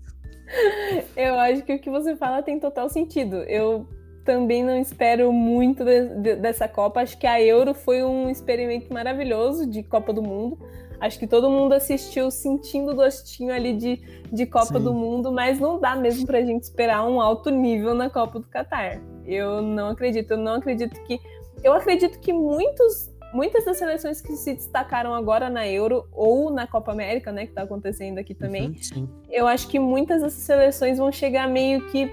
Eu 1.15 1.39
acho 1.39 1.63
que 1.63 1.73
o 1.73 1.79
que 1.79 1.89
você 1.89 2.13
fala 2.17 2.43
tem 2.43 2.59
total 2.59 2.89
sentido. 2.89 3.37
Eu 3.37 3.87
também 4.23 4.63
não 4.63 4.77
espero 4.77 5.31
muito 5.31 5.83
de, 5.83 6.07
de, 6.15 6.35
dessa 6.35 6.67
Copa. 6.67 7.01
Acho 7.01 7.17
que 7.17 7.27
a 7.27 7.41
Euro 7.41 7.73
foi 7.73 8.03
um 8.03 8.29
experimento 8.29 8.93
maravilhoso 8.93 9.69
de 9.69 9.83
Copa 9.83 10.13
do 10.13 10.21
Mundo. 10.21 10.57
Acho 10.99 11.17
que 11.17 11.25
todo 11.25 11.49
mundo 11.49 11.73
assistiu 11.73 12.29
sentindo 12.29 12.91
o 12.91 12.95
gostinho 12.95 13.51
ali 13.51 13.73
de, 13.73 13.99
de 14.31 14.45
Copa 14.45 14.77
Sim. 14.77 14.83
do 14.83 14.93
Mundo, 14.93 15.31
mas 15.31 15.59
não 15.59 15.79
dá 15.79 15.95
mesmo 15.95 16.27
pra 16.27 16.41
gente 16.41 16.61
esperar 16.61 17.03
um 17.07 17.19
alto 17.19 17.49
nível 17.49 17.95
na 17.95 18.07
Copa 18.07 18.39
do 18.39 18.45
Catar. 18.45 19.01
Eu 19.25 19.63
não 19.63 19.89
acredito, 19.89 20.31
eu 20.31 20.37
não 20.37 20.55
acredito 20.55 21.01
que. 21.03 21.19
Eu 21.63 21.73
acredito 21.73 22.19
que 22.19 22.31
muitos, 22.31 23.11
muitas 23.33 23.65
das 23.65 23.77
seleções 23.77 24.21
que 24.21 24.33
se 24.33 24.53
destacaram 24.53 25.15
agora 25.15 25.49
na 25.49 25.67
Euro 25.67 26.07
ou 26.11 26.51
na 26.51 26.67
Copa 26.67 26.91
América, 26.91 27.31
né, 27.31 27.47
que 27.47 27.53
tá 27.53 27.63
acontecendo 27.63 28.19
aqui 28.19 28.35
também, 28.35 28.75
uhum, 28.95 29.07
eu 29.31 29.47
acho 29.47 29.67
que 29.67 29.79
muitas 29.79 30.21
dessas 30.21 30.43
seleções 30.43 30.99
vão 30.99 31.11
chegar 31.11 31.47
meio 31.47 31.87
que 31.87 32.11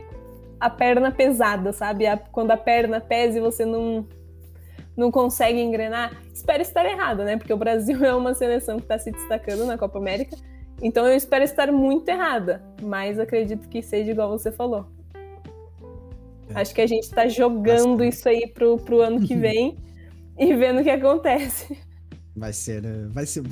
a 0.60 0.70
perna 0.70 1.10
pesada, 1.10 1.72
sabe? 1.72 2.06
A, 2.06 2.16
quando 2.16 2.50
a 2.50 2.56
perna 2.56 3.00
pesa 3.00 3.38
e 3.38 3.40
você 3.40 3.64
não, 3.64 4.06
não 4.96 5.10
consegue 5.10 5.60
engrenar. 5.60 6.12
Espero 6.32 6.62
estar 6.62 6.84
errada, 6.84 7.24
né? 7.24 7.36
Porque 7.36 7.52
o 7.52 7.56
Brasil 7.56 8.02
é 8.04 8.14
uma 8.14 8.34
seleção 8.34 8.76
que 8.76 8.84
está 8.84 8.98
se 8.98 9.10
destacando 9.10 9.64
na 9.66 9.78
Copa 9.78 9.98
América. 9.98 10.36
Então 10.82 11.06
eu 11.06 11.16
espero 11.16 11.44
estar 11.44 11.72
muito 11.72 12.08
errada, 12.08 12.62
mas 12.80 13.18
acredito 13.18 13.68
que 13.68 13.82
seja 13.82 14.12
igual 14.12 14.30
você 14.30 14.52
falou. 14.52 14.86
É. 16.50 16.60
Acho 16.60 16.74
que 16.74 16.80
a 16.80 16.86
gente 16.86 17.04
está 17.04 17.26
jogando 17.26 17.98
Bastante. 17.98 18.08
isso 18.08 18.28
aí 18.28 18.46
pro, 18.46 18.78
pro 18.78 19.00
ano 19.00 19.20
que 19.26 19.34
vem 19.36 19.76
e 20.38 20.54
vendo 20.54 20.80
o 20.80 20.84
que 20.84 20.90
acontece. 20.90 21.78
Vai 22.38 22.52
ser, 22.52 22.84
eh, 22.84 23.06
vai 23.08 23.26
ser, 23.26 23.42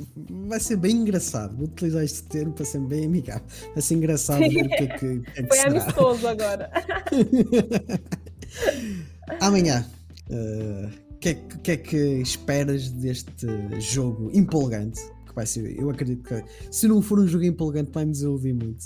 vai 0.47 0.59
ser 0.59 0.77
bem 0.77 0.95
engraçado. 0.95 1.55
Vou 1.55 1.67
utilizar 1.67 2.03
este 2.03 2.23
termo 2.23 2.53
para 2.53 2.65
ser 2.65 2.79
bem 2.79 3.05
amigável. 3.05 3.45
Vai 3.73 3.81
ser 3.81 3.95
engraçado 3.95 4.39
ver 4.39 4.65
o 4.65 4.69
que 4.69 4.75
é 4.75 4.87
que, 4.87 5.19
que, 5.19 5.39
é 5.39 5.43
que 5.43 5.47
Foi 5.47 5.57
será. 5.57 5.69
amistoso 5.69 6.27
agora. 6.27 6.71
Amanhã, 9.41 9.85
o 10.29 10.33
uh, 10.33 10.89
que, 11.19 11.29
é, 11.29 11.33
que 11.33 11.71
é 11.71 11.77
que 11.77 11.97
esperas 12.21 12.89
deste 12.89 13.47
jogo 13.79 14.31
empolgante? 14.33 15.01
Que 15.27 15.35
vai 15.35 15.45
ser, 15.45 15.77
eu 15.77 15.89
acredito 15.89 16.23
que 16.23 16.43
se 16.71 16.87
não 16.87 17.01
for 17.01 17.19
um 17.19 17.27
jogo 17.27 17.43
empolgante, 17.43 17.91
vai 17.91 18.05
me 18.05 18.11
desiludir 18.11 18.53
muito. 18.53 18.85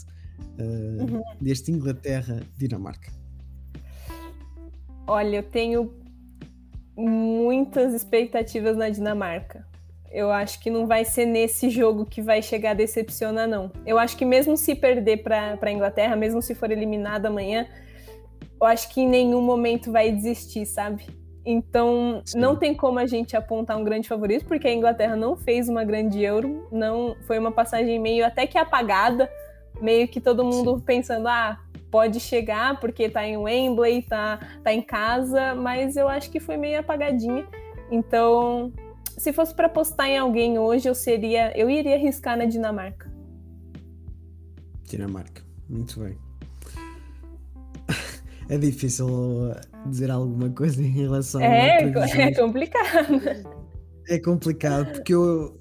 Uh, 0.58 1.04
uhum. 1.04 1.22
Deste 1.40 1.72
Inglaterra-Dinamarca. 1.72 3.12
Olha, 5.06 5.38
eu 5.38 5.44
tenho 5.44 5.94
muitas 6.98 7.94
expectativas 7.94 8.76
na 8.76 8.90
Dinamarca 8.90 9.70
eu 10.12 10.32
acho 10.32 10.60
que 10.60 10.70
não 10.70 10.86
vai 10.86 11.06
ser 11.06 11.26
nesse 11.26 11.70
jogo 11.70 12.06
que 12.06 12.22
vai 12.22 12.42
chegar 12.42 12.72
a 12.72 12.74
decepcionar, 12.74 13.48
não. 13.48 13.72
Eu 13.86 13.98
acho 13.98 14.18
que 14.18 14.26
mesmo 14.26 14.58
se 14.58 14.76
perder 14.76 15.24
para 15.24 15.58
a 15.62 15.72
Inglaterra, 15.72 16.16
mesmo 16.16 16.42
se 16.42 16.54
for 16.54 16.70
eliminado 16.70 17.28
amanhã, 17.28 17.66
eu 18.60 18.68
acho 18.68 18.94
que 18.94 19.02
em 19.02 19.08
nenhum 19.08 19.42
momento 19.42 19.92
vai 19.92 20.12
desistir, 20.12 20.66
sabe? 20.66 21.06
Então, 21.46 22.22
Sim. 22.26 22.40
não 22.40 22.56
tem 22.56 22.76
como 22.76 23.00
a 23.00 23.06
gente 23.08 23.36
apontar 23.36 23.78
um 23.78 23.84
grande 23.84 24.08
favorito, 24.08 24.46
porque 24.46 24.68
a 24.68 24.74
Inglaterra 24.74 25.16
não 25.16 25.36
fez 25.36 25.68
uma 25.68 25.84
grande 25.84 26.22
Euro, 26.22 26.68
não 26.72 27.16
foi 27.26 27.40
uma 27.40 27.52
passagem 27.52 27.98
meio 28.00 28.26
até 28.26 28.46
que 28.46 28.58
apagada, 28.58 29.30
meio 29.82 30.08
que 30.08 30.22
todo 30.22 30.44
mundo 30.44 30.76
Sim. 30.78 30.84
pensando, 30.86 31.28
ah, 31.28 31.60
pode 31.90 32.20
chegar 32.20 32.80
porque 32.80 33.10
tá 33.10 33.26
em 33.26 33.38
Wembley, 33.38 34.04
tá, 34.04 34.40
tá 34.64 34.72
em 34.72 34.82
casa, 34.82 35.56
mas 35.56 35.96
eu 35.96 36.08
acho 36.08 36.30
que 36.30 36.40
foi 36.40 36.58
meio 36.58 36.80
apagadinha. 36.80 37.46
Então, 37.90 38.72
se 39.18 39.34
fosse 39.34 39.54
para 39.54 39.68
apostar 39.68 40.08
em 40.08 40.18
alguém 40.18 40.58
hoje, 40.58 40.88
eu 40.88 40.96
seria, 40.96 41.58
eu 41.58 41.70
iria 41.70 41.96
arriscar 41.96 42.38
na 42.38 42.46
Dinamarca. 42.46 43.12
Dinamarca, 44.84 45.44
muito 45.70 46.00
bem. 46.00 46.18
É 48.50 48.58
difícil 48.58 49.08
dizer 49.86 50.12
alguma 50.12 50.50
coisa 50.50 50.82
em 50.82 50.90
relação 50.90 51.40
é, 51.40 51.86
a 51.86 52.20
É 52.20 52.34
complicado. 52.34 53.22
É 54.10 54.20
complicado 54.20 54.92
porque 54.92 55.14
eu, 55.14 55.58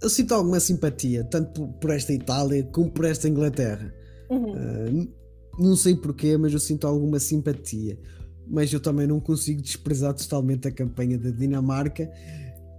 eu 0.00 0.08
sinto 0.08 0.32
alguma 0.34 0.60
simpatia, 0.60 1.24
tanto 1.24 1.50
por, 1.52 1.72
por 1.80 1.90
esta 1.90 2.12
Itália 2.12 2.62
como 2.70 2.88
por 2.88 3.04
esta 3.04 3.28
Inglaterra. 3.28 3.92
Uhum. 4.28 4.52
Uh, 4.52 5.12
não 5.58 5.74
sei 5.74 5.96
porquê, 5.96 6.36
mas 6.36 6.52
eu 6.52 6.60
sinto 6.60 6.86
alguma 6.86 7.18
simpatia. 7.18 7.98
Mas 8.46 8.72
eu 8.72 8.78
também 8.78 9.08
não 9.08 9.18
consigo 9.18 9.60
desprezar 9.60 10.14
totalmente 10.14 10.68
a 10.68 10.70
campanha 10.70 11.18
da 11.18 11.30
Dinamarca 11.30 12.08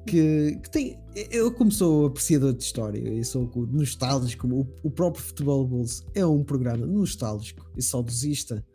que, 0.05 0.59
que, 0.63 0.69
tem. 0.69 0.99
Eu, 1.29 1.51
como 1.51 1.71
sou 1.71 2.05
apreciador 2.05 2.53
de 2.53 2.63
história 2.63 2.99
e 2.99 3.23
sou 3.23 3.49
nostálgico, 3.71 4.47
o, 4.47 4.67
o 4.83 4.91
próprio 4.91 5.23
Futebol 5.23 5.67
Bulls 5.67 6.03
é 6.15 6.25
um 6.25 6.43
programa 6.43 6.85
nostálgico 6.85 7.69
e 7.77 7.81
saudosista, 7.81 8.65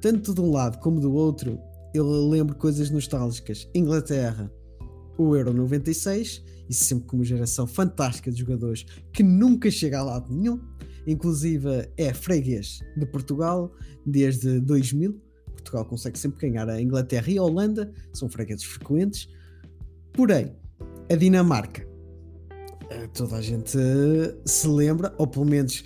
tanto 0.00 0.34
de 0.34 0.40
um 0.40 0.50
lado 0.50 0.78
como 0.78 1.00
do 1.00 1.12
outro. 1.12 1.58
Eu 1.94 2.08
lembro 2.28 2.56
coisas 2.56 2.90
nostálgicas. 2.90 3.68
Inglaterra, 3.74 4.50
o 5.16 5.36
Euro 5.36 5.52
96, 5.52 6.42
e 6.68 6.74
sempre 6.74 7.06
com 7.06 7.16
uma 7.16 7.24
geração 7.24 7.66
fantástica 7.66 8.30
de 8.30 8.40
jogadores 8.40 8.84
que 9.12 9.22
nunca 9.22 9.70
chega 9.70 9.98
a 9.98 10.02
lado 10.02 10.34
nenhum. 10.34 10.60
Inclusive 11.06 11.88
é 11.96 12.12
freguês 12.14 12.80
de 12.96 13.06
Portugal 13.06 13.72
desde 14.06 14.58
2000. 14.60 15.20
Portugal 15.52 15.84
consegue 15.84 16.18
sempre 16.18 16.48
ganhar 16.48 16.68
a 16.68 16.80
Inglaterra 16.80 17.30
e 17.30 17.38
a 17.38 17.42
Holanda, 17.42 17.92
são 18.12 18.28
fregueses 18.28 18.64
frequentes. 18.64 19.28
Porém, 20.12 20.54
a 21.10 21.14
Dinamarca. 21.16 21.86
Eh, 22.90 23.08
toda 23.12 23.36
a 23.36 23.42
gente 23.42 23.78
se 24.44 24.68
lembra, 24.68 25.14
ou 25.18 25.26
pelo 25.26 25.44
menos 25.44 25.84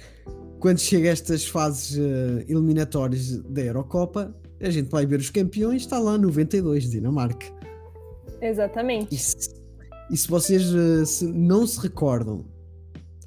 quando 0.59 0.79
chega 0.79 1.09
a 1.09 1.13
estas 1.13 1.47
fases 1.47 1.99
eh, 1.99 2.45
eliminatórias 2.49 3.39
da 3.43 3.63
Eurocopa, 3.63 4.35
a 4.61 4.71
gente 4.71 4.91
vai 4.91 5.07
ver 5.07 5.21
os 5.21 5.31
campeões, 5.31 5.83
está 5.83 5.99
lá 5.99 6.19
92, 6.19 6.91
Dinamarca. 6.91 7.47
Exatamente. 8.41 9.15
E 9.15 9.19
se, 9.19 9.37
e 10.11 10.17
se 10.17 10.29
vocês 10.29 10.73
eh, 10.75 11.05
se 11.05 11.27
não 11.27 11.67
se 11.67 11.81
recordam 11.81 12.45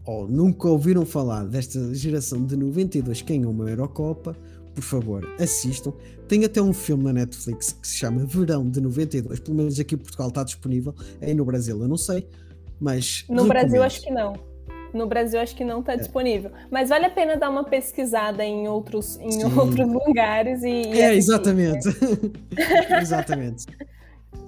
ou 0.05 0.27
nunca 0.27 0.67
ouviram 0.67 1.05
falar 1.05 1.45
desta 1.45 1.93
geração 1.93 2.45
de 2.45 2.55
92 2.55 3.21
que 3.21 3.37
ganhou 3.37 3.51
uma 3.51 3.69
Eurocopa, 3.69 4.35
por 4.73 4.83
favor, 4.83 5.27
assistam. 5.39 5.93
Tem 6.27 6.45
até 6.45 6.61
um 6.61 6.73
filme 6.73 7.03
na 7.03 7.13
Netflix 7.13 7.73
que 7.73 7.87
se 7.87 7.97
chama 7.97 8.25
Verão 8.25 8.69
de 8.69 8.79
92, 8.79 9.39
pelo 9.39 9.57
menos 9.57 9.79
aqui 9.79 9.95
em 9.95 9.97
Portugal 9.97 10.29
está 10.29 10.43
disponível, 10.43 10.95
aí 11.21 11.33
no 11.33 11.43
Brasil 11.43 11.79
eu 11.81 11.87
não 11.87 11.97
sei, 11.97 12.27
mas. 12.79 13.25
No 13.29 13.45
Brasil 13.45 13.83
acho 13.83 14.01
que 14.01 14.11
não. 14.11 14.33
No 14.93 15.07
Brasil 15.07 15.39
acho 15.39 15.55
que 15.55 15.63
não 15.63 15.79
está 15.79 15.93
é. 15.93 15.97
disponível. 15.97 16.51
Mas 16.69 16.89
vale 16.89 17.05
a 17.05 17.09
pena 17.09 17.37
dar 17.37 17.49
uma 17.49 17.63
pesquisada 17.63 18.43
em 18.43 18.67
outros, 18.67 19.17
em 19.19 19.43
outros 19.43 19.87
lugares 19.87 20.63
e. 20.63 20.67
e 20.67 21.01
é, 21.01 21.15
exatamente. 21.15 21.87
exatamente. 23.01 23.65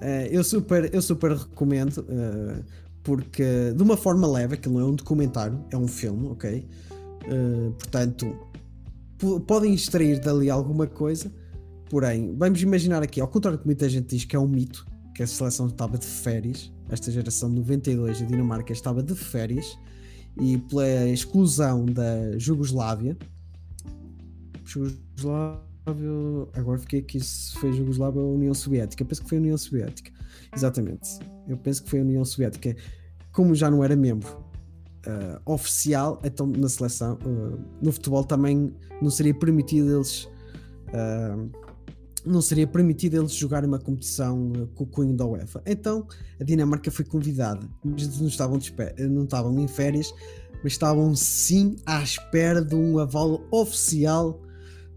É, 0.00 0.28
eu, 0.30 0.42
super, 0.44 0.92
eu 0.92 1.00
super 1.00 1.32
recomendo, 1.32 1.98
uh, 1.98 2.62
porque 3.02 3.72
de 3.74 3.82
uma 3.82 3.96
forma 3.96 4.26
leve, 4.26 4.54
aquilo 4.54 4.74
não 4.78 4.86
é 4.86 4.90
um 4.90 4.94
documentário, 4.94 5.64
é 5.70 5.76
um 5.76 5.88
filme, 5.88 6.28
ok? 6.28 6.66
Uh, 7.26 7.72
portanto, 7.72 8.36
podem 9.46 9.74
extrair 9.74 10.20
dali 10.20 10.50
alguma 10.50 10.86
coisa, 10.86 11.32
porém, 11.88 12.34
vamos 12.36 12.62
imaginar 12.62 13.02
aqui, 13.02 13.20
ao 13.20 13.28
contrário 13.28 13.58
que 13.58 13.66
muita 13.66 13.88
gente 13.88 14.14
diz 14.14 14.24
que 14.24 14.36
é 14.36 14.38
um 14.38 14.48
mito, 14.48 14.86
que 15.14 15.22
a 15.22 15.26
seleção 15.26 15.66
estava 15.66 15.96
de 15.96 16.06
férias, 16.06 16.72
esta 16.88 17.10
geração 17.10 17.48
de 17.48 17.56
92, 17.56 18.22
a 18.22 18.24
Dinamarca 18.24 18.72
estava 18.72 19.02
de 19.02 19.14
férias, 19.14 19.78
e 20.40 20.58
pela 20.58 21.08
exclusão 21.08 21.86
da 21.86 22.38
Jugoslávia, 22.38 23.16
Jugoslávia 24.64 25.74
Agora 26.54 26.78
fiquei 26.78 27.00
aqui 27.00 27.20
se 27.20 27.54
foi 27.56 27.72
Jugoslávia 27.72 28.20
ou 28.20 28.34
União 28.34 28.54
Soviética. 28.54 29.02
Eu 29.02 29.06
penso 29.06 29.22
que 29.22 29.28
foi 29.28 29.38
União 29.38 29.58
Soviética. 29.58 30.10
Exatamente. 30.54 31.18
Eu 31.46 31.58
penso 31.58 31.84
que 31.84 31.90
foi 31.90 32.00
União 32.00 32.24
Soviética. 32.24 32.74
Como 33.30 33.54
já 33.54 33.70
não 33.70 33.84
era 33.84 33.94
membro 33.94 34.43
uh, 35.06 35.40
oficial, 35.52 36.20
então 36.24 36.46
na 36.46 36.68
seleção, 36.68 37.18
uh, 37.24 37.58
no 37.82 37.92
futebol 37.92 38.24
também 38.24 38.74
não 39.00 39.10
seria 39.10 39.34
permitido 39.34 39.96
eles. 39.96 40.24
Uh, 40.88 41.64
não 42.26 42.40
seria 42.40 42.66
permitido 42.66 43.18
eles 43.18 43.32
jogarem 43.32 43.68
uma 43.68 43.78
competição 43.78 44.50
com 44.74 44.84
o 44.84 44.86
cunho 44.86 45.14
da 45.14 45.26
UEFA. 45.26 45.62
Então 45.66 46.06
a 46.40 46.44
Dinamarca 46.44 46.90
foi 46.90 47.04
convidada. 47.04 47.68
Eles 47.84 48.18
não 48.18 48.28
estavam, 48.28 48.58
não 49.10 49.24
estavam 49.24 49.60
em 49.60 49.68
férias, 49.68 50.10
mas 50.62 50.72
estavam 50.72 51.14
sim 51.14 51.76
à 51.84 52.02
espera 52.02 52.64
de 52.64 52.74
um 52.74 52.98
aval 52.98 53.46
oficial 53.50 54.40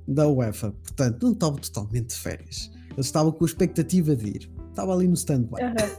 da 0.08 0.26
UEFA. 0.26 0.72
Portanto, 0.72 1.22
não 1.22 1.34
estavam 1.34 1.58
totalmente 1.58 2.16
de 2.16 2.16
férias. 2.16 2.72
Eles 2.92 3.08
estavam 3.08 3.34
com 3.34 3.44
a 3.44 3.48
expectativa 3.48 4.16
de 4.16 4.30
ir. 4.30 4.57
Estava 4.78 4.94
ali 4.94 5.08
no 5.08 5.16
stand-by. 5.16 5.60
Uhum. 5.60 5.90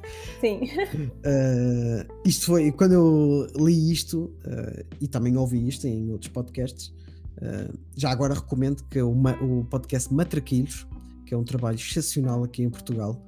Sim. 0.40 0.60
uh, 1.02 2.20
isto 2.24 2.46
foi, 2.46 2.70
quando 2.70 2.92
eu 2.92 3.46
li 3.56 3.90
isto, 3.90 4.32
uh, 4.46 4.86
e 5.00 5.08
também 5.08 5.36
ouvi 5.36 5.66
isto 5.66 5.88
em 5.88 6.12
outros 6.12 6.30
podcasts, 6.30 6.94
uh, 7.42 7.76
já 7.96 8.12
agora 8.12 8.34
recomendo 8.34 8.84
que 8.88 9.02
o, 9.02 9.10
o 9.10 9.64
podcast 9.64 10.14
Matraquilhos, 10.14 10.86
que 11.26 11.34
é 11.34 11.36
um 11.36 11.42
trabalho 11.42 11.74
excepcional 11.74 12.44
aqui 12.44 12.62
em 12.62 12.70
Portugal, 12.70 13.20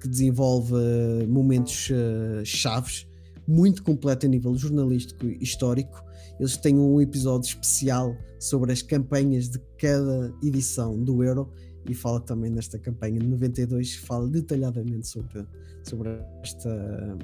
que 0.00 0.08
desenvolve 0.08 0.74
momentos 1.28 1.88
chaves, 2.44 3.06
muito 3.46 3.80
completo 3.84 4.26
a 4.26 4.28
nível 4.28 4.56
jornalístico 4.56 5.24
e 5.24 5.38
histórico, 5.40 6.02
eles 6.40 6.56
têm 6.56 6.76
um 6.76 7.00
episódio 7.00 7.46
especial 7.46 8.16
sobre 8.40 8.72
as 8.72 8.82
campanhas 8.82 9.48
de 9.48 9.60
cada 9.78 10.34
edição 10.42 10.98
do 10.98 11.22
Euro 11.22 11.48
e 11.88 11.94
fala 11.94 12.20
também 12.20 12.50
nesta 12.50 12.78
campanha 12.78 13.18
de 13.18 13.26
92, 13.26 13.96
fala 13.96 14.28
detalhadamente 14.28 15.08
sobre, 15.08 15.46
sobre 15.82 16.10
esta 16.42 17.18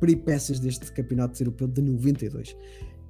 peripécias 0.00 0.60
deste 0.60 0.90
campeonato 0.92 1.40
europeu 1.42 1.68
de 1.68 1.82
92. 1.82 2.56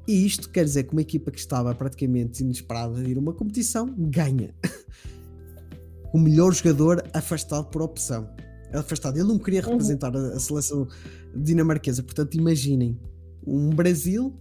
E 0.07 0.27
isto 0.27 0.49
quer 0.49 0.65
dizer 0.65 0.85
que 0.85 0.93
uma 0.93 1.03
equipa 1.03 1.31
que 1.31 1.39
estava 1.39 1.75
praticamente 1.75 2.43
inesperada 2.43 3.03
de 3.03 3.11
ir 3.11 3.17
a 3.17 3.21
uma 3.21 3.33
competição 3.35 3.95
ganha. 3.97 4.55
o 6.13 6.19
melhor 6.19 6.53
jogador 6.55 7.05
afastado 7.13 7.67
por 7.67 7.83
opção. 7.83 8.29
Afastado. 8.73 9.19
Ele 9.19 9.29
não 9.29 9.39
queria 9.39 9.63
uhum. 9.63 9.73
representar 9.73 10.15
uhum. 10.15 10.33
a 10.33 10.41
seleção 10.41 10.89
dinamarquesa. 11.35 12.03
Portanto, 12.03 12.37
imaginem 12.37 12.99
um 13.47 13.69
Brasil 13.69 14.35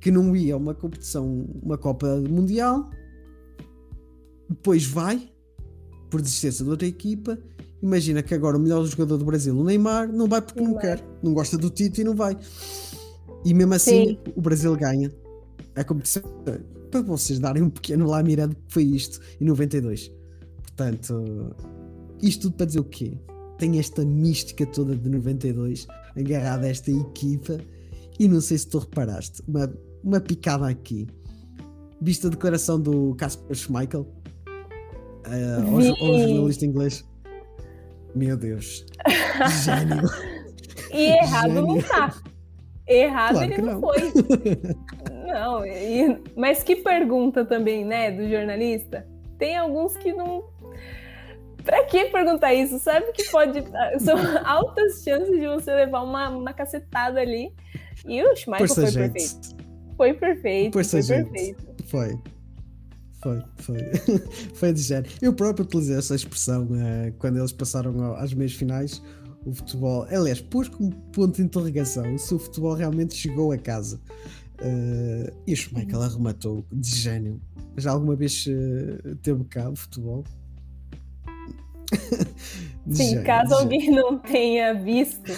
que 0.00 0.10
não 0.10 0.34
ia 0.34 0.54
a 0.54 0.56
uma 0.56 0.74
competição, 0.74 1.46
uma 1.62 1.78
Copa 1.78 2.16
Mundial, 2.28 2.90
depois 4.48 4.84
vai, 4.84 5.31
por 6.12 6.20
desistência 6.20 6.62
de 6.64 6.70
outra 6.70 6.86
equipa. 6.86 7.38
Imagina 7.82 8.22
que 8.22 8.34
agora 8.34 8.56
o 8.56 8.60
melhor 8.60 8.84
jogador 8.84 9.16
do 9.16 9.24
Brasil, 9.24 9.58
o 9.58 9.64
Neymar, 9.64 10.12
não 10.12 10.28
vai 10.28 10.42
porque 10.42 10.60
Neymar. 10.60 10.74
não 10.74 10.80
quer, 10.80 11.04
não 11.22 11.34
gosta 11.34 11.56
do 11.56 11.70
Tito 11.70 12.02
e 12.02 12.04
não 12.04 12.14
vai. 12.14 12.36
E 13.44 13.52
mesmo 13.52 13.74
assim, 13.74 14.06
Sim. 14.06 14.18
o 14.36 14.40
Brasil 14.40 14.76
ganha 14.76 15.10
a 15.74 15.82
competição. 15.82 16.22
Para 16.90 17.00
vocês 17.00 17.38
darem 17.38 17.62
um 17.62 17.70
pequeno 17.70 18.06
lá 18.06 18.22
mirando 18.22 18.54
que 18.54 18.62
foi 18.68 18.84
isto 18.84 19.18
em 19.40 19.46
92. 19.46 20.12
Portanto, 20.62 21.56
isto 22.22 22.42
tudo 22.42 22.56
para 22.56 22.66
dizer 22.66 22.80
o 22.80 22.84
quê? 22.84 23.18
Tem 23.58 23.78
esta 23.78 24.04
mística 24.04 24.66
toda 24.66 24.94
de 24.94 25.08
92 25.08 25.86
agarrada 26.14 26.66
a 26.66 26.68
esta 26.68 26.90
equipa. 26.90 27.58
E 28.20 28.28
não 28.28 28.40
sei 28.40 28.58
se 28.58 28.68
tu 28.68 28.78
reparaste, 28.78 29.42
uma 29.48 29.72
uma 30.02 30.20
picada 30.20 30.66
aqui. 30.68 31.06
Viste 32.00 32.26
a 32.26 32.30
declaração 32.30 32.80
do 32.80 33.14
Casper 33.14 33.54
Schmeichel? 33.54 34.06
Uh, 35.26 36.00
ao, 36.00 36.06
ao 36.06 36.18
jornalista 36.18 36.66
inglês. 36.66 37.04
Meu 38.14 38.36
Deus. 38.36 38.84
Gênio. 39.64 40.08
e 40.92 41.04
errado 41.04 41.48
Gênio. 41.48 41.66
não 41.66 41.82
tá. 41.82 42.14
Errado 42.86 43.34
claro 43.34 43.52
ele 43.52 43.62
não, 43.62 43.72
não, 43.74 43.80
foi. 43.80 44.12
não, 45.32 45.66
e, 45.66 46.20
mas 46.36 46.62
que 46.62 46.76
pergunta 46.76 47.44
também, 47.44 47.84
né, 47.84 48.10
do 48.10 48.28
jornalista? 48.28 49.06
Tem 49.38 49.56
alguns 49.56 49.96
que 49.96 50.12
não. 50.12 50.44
Pra 51.64 51.84
que 51.84 52.06
perguntar 52.06 52.52
isso? 52.54 52.78
Sabe 52.78 53.12
que 53.12 53.24
pode. 53.30 53.62
São 54.00 54.16
altas 54.44 55.02
chances 55.02 55.38
de 55.38 55.46
você 55.46 55.72
levar 55.72 56.02
uma, 56.02 56.28
uma 56.28 56.52
cacetada 56.52 57.20
ali. 57.20 57.52
E 58.04 58.22
o 58.22 58.34
Schmeichel 58.34 58.68
foi 58.68 58.86
gente. 58.86 59.12
perfeito. 59.12 59.62
Foi 59.96 60.12
perfeito. 60.12 60.72
Foi, 60.72 60.84
foi 60.84 61.02
perfeito. 61.02 61.74
Foi. 61.86 62.18
Foi, 63.22 63.40
foi. 63.58 63.78
foi 64.54 64.72
de 64.72 64.80
género. 64.80 65.14
Eu 65.22 65.32
próprio 65.32 65.64
utilizei 65.64 65.96
essa 65.96 66.14
expressão 66.14 66.64
uh, 66.64 67.12
quando 67.18 67.38
eles 67.38 67.52
passaram 67.52 68.14
às 68.16 68.34
meias 68.34 68.52
finais. 68.52 69.02
O 69.44 69.52
futebol, 69.52 70.06
aliás, 70.10 70.40
pus 70.40 70.68
como 70.68 70.90
ponto 71.12 71.36
de 71.36 71.42
interrogação 71.42 72.16
se 72.18 72.34
o 72.34 72.38
futebol 72.38 72.74
realmente 72.74 73.14
chegou 73.14 73.52
a 73.52 73.58
casa. 73.58 74.00
Uh, 74.60 75.32
e 75.46 75.52
o 75.52 75.56
Schmeichel 75.56 75.98
uhum. 75.98 76.04
arrematou 76.04 76.64
de 76.72 76.96
gênio. 76.96 77.40
Já 77.76 77.92
alguma 77.92 78.14
vez 78.14 78.44
uh, 78.46 79.16
teve 79.16 79.44
cá 79.44 79.68
o 79.70 79.76
futebol? 79.76 80.24
Sim, 82.90 83.10
gênio, 83.10 83.24
caso 83.24 83.54
alguém 83.54 83.90
não 83.90 84.18
tenha 84.18 84.74
visto, 84.74 85.32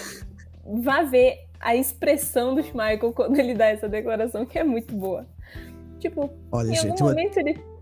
vá 0.81 1.03
ver 1.03 1.45
a 1.59 1.75
expressão 1.75 2.55
do 2.55 2.63
Schmeichel 2.63 3.13
quando 3.13 3.37
ele 3.39 3.53
dá 3.53 3.67
essa 3.67 3.87
declaração, 3.87 4.45
que 4.45 4.57
é 4.57 4.63
muito 4.63 4.95
boa. 4.95 5.27
Tipo, 5.99 6.29
Olha, 6.51 6.71
em 6.71 6.75
gente, 6.75 7.01
algum 7.01 7.05
momento 7.05 7.37
eu... 7.37 7.47
ele. 7.47 7.74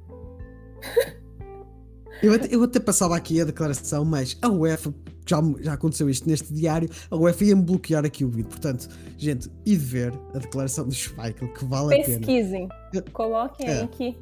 Eu, 2.21 2.33
até, 2.33 2.55
eu 2.55 2.63
até 2.63 2.79
passava 2.79 3.15
aqui 3.15 3.41
a 3.41 3.45
declaração, 3.45 4.05
mas 4.05 4.37
a 4.41 4.49
UEFA, 4.49 4.93
já, 5.25 5.37
já 5.61 5.73
aconteceu 5.73 6.09
isto 6.09 6.27
neste 6.27 6.53
diário, 6.53 6.89
a 7.09 7.15
UEFA 7.15 7.45
ia-me 7.45 7.61
bloquear 7.61 8.05
aqui 8.05 8.23
o 8.23 8.29
vídeo. 8.29 8.49
Portanto, 8.49 8.87
gente, 9.17 9.49
e 9.65 9.71
de 9.71 9.75
ver 9.75 10.13
a 10.33 10.39
declaração 10.39 10.87
do 10.87 10.93
Schmeichel, 10.93 11.51
que 11.53 11.65
vale 11.65 11.95
a 11.95 12.05
pena. 12.05 12.19
Pesquisem. 12.19 12.69
Coloquem 13.11 13.67
é. 13.67 13.81
aí 13.81 13.87
que. 13.87 14.17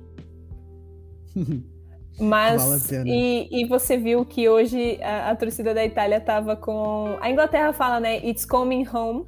Mas 2.19 2.61
vale 2.61 3.09
e, 3.09 3.47
e, 3.63 3.65
você 3.67 3.97
viu 3.97 4.25
que 4.25 4.47
hoje 4.47 5.01
a, 5.01 5.31
a 5.31 5.35
torcida 5.35 5.73
da 5.73 5.83
Itália 5.83 6.17
estava 6.17 6.55
com. 6.55 7.17
A 7.19 7.31
Inglaterra 7.31 7.73
fala, 7.73 7.99
né? 7.99 8.17
It's 8.17 8.45
coming 8.45 8.85
home. 8.87 9.25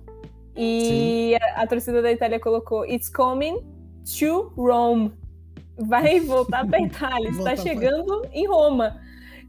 E 0.55 1.35
a, 1.41 1.63
a, 1.63 1.67
torcida 1.67 2.01
da 2.01 2.11
Itália 2.11 2.39
colocou 2.39 2.85
It's 2.85 3.09
coming 3.09 3.59
to 4.19 4.53
Rome. 4.55 5.11
Vai 5.77 6.19
voltar 6.19 6.67
para 6.67 6.81
Itália, 6.81 7.29
está 7.29 7.55
chegando 7.55 8.21
pra... 8.21 8.29
em 8.31 8.47
Roma. 8.47 8.99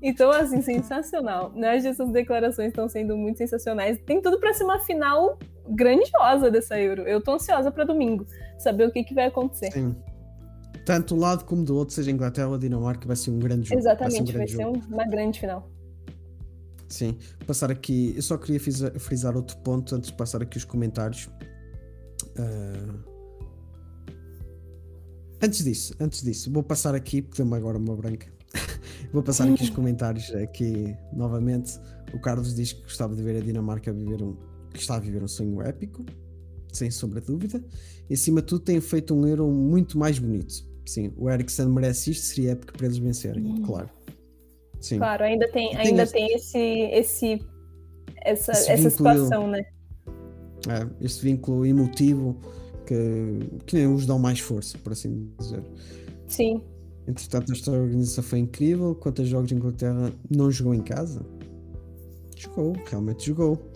Então, 0.03 0.31
assim, 0.31 0.61
sensacional. 0.61 1.53
Né? 1.55 1.77
Essas 1.77 2.11
declarações 2.11 2.69
estão 2.69 2.89
sendo 2.89 3.17
muito 3.17 3.39
sensacionais. 3.39 3.99
Tem 4.05 4.21
tudo 4.21 4.39
para 4.39 4.53
ser 4.53 4.65
uma 4.65 4.79
final 4.81 5.39
grandiosa 5.69 6.51
dessa 6.51 6.79
Euro. 6.79 7.03
Eu 7.03 7.23
tô 7.23 7.33
ansiosa 7.33 7.71
para 7.71 7.85
domingo, 7.85 8.27
saber 8.59 8.87
o 8.87 8.93
que, 8.93 9.03
que 9.03 9.15
vai 9.15 9.27
acontecer. 9.27 9.73
Sim. 9.73 9.97
Tanto 10.85 11.15
um 11.15 11.19
lado 11.19 11.47
como 11.47 11.65
do 11.65 11.75
outro, 11.77 11.95
seja 11.95 12.11
Inglaterra 12.11 12.49
ou 12.49 12.59
Dinamarca, 12.59 13.07
vai 13.07 13.17
ser 13.17 13.31
um 13.31 13.39
grande 13.39 13.69
jogo. 13.69 13.81
Exatamente, 13.81 14.33
vai 14.33 14.47
ser, 14.47 14.67
um 14.67 14.73
vai 14.73 14.83
ser 14.83 14.93
uma 14.93 15.07
grande 15.07 15.41
final. 15.41 15.71
Sim, 16.87 17.17
passar 17.47 17.71
aqui. 17.71 18.13
Eu 18.15 18.23
só 18.23 18.37
queria 18.37 18.61
frisar 18.61 19.35
outro 19.35 19.57
ponto 19.59 19.95
antes 19.95 20.11
de 20.11 20.17
passar 20.17 20.43
aqui 20.43 20.59
os 20.59 20.65
comentários. 20.65 21.31
Uh... 22.39 23.14
Antes 25.45 25.63
disso, 25.63 25.95
antes 26.01 26.23
disso, 26.23 26.51
vou 26.51 26.63
passar 26.63 26.95
aqui, 26.95 27.21
porque 27.21 27.43
deu-me 27.43 27.55
agora 27.55 27.77
uma 27.77 27.95
branca. 27.95 28.33
vou 29.13 29.23
passar 29.23 29.47
aqui 29.47 29.65
os 29.65 29.69
comentários 29.69 30.35
aqui 30.35 30.97
novamente. 31.13 31.79
O 32.15 32.19
Carlos 32.19 32.55
diz 32.55 32.73
que 32.73 32.83
gostava 32.83 33.15
de 33.15 33.23
ver 33.23 33.37
a 33.37 33.41
Dinamarca 33.41 33.93
viver 33.93 34.23
um. 34.23 34.35
que 34.73 34.81
está 34.81 34.97
a 34.97 34.99
viver 34.99 35.23
um 35.23 35.29
sonho 35.29 35.61
épico, 35.61 36.03
sem 36.73 36.91
sombra 36.91 37.21
de 37.21 37.27
dúvida. 37.27 37.63
E 38.09 38.15
acima 38.15 38.41
de 38.41 38.47
tudo 38.47 38.65
tem 38.65 38.81
feito 38.81 39.15
um 39.15 39.27
Euro 39.27 39.47
muito 39.51 39.99
mais 39.99 40.19
bonito. 40.19 40.67
Sim, 40.87 41.13
o 41.15 41.29
Ericsson 41.29 41.69
merece 41.69 42.13
isto, 42.13 42.25
seria 42.25 42.53
épico 42.53 42.73
para 42.73 42.87
eles 42.87 42.97
vencerem, 42.97 43.45
hum. 43.45 43.63
claro. 43.67 43.91
Sim. 44.81 44.97
Claro, 44.97 45.25
ainda 45.25 45.47
tem, 45.53 45.77
ainda 45.77 46.07
tem 46.07 46.35
esse, 46.35 46.59
esse, 46.59 47.47
essa, 48.17 48.53
esse 48.53 48.71
essa 48.71 48.89
situação, 48.89 49.47
né? 49.47 49.63
É, 50.71 51.05
esse 51.05 51.21
vínculo 51.21 51.67
emotivo 51.67 52.41
que, 52.87 53.41
que 53.67 53.77
nem 53.77 53.87
os 53.87 54.07
dão 54.07 54.19
mais 54.19 54.41
força, 54.41 54.79
por 54.79 54.93
assim 54.93 55.29
dizer. 55.39 55.63
Sim. 56.29 56.63
Entretanto, 57.07 57.53
esta 57.53 57.71
organização 57.71 58.25
foi 58.25 58.39
incrível. 58.39 58.95
Quantos 58.95 59.29
jogos 59.29 59.49
de 59.49 59.55
Inglaterra 59.55 60.13
não 60.31 60.51
jogou 60.51 60.75
em 60.75 60.81
casa? 60.81 61.25
Jogou, 62.37 62.75
realmente 62.87 63.27
jogou. 63.27 63.71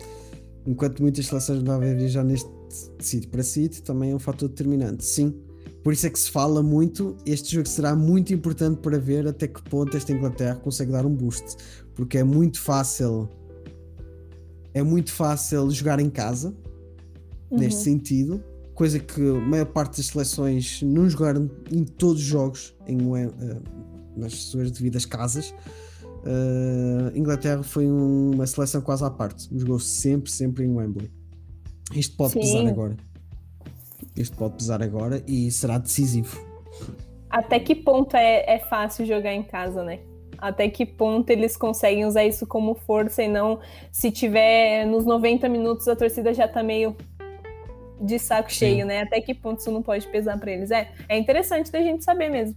Enquanto 0.65 1.01
muitas 1.01 1.27
seleções 1.27 1.63
não 1.63 1.79
devem 1.79 1.97
viajar 1.97 2.23
neste 2.23 2.49
sítio 2.99 3.29
para 3.29 3.43
sítio, 3.43 3.81
também 3.83 4.11
é 4.11 4.15
um 4.15 4.19
fator 4.19 4.49
determinante. 4.49 5.05
Sim, 5.05 5.33
por 5.83 5.93
isso 5.93 6.07
é 6.07 6.09
que 6.09 6.19
se 6.19 6.29
fala 6.29 6.61
muito, 6.61 7.15
este 7.25 7.55
jogo 7.55 7.67
será 7.67 7.95
muito 7.95 8.33
importante 8.33 8.79
para 8.79 8.97
ver 8.99 9.27
até 9.27 9.47
que 9.47 9.61
ponto 9.63 9.95
esta 9.95 10.11
Inglaterra 10.11 10.55
consegue 10.55 10.91
dar 10.91 11.05
um 11.05 11.13
boost, 11.13 11.55
porque 11.95 12.17
é 12.17 12.23
muito 12.23 12.59
fácil 12.59 13.29
é 14.73 14.83
muito 14.83 15.11
fácil 15.11 15.69
jogar 15.71 15.99
em 15.99 16.09
casa 16.09 16.53
uhum. 17.49 17.57
neste 17.57 17.81
sentido, 17.81 18.43
coisa 18.79 18.97
que 18.97 19.19
a 19.19 19.33
maior 19.33 19.65
parte 19.65 19.97
das 19.97 20.05
seleções 20.05 20.81
não 20.81 21.09
jogaram 21.09 21.51
em 21.69 21.83
todos 21.83 22.21
os 22.21 22.27
jogos 22.27 22.73
em, 22.87 22.95
uh, 22.95 23.27
nas 24.15 24.33
suas 24.35 24.71
devidas 24.71 25.05
casas. 25.05 25.53
Uh, 26.23 27.11
Inglaterra 27.13 27.61
foi 27.61 27.85
um, 27.85 28.31
uma 28.35 28.47
seleção 28.47 28.79
quase 28.79 29.03
à 29.03 29.09
parte, 29.09 29.49
jogou 29.51 29.79
sempre, 29.79 30.31
sempre 30.31 30.63
em 30.63 30.73
Wembley. 30.73 31.11
Isto 31.93 32.15
pode 32.15 32.31
Sim. 32.31 32.39
pesar 32.39 32.67
agora. 32.69 32.95
Isto 34.15 34.37
pode 34.37 34.55
pesar 34.55 34.81
agora 34.81 35.21
e 35.27 35.51
será 35.51 35.77
decisivo. 35.77 36.41
Até 37.29 37.59
que 37.59 37.75
ponto 37.75 38.15
é, 38.15 38.45
é 38.47 38.59
fácil 38.59 39.05
jogar 39.05 39.33
em 39.33 39.43
casa, 39.43 39.83
né? 39.83 39.99
Até 40.37 40.69
que 40.69 40.85
ponto 40.85 41.29
eles 41.29 41.57
conseguem 41.57 42.05
usar 42.05 42.23
isso 42.23 42.47
como 42.47 42.75
força 42.75 43.21
e 43.21 43.27
não 43.27 43.59
se 43.91 44.09
tiver 44.09 44.85
nos 44.85 45.05
90 45.05 45.49
minutos 45.49 45.85
a 45.89 45.97
torcida 45.97 46.33
já 46.33 46.47
tá 46.47 46.63
meio 46.63 46.95
de 48.01 48.19
saco 48.19 48.51
Sim. 48.51 48.57
cheio, 48.57 48.85
né? 48.85 49.01
Até 49.01 49.21
que 49.21 49.33
ponto 49.33 49.59
isso 49.59 49.71
não 49.71 49.81
pode 49.81 50.07
pesar 50.07 50.39
para 50.39 50.51
eles? 50.51 50.71
É, 50.71 50.91
é 51.07 51.17
interessante 51.17 51.71
da 51.71 51.81
gente 51.81 52.03
saber 52.03 52.29
mesmo. 52.29 52.55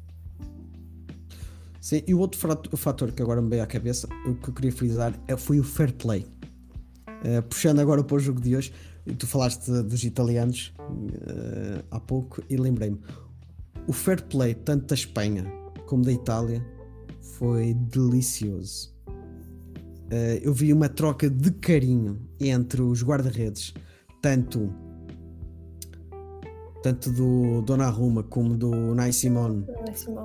Sim, 1.80 2.00
e 2.06 2.14
o 2.14 2.20
outro 2.20 2.38
fator 2.76 3.10
que 3.10 3.20
agora 3.20 3.42
me 3.42 3.50
veio 3.50 3.62
à 3.62 3.66
cabeça, 3.66 4.06
o 4.24 4.34
que 4.36 4.50
eu 4.50 4.54
queria 4.54 4.70
frisar, 4.70 5.12
é, 5.26 5.36
foi 5.36 5.58
o 5.58 5.64
fair 5.64 5.92
play. 5.92 6.24
Uh, 7.08 7.42
puxando 7.42 7.80
agora 7.80 8.04
para 8.04 8.16
o 8.16 8.20
jogo 8.20 8.40
de 8.40 8.54
hoje, 8.54 8.72
tu 9.18 9.26
falaste 9.26 9.68
dos 9.68 10.04
italianos 10.04 10.72
uh, 10.78 11.84
há 11.90 11.98
pouco 11.98 12.42
e 12.48 12.56
lembrei-me. 12.56 13.00
O 13.88 13.92
fair 13.92 14.22
play, 14.22 14.54
tanto 14.54 14.86
da 14.86 14.94
Espanha 14.94 15.44
como 15.86 16.04
da 16.04 16.12
Itália, 16.12 16.64
foi 17.20 17.74
delicioso. 17.74 18.94
Uh, 19.08 20.38
eu 20.40 20.54
vi 20.54 20.72
uma 20.72 20.88
troca 20.88 21.28
de 21.28 21.50
carinho 21.50 22.20
entre 22.38 22.80
os 22.80 23.02
guarda-redes, 23.02 23.74
tanto 24.20 24.72
tanto 26.82 27.10
do 27.10 27.62
Donnarumma 27.62 28.22
como 28.24 28.56
do 28.56 28.70
Nai 28.94 29.12
Simone, 29.12 29.64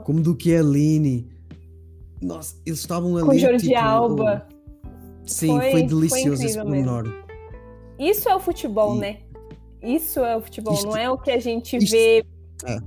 como 0.04 0.22
do 0.22 0.36
Chiellini. 0.40 1.30
Nossa, 2.22 2.56
eles 2.66 2.80
estavam 2.80 3.16
ali. 3.16 3.26
Com 3.26 3.38
Jorge 3.38 3.68
tipo, 3.68 3.80
Alba. 3.80 4.48
Sim, 5.26 5.60
foi, 5.60 5.72
foi 5.72 5.84
delicioso 5.84 6.38
foi 6.38 6.46
esse 6.46 6.58
pormenor. 6.58 7.14
Isso 8.00 8.28
é 8.28 8.36
o 8.36 8.40
futebol, 8.40 8.96
e... 8.96 9.00
né? 9.00 9.18
Isso 9.82 10.20
é 10.22 10.36
o 10.36 10.42
futebol, 10.42 10.74
isto, 10.74 10.88
não 10.88 10.98
é 10.98 11.10
o 11.10 11.18
que 11.18 11.30
a 11.30 11.40
gente 11.40 11.78
isto, 11.78 11.92
vê. 11.92 12.26
É. 12.66 12.80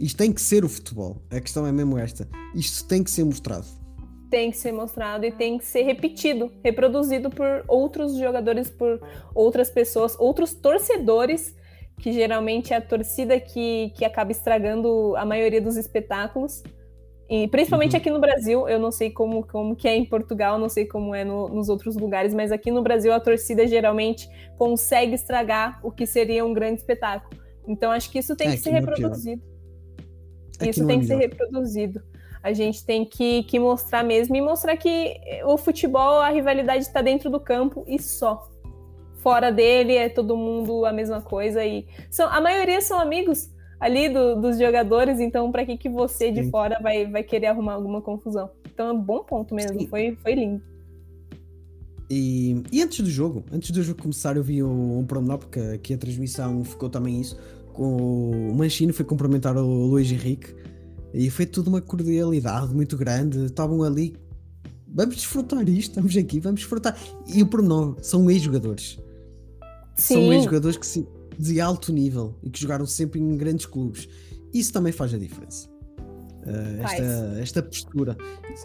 Isto 0.00 0.16
tem 0.16 0.32
que 0.32 0.40
ser 0.40 0.64
o 0.64 0.68
futebol. 0.68 1.20
A 1.30 1.40
questão 1.40 1.66
é 1.66 1.72
mesmo 1.72 1.98
esta. 1.98 2.28
Isto 2.54 2.86
tem 2.86 3.02
que 3.02 3.10
ser 3.10 3.24
mostrado. 3.24 3.66
Tem 4.30 4.50
que 4.50 4.56
ser 4.56 4.72
mostrado 4.72 5.24
e 5.24 5.32
tem 5.32 5.58
que 5.58 5.64
ser 5.64 5.82
repetido, 5.82 6.52
reproduzido 6.62 7.30
por 7.30 7.64
outros 7.66 8.16
jogadores, 8.16 8.70
por 8.70 9.00
outras 9.34 9.70
pessoas, 9.70 10.14
outros 10.18 10.54
torcedores 10.54 11.56
que 11.98 12.12
geralmente 12.12 12.72
é 12.72 12.76
a 12.76 12.80
torcida 12.80 13.38
que, 13.40 13.92
que 13.96 14.04
acaba 14.04 14.30
estragando 14.30 15.14
a 15.16 15.24
maioria 15.24 15.60
dos 15.60 15.76
espetáculos. 15.76 16.62
E 17.28 17.46
principalmente 17.48 17.92
uhum. 17.92 17.98
aqui 17.98 18.10
no 18.10 18.20
Brasil, 18.20 18.68
eu 18.68 18.78
não 18.78 18.90
sei 18.90 19.10
como, 19.10 19.46
como 19.46 19.76
que 19.76 19.86
é 19.86 19.94
em 19.94 20.04
Portugal, 20.04 20.58
não 20.58 20.68
sei 20.68 20.86
como 20.86 21.14
é 21.14 21.24
no, 21.24 21.48
nos 21.48 21.68
outros 21.68 21.94
lugares, 21.96 22.32
mas 22.32 22.50
aqui 22.50 22.70
no 22.70 22.82
Brasil 22.82 23.12
a 23.12 23.20
torcida 23.20 23.66
geralmente 23.66 24.28
consegue 24.56 25.14
estragar 25.14 25.78
o 25.82 25.90
que 25.90 26.06
seria 26.06 26.44
um 26.44 26.54
grande 26.54 26.80
espetáculo. 26.80 27.38
Então 27.66 27.92
acho 27.92 28.10
que 28.10 28.18
isso 28.18 28.34
tem 28.34 28.48
é, 28.48 28.50
que 28.52 28.58
ser 28.58 28.70
é 28.70 28.72
reproduzido. 28.74 29.42
É 30.60 30.70
isso 30.70 30.86
tem 30.86 31.00
que 31.00 31.06
ser 31.06 31.16
reproduzido. 31.16 32.02
A 32.42 32.52
gente 32.52 32.84
tem 32.86 33.04
que, 33.04 33.42
que 33.42 33.58
mostrar 33.58 34.02
mesmo 34.02 34.34
e 34.34 34.40
mostrar 34.40 34.76
que 34.76 35.20
o 35.44 35.58
futebol, 35.58 36.20
a 36.20 36.30
rivalidade 36.30 36.84
está 36.84 37.02
dentro 37.02 37.28
do 37.28 37.38
campo 37.38 37.84
e 37.86 38.00
só 38.00 38.48
fora 39.28 39.52
dele 39.52 39.94
é 39.94 40.08
todo 40.08 40.34
mundo 40.38 40.86
a 40.86 40.92
mesma 40.92 41.20
coisa 41.20 41.62
e 41.62 41.86
são, 42.10 42.26
a 42.32 42.40
maioria 42.40 42.80
são 42.80 42.98
amigos 42.98 43.50
ali 43.78 44.08
do, 44.08 44.40
dos 44.40 44.58
jogadores, 44.58 45.20
então 45.20 45.52
para 45.52 45.66
que 45.66 45.76
que 45.76 45.88
você 45.90 46.32
de 46.32 46.50
fora 46.50 46.78
vai, 46.82 47.06
vai 47.06 47.22
querer 47.22 47.48
arrumar 47.48 47.74
alguma 47.74 48.00
confusão? 48.00 48.48
Então 48.72 48.88
é 48.88 48.92
um 48.92 48.98
bom 48.98 49.22
ponto 49.22 49.54
mesmo, 49.54 49.86
foi, 49.86 50.16
foi 50.22 50.34
lindo. 50.34 50.62
E, 52.10 52.62
e, 52.72 52.82
antes 52.82 53.00
do 53.00 53.10
jogo, 53.10 53.44
antes 53.52 53.70
do 53.70 53.82
jogo 53.82 54.00
começar, 54.00 54.34
eu 54.34 54.42
vi 54.42 54.62
um, 54.62 55.00
um 55.00 55.04
promenor, 55.04 55.36
porque 55.36 55.60
aqui 55.60 55.92
a 55.92 55.98
transmissão 55.98 56.64
ficou 56.64 56.88
também 56.88 57.20
isso. 57.20 57.38
Com 57.74 58.30
o 58.50 58.54
Manchino 58.56 58.94
foi 58.94 59.04
cumprimentar 59.04 59.54
o 59.58 59.86
Luís 59.86 60.10
Henrique 60.10 60.54
e 61.12 61.28
foi 61.28 61.44
tudo 61.44 61.68
uma 61.68 61.82
cordialidade 61.82 62.74
muito 62.74 62.96
grande. 62.96 63.44
Estavam 63.44 63.82
ali, 63.82 64.16
vamos 64.88 65.16
desfrutar 65.16 65.68
isto, 65.68 65.90
estamos 65.90 66.16
aqui, 66.16 66.40
vamos 66.40 66.60
desfrutar. 66.60 66.98
E 67.26 67.42
o 67.42 67.46
pormenor, 67.46 67.98
são 68.00 68.30
ex-jogadores. 68.30 68.98
São 69.98 70.32
ex-jogadores 70.32 70.76
que 70.76 70.86
se, 70.86 71.06
de 71.38 71.60
alto 71.60 71.92
nível 71.92 72.34
e 72.42 72.50
que 72.50 72.60
jogaram 72.60 72.86
sempre 72.86 73.20
em 73.20 73.36
grandes 73.36 73.66
clubes. 73.66 74.08
Isso 74.52 74.72
também 74.72 74.92
faz 74.92 75.12
a 75.12 75.18
diferença. 75.18 75.68
Uh, 76.46 76.82
esta, 76.82 77.40
esta 77.40 77.62
postura. 77.62 78.16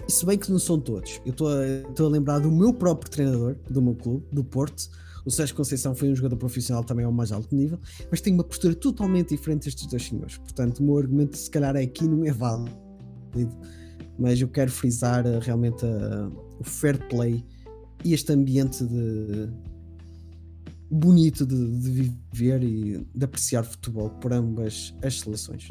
Se 0.08 0.26
bem 0.26 0.38
que 0.38 0.50
não 0.52 0.60
são 0.60 0.80
todos. 0.80 1.20
Eu 1.26 1.32
estou 1.32 1.50
a, 1.50 2.06
a 2.06 2.08
lembrar 2.08 2.40
do 2.40 2.52
meu 2.52 2.74
próprio 2.74 3.12
treinador, 3.12 3.56
do 3.70 3.82
meu 3.82 3.96
clube, 3.96 4.26
do 4.32 4.44
Porto. 4.44 4.90
O 5.26 5.32
Sérgio 5.32 5.56
Conceição 5.56 5.96
foi 5.96 6.10
um 6.10 6.16
jogador 6.16 6.38
profissional 6.38 6.84
também 6.84 7.06
ao 7.06 7.12
mais 7.12 7.32
alto 7.32 7.56
nível, 7.56 7.80
mas 8.12 8.20
tem 8.20 8.34
uma 8.34 8.44
postura 8.44 8.76
totalmente 8.76 9.30
diferente 9.30 9.66
destes 9.66 9.88
dois 9.88 10.04
senhores. 10.04 10.38
Portanto, 10.38 10.80
o 10.80 10.84
meu 10.84 10.98
argumento, 10.98 11.38
se 11.38 11.50
calhar, 11.50 11.76
aqui 11.76 12.06
não 12.06 12.26
é 12.26 12.32
válido. 12.32 12.72
Mas 14.20 14.40
eu 14.40 14.48
quero 14.48 14.70
frisar 14.70 15.26
uh, 15.26 15.40
realmente 15.40 15.86
uh, 15.86 16.32
o 16.60 16.64
fair 16.64 17.08
play 17.08 17.44
e 18.04 18.14
este 18.14 18.32
ambiente 18.34 18.86
de, 18.86 19.50
bonito 20.94 21.46
de, 21.46 21.80
de, 21.80 21.90
viver 21.92 22.64
e 22.64 23.08
de 23.14 23.26
apreciar 23.26 23.64
futebol 23.64 24.10
por 24.10 24.32
ambas 24.32 24.94
as 25.04 25.20
seleções. 25.20 25.68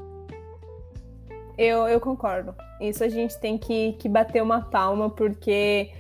Eu, 1.57 1.87
eu 1.87 2.01
concordo. 2.01 2.55
Isso 2.81 3.05
a 3.05 3.09
gente 3.09 3.39
tem 3.39 3.57
que, 3.57 3.93
que 3.95 4.09
bater 4.09 4.43
uma 4.43 4.63
palma, 4.63 5.09
porque 5.09 5.91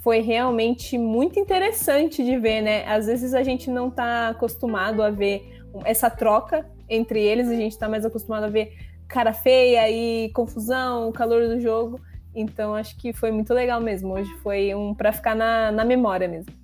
foi 0.00 0.20
realmente 0.20 0.98
muito 0.98 1.38
interessante 1.38 2.24
de 2.24 2.36
ver, 2.36 2.62
né? 2.62 2.84
Às 2.86 3.06
vezes 3.06 3.32
a 3.32 3.42
gente 3.42 3.70
não 3.70 3.88
está 3.88 4.28
acostumado 4.28 5.02
a 5.02 5.10
ver 5.10 5.62
essa 5.84 6.10
troca 6.10 6.66
entre 6.88 7.22
eles, 7.22 7.48
a 7.48 7.54
gente 7.54 7.72
está 7.72 7.88
mais 7.88 8.04
acostumado 8.04 8.44
a 8.44 8.48
ver 8.48 8.76
cara 9.06 9.32
feia 9.32 9.88
e 9.90 10.30
confusão, 10.30 11.08
o 11.08 11.12
calor 11.12 11.48
do 11.48 11.60
jogo. 11.60 12.00
Então 12.34 12.74
acho 12.74 12.96
que 12.96 13.12
foi 13.12 13.30
muito 13.30 13.54
legal 13.54 13.80
mesmo. 13.80 14.14
Hoje 14.14 14.32
foi 14.42 14.74
um 14.74 14.94
para 14.94 15.12
ficar 15.12 15.36
na, 15.36 15.70
na 15.70 15.84
memória 15.84 16.26
mesmo. 16.26 16.63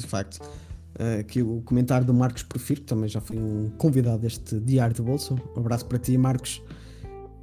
De 0.00 0.06
facto. 0.06 0.40
Uh, 0.98 1.20
aqui 1.20 1.42
o 1.42 1.62
comentário 1.62 2.06
do 2.06 2.12
Marcos 2.12 2.42
Porfiro, 2.42 2.80
que 2.80 2.86
também 2.86 3.08
já 3.08 3.20
foi 3.20 3.38
um 3.38 3.70
convidado 3.78 4.18
deste 4.18 4.58
Diário 4.60 4.94
do 4.94 5.02
Bolso. 5.02 5.36
Um 5.56 5.60
abraço 5.60 5.86
para 5.86 5.98
ti, 5.98 6.16
Marcos. 6.18 6.62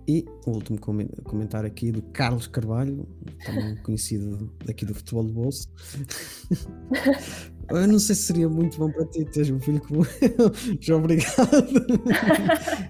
E 0.08 0.26
o 0.45 0.51
último 0.51 0.80
comentário 0.80 1.68
aqui 1.68 1.91
do 1.91 2.01
Carlos 2.01 2.47
Carvalho, 2.47 3.05
também 3.43 3.76
conhecido 3.84 4.49
daqui 4.66 4.86
do 4.86 4.95
Futebol 4.95 5.26
do 5.26 5.34
Bolso. 5.34 5.68
Eu 7.70 7.86
não 7.86 7.99
sei 7.99 8.16
se 8.16 8.24
seria 8.24 8.47
muito 8.47 8.78
bom 8.78 8.89
para 8.89 9.05
ti 9.08 9.26
teres 9.26 9.49
um 9.49 9.60
filho 9.60 9.82
como 9.82 10.05
eu. 10.22 10.51
Já 10.80 10.95
obrigado. 10.95 11.36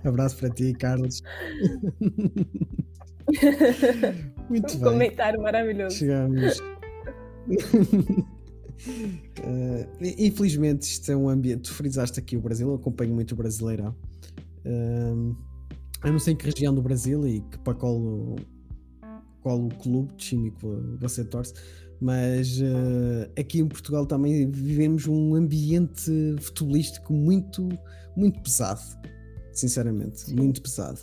Abraço 0.06 0.38
para 0.38 0.52
ti, 0.52 0.72
Carlos. 0.74 1.24
Muito 4.48 4.74
um 4.76 4.80
bem. 4.80 4.84
comentário 4.84 5.42
maravilhoso. 5.42 5.98
Chegamos. 5.98 6.62
Uh, 8.86 9.88
infelizmente, 10.18 10.84
isto 10.84 11.12
é 11.12 11.16
um 11.16 11.30
ambiente. 11.30 11.64
Tu 11.64 11.74
frisaste 11.74 12.20
aqui 12.20 12.38
o 12.38 12.42
Brasil, 12.42 12.70
eu 12.70 12.76
acompanho 12.76 13.14
muito 13.14 13.32
o 13.32 13.36
brasileirão. 13.36 13.96
Uh, 14.66 15.36
eu 16.04 16.12
não 16.12 16.20
sei 16.20 16.34
em 16.34 16.38
que 16.38 16.46
região 16.46 16.74
do 16.74 16.82
Brasil 16.82 17.28
e 17.28 17.42
que 17.42 17.58
para 17.60 17.74
qual, 17.74 18.36
qual 19.42 19.66
o 19.66 19.70
clube 19.70 20.14
de 20.14 20.18
time 20.18 20.52
que 20.52 20.66
você 21.00 21.24
torce, 21.26 21.54
mas 22.00 22.60
uh, 22.62 23.32
aqui 23.38 23.60
em 23.60 23.68
Portugal 23.68 24.06
também 24.06 24.50
vivemos 24.50 25.08
um 25.08 25.34
ambiente 25.34 26.12
futebolístico 26.40 27.14
muito, 27.14 27.68
muito 28.16 28.40
pesado, 28.42 28.82
sinceramente, 29.52 30.22
Sim. 30.22 30.36
muito 30.36 30.62
pesado. 30.62 31.00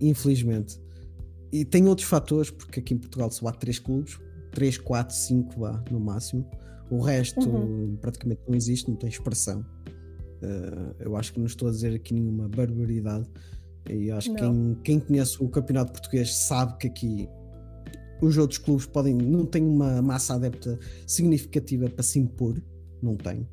Infelizmente. 0.00 0.80
E 1.52 1.64
tem 1.64 1.86
outros 1.86 2.06
fatores, 2.06 2.50
porque 2.50 2.80
aqui 2.80 2.94
em 2.94 2.98
Portugal 2.98 3.30
só 3.30 3.48
há 3.48 3.52
três 3.52 3.78
clubes, 3.78 4.18
3, 4.56 4.78
4, 4.78 5.14
5 5.14 5.60
vá 5.60 5.84
no 5.90 6.00
máximo. 6.00 6.48
O 6.90 6.98
resto 6.98 7.46
uhum. 7.46 7.98
praticamente 8.00 8.40
não 8.48 8.56
existe, 8.56 8.88
não 8.88 8.96
tem 8.96 9.10
expressão. 9.10 9.60
Uh, 10.42 10.94
eu 10.98 11.14
acho 11.14 11.34
que 11.34 11.38
não 11.38 11.46
estou 11.46 11.68
a 11.68 11.70
dizer 11.70 11.94
aqui 11.94 12.14
nenhuma 12.14 12.48
barbaridade. 12.48 13.28
E 13.90 14.10
acho 14.10 14.30
que 14.30 14.40
quem, 14.40 14.78
quem 14.82 14.98
conhece 14.98 15.36
o 15.42 15.48
campeonato 15.48 15.92
português 15.92 16.34
sabe 16.34 16.76
que 16.78 16.86
aqui 16.86 17.28
os 18.22 18.38
outros 18.38 18.58
clubes 18.58 18.86
podem 18.86 19.14
não 19.14 19.44
têm 19.44 19.62
uma 19.62 20.00
massa 20.00 20.34
adepta 20.34 20.78
significativa 21.06 21.90
para 21.90 22.02
se 22.02 22.18
impor, 22.18 22.60
não 23.02 23.14
tem. 23.14 23.46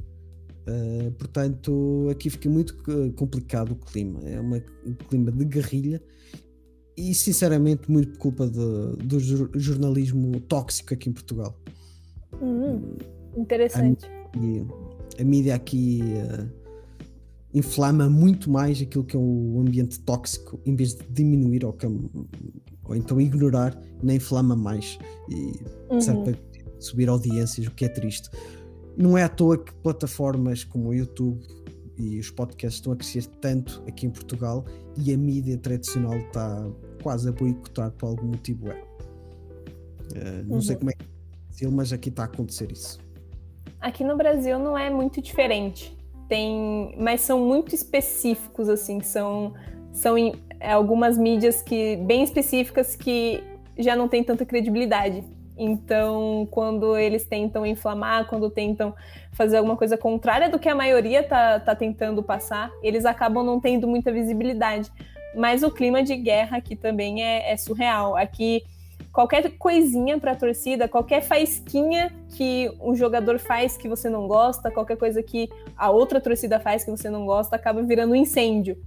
Uh, 0.66 1.12
portanto, 1.18 2.08
aqui 2.10 2.30
fica 2.30 2.50
muito 2.50 2.78
complicado 3.16 3.72
o 3.72 3.76
clima. 3.76 4.22
É 4.24 4.40
uma, 4.40 4.64
um 4.86 4.94
clima 4.94 5.34
de 5.34 5.44
guerrilha 5.44 6.02
e 6.96 7.14
sinceramente 7.14 7.90
muito 7.90 8.12
por 8.12 8.18
culpa 8.18 8.48
de, 8.48 9.04
do 9.04 9.20
jornalismo 9.60 10.40
tóxico 10.42 10.94
aqui 10.94 11.10
em 11.10 11.14
Portugal. 11.14 11.58
Hum, 12.42 12.96
interessante. 13.36 14.06
A, 14.06 15.22
a, 15.22 15.24
mídia 15.24 15.56
aqui 15.56 16.02
uh, 16.02 16.50
inflama 17.54 18.10
muito 18.10 18.50
mais 18.50 18.82
aquilo 18.82 19.04
que 19.04 19.16
é 19.16 19.20
o 19.20 19.60
ambiente 19.60 20.00
tóxico, 20.00 20.60
em 20.66 20.76
vez 20.76 20.96
de 20.96 21.04
diminuir 21.10 21.66
ou, 21.66 21.76
ou 22.84 22.96
então 22.96 23.20
ignorar, 23.20 23.80
nem 24.02 24.18
inflama 24.18 24.56
mais 24.56 24.98
e 25.30 25.60
uhum. 25.90 26.24
para 26.24 26.38
subir 26.80 27.10
audiências, 27.10 27.68
o 27.68 27.72
que 27.72 27.86
é 27.86 27.90
triste. 27.90 28.30
Não 28.96 29.18
é 29.18 29.24
à 29.24 29.30
toa 29.30 29.58
que 29.58 29.74
plataformas 29.76 30.64
como 30.64 30.90
o 30.90 30.94
YouTube 30.94 31.42
e 31.98 32.20
os 32.20 32.30
podcasts 32.30 32.80
estão 32.80 32.94
a 32.94 32.96
crescer 32.96 33.26
tanto 33.42 33.84
aqui 33.88 34.06
em 34.06 34.10
Portugal 34.10 34.66
e 34.98 35.14
a 35.14 35.18
mídia 35.18 35.58
tradicional 35.58 36.18
está 36.18 36.68
quase 37.02 37.30
a 37.30 37.32
boicotar 37.32 37.92
por 37.92 38.08
algum 38.08 38.28
motivo. 38.28 38.72
É. 38.72 38.76
Uh, 38.76 40.44
não 40.46 40.56
uhum. 40.56 40.62
sei 40.62 40.76
como 40.76 40.90
é 40.90 40.94
que 40.94 41.66
é, 41.66 41.70
mas 41.70 41.94
aqui 41.94 42.10
está 42.10 42.24
a 42.24 42.26
acontecer 42.26 42.72
isso. 42.72 43.00
Aqui 43.80 44.04
no 44.04 44.18
Brasil 44.18 44.58
não 44.58 44.78
é 44.78 44.90
muito 44.90 45.22
diferente. 45.22 45.96
Tem, 46.28 46.96
mas 46.98 47.22
são 47.22 47.46
muito 47.46 47.76
específicos 47.76 48.70
assim, 48.70 49.02
são 49.02 49.54
são 49.92 50.16
algumas 50.60 51.18
mídias 51.18 51.62
que 51.62 51.98
bem 51.98 52.24
específicas 52.24 52.96
que 52.96 53.44
já 53.78 53.96
não 53.96 54.08
tem 54.08 54.24
tanta 54.24 54.46
credibilidade. 54.46 55.24
Então, 55.58 56.48
quando 56.50 56.98
eles 56.98 57.26
tentam 57.26 57.66
inflamar, 57.66 58.26
quando 58.28 58.50
tentam 58.50 58.94
fazer 59.32 59.58
alguma 59.58 59.78
coisa 59.78 59.98
contrária 59.98 60.50
do 60.50 60.60
que 60.60 60.70
a 60.70 60.76
maioria 60.76 61.24
tá, 61.24 61.60
tá 61.60 61.76
tentando 61.76 62.24
passar, 62.24 62.72
eles 62.82 63.06
acabam 63.06 63.46
não 63.46 63.60
tendo 63.60 63.88
muita 63.88 64.12
visibilidade. 64.12 64.92
Mas 65.36 65.64
o 65.64 65.72
clima 65.72 66.04
de 66.04 66.16
guerra 66.16 66.58
aqui 66.58 66.76
também 66.76 67.24
é, 67.24 67.52
é 67.52 67.58
surreal. 67.58 68.16
Aqui, 68.16 68.64
qualquer 69.12 69.58
coisinha 69.58 70.20
para 70.20 70.32
a 70.32 70.36
torcida, 70.36 70.88
qualquer 70.88 71.22
faisquinha 71.22 72.12
que 72.30 72.72
um 72.82 72.96
jogador 72.96 73.40
faz 73.40 73.78
que 73.78 73.88
você 73.88 74.10
não 74.10 74.28
gosta, 74.28 74.72
qualquer 74.72 74.98
coisa 74.98 75.22
que 75.22 75.50
a 75.78 75.90
outra 75.90 76.20
torcida 76.22 76.60
faz 76.60 76.84
que 76.84 76.92
você 76.92 77.10
não 77.10 77.26
gosta, 77.26 77.56
acaba 77.56 77.82
virando 77.84 78.14
um 78.14 78.16
incêndio. 78.16 78.78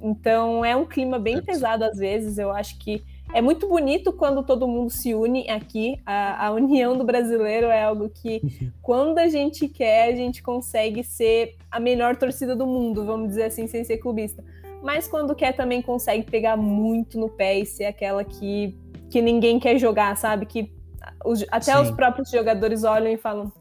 Então, 0.00 0.64
é 0.64 0.76
um 0.76 0.84
clima 0.84 1.18
bem 1.18 1.40
pesado 1.42 1.84
às 1.84 1.96
vezes. 1.96 2.38
Eu 2.38 2.52
acho 2.52 2.78
que 2.78 3.02
é 3.34 3.42
muito 3.42 3.66
bonito 3.68 4.12
quando 4.12 4.44
todo 4.44 4.68
mundo 4.68 4.90
se 4.90 5.12
une 5.12 5.50
aqui. 5.50 6.00
A, 6.06 6.46
a, 6.46 6.52
união 6.52 6.96
do 6.96 7.02
brasileiro 7.02 7.66
é 7.66 7.82
algo 7.82 8.08
que, 8.08 8.40
quando 8.80 9.18
a 9.18 9.26
gente 9.28 9.66
quer, 9.66 10.12
a 10.12 10.14
gente 10.14 10.40
consegue 10.40 11.02
ser 11.02 11.56
a 11.68 11.80
melhor 11.80 12.14
torcida 12.14 12.54
do 12.54 12.64
mundo, 12.64 13.04
vamos 13.04 13.30
dizer 13.30 13.46
assim, 13.46 13.66
sem 13.66 13.82
ser 13.82 13.98
clubista. 13.98 14.42
Mas 14.80 15.08
quando 15.08 15.34
quer, 15.34 15.52
também 15.52 15.82
consegue 15.82 16.30
pegar 16.30 16.56
muito 16.56 17.18
no 17.18 17.28
pé 17.28 17.58
e 17.58 17.66
ser 17.66 17.86
aquela 17.86 18.22
que, 18.22 18.78
que 19.10 19.20
ninguém 19.20 19.58
quer 19.58 19.78
jogar, 19.78 20.16
sabe? 20.16 20.46
Que 20.46 20.72
os, 21.24 21.44
até 21.50 21.72
Sim. 21.72 21.82
os 21.82 21.90
próprios 21.90 22.30
jogadores 22.30 22.84
olham 22.84 23.12
e 23.12 23.16
falam: 23.16 23.52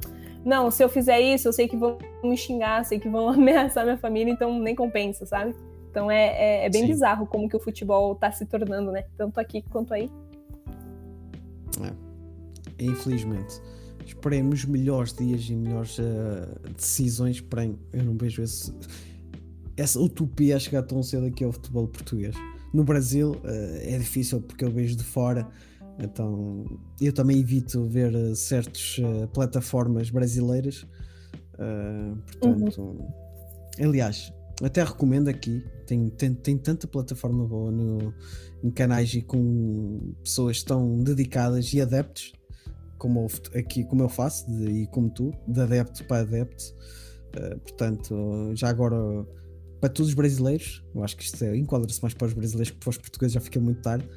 Não, 0.46 0.70
se 0.70 0.84
eu 0.84 0.90
fizer 0.90 1.20
isso, 1.20 1.48
eu 1.48 1.54
sei 1.54 1.68
que 1.68 1.76
vão 1.76 1.98
me 2.24 2.38
xingar, 2.38 2.86
sei 2.86 3.00
que 3.00 3.10
vão 3.10 3.28
ameaçar 3.34 3.84
minha 3.86 3.98
família, 3.98 4.32
então 4.32 4.60
nem 4.60 4.76
compensa, 4.76 5.26
sabe? 5.26 5.56
Então 5.94 6.10
é, 6.10 6.64
é, 6.64 6.66
é 6.66 6.70
bem 6.72 6.82
Sim. 6.82 6.88
bizarro 6.88 7.28
como 7.28 7.48
que 7.48 7.56
o 7.56 7.60
futebol 7.60 8.14
está 8.14 8.32
se 8.32 8.48
tornando, 8.48 8.92
né? 8.92 9.04
Tanto 9.16 9.40
aqui 9.40 9.62
quanto 9.62 9.94
aí. 9.94 10.10
É. 11.80 12.84
Infelizmente. 12.84 13.62
Esperemos 14.04 14.66
melhores 14.66 15.14
dias 15.14 15.48
e 15.48 15.56
melhores 15.56 16.00
uh, 16.00 16.74
decisões. 16.76 17.40
Porém, 17.42 17.78
eu 17.94 18.04
não 18.04 18.18
vejo 18.18 18.42
esse, 18.42 18.74
essa 19.78 20.00
utopia 20.00 20.56
a 20.56 20.60
chegar 20.60 20.82
tão 20.82 21.04
cedo 21.04 21.28
aqui 21.28 21.44
ao 21.44 21.52
futebol 21.52 21.88
português. 21.88 22.36
No 22.74 22.84
Brasil 22.84 23.34
uh, 23.34 23.78
é 23.84 23.96
difícil 24.00 24.42
porque 24.42 24.66
eu 24.66 24.72
vejo 24.72 24.96
de 24.96 25.04
fora. 25.04 25.48
Então 26.00 26.66
eu 27.00 27.14
também 27.14 27.40
evito 27.40 27.84
ver 27.84 28.16
uh, 28.16 28.36
certas 28.36 29.00
plataformas 29.32 30.10
brasileiras. 30.10 30.88
portanto, 32.42 32.82
uhum. 32.82 33.08
aliás, 33.80 34.34
até 34.62 34.84
recomendo 34.84 35.30
aqui, 35.30 35.64
tem, 35.94 36.10
tem, 36.10 36.34
tem 36.34 36.58
tanta 36.58 36.88
plataforma 36.88 37.46
boa 37.46 37.72
no, 37.72 38.14
em 38.64 38.72
canais 38.72 39.14
e 39.14 39.22
com 39.22 40.14
pessoas 40.24 40.64
tão 40.64 41.00
dedicadas 41.00 41.74
e 41.74 41.82
adeptos, 41.82 42.34
como 42.98 43.28
aqui 43.56 43.84
como 43.84 44.02
eu 44.02 44.10
faço, 44.10 44.50
de, 44.50 44.84
e 44.84 44.88
como 44.88 45.10
tu, 45.10 45.34
de 45.48 45.62
adepto 45.62 46.04
para 46.06 46.22
adepto. 46.22 46.64
Uh, 47.36 47.60
portanto, 47.60 48.52
já 48.56 48.70
agora 48.70 48.96
para 49.80 49.90
todos 49.90 50.10
os 50.10 50.16
brasileiros, 50.16 50.84
eu 50.96 51.04
acho 51.04 51.18
que 51.18 51.24
isto 51.24 51.44
é, 51.44 51.58
enquadra-se 51.58 52.02
mais 52.02 52.14
para 52.14 52.28
os 52.28 52.34
brasileiros 52.34 52.72
que 52.72 52.78
para 52.78 52.90
os 52.90 52.98
portugueses 52.98 53.34
já 53.34 53.42
fica 53.42 53.60
muito 53.60 53.82
tarde. 53.82 54.08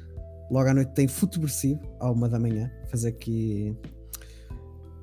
Logo 0.49 0.69
à 0.69 0.73
noite 0.73 0.93
tem 0.93 1.07
Futebressivo, 1.07 1.81
à 1.99 2.09
uma 2.09 2.29
da 2.29 2.39
manhã, 2.39 2.71
fazer 2.89 3.09
aqui 3.09 3.75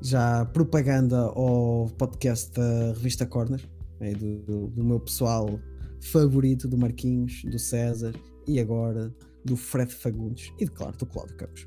já 0.01 0.45
propaganda 0.47 1.19
ao 1.19 1.91
podcast 1.99 2.51
da 2.53 2.93
revista 2.95 3.27
Corner 3.27 3.61
é, 4.01 4.13
do, 4.13 4.39
do, 4.39 4.67
do, 4.69 4.85
meu 4.85 5.01
pessoal 5.01 5.59
favorito, 6.05 6.69
do 6.69 6.77
Marquinhos, 6.77 7.43
do 7.45 7.59
César 7.59 8.15
e 8.47 8.61
agora 8.61 9.13
do 9.45 9.57
Fred 9.57 9.93
Fagundes 9.93 10.53
e, 10.59 10.67
claro, 10.67 10.97
do 10.97 11.07
Cláudio 11.07 11.37
Campos, 11.37 11.67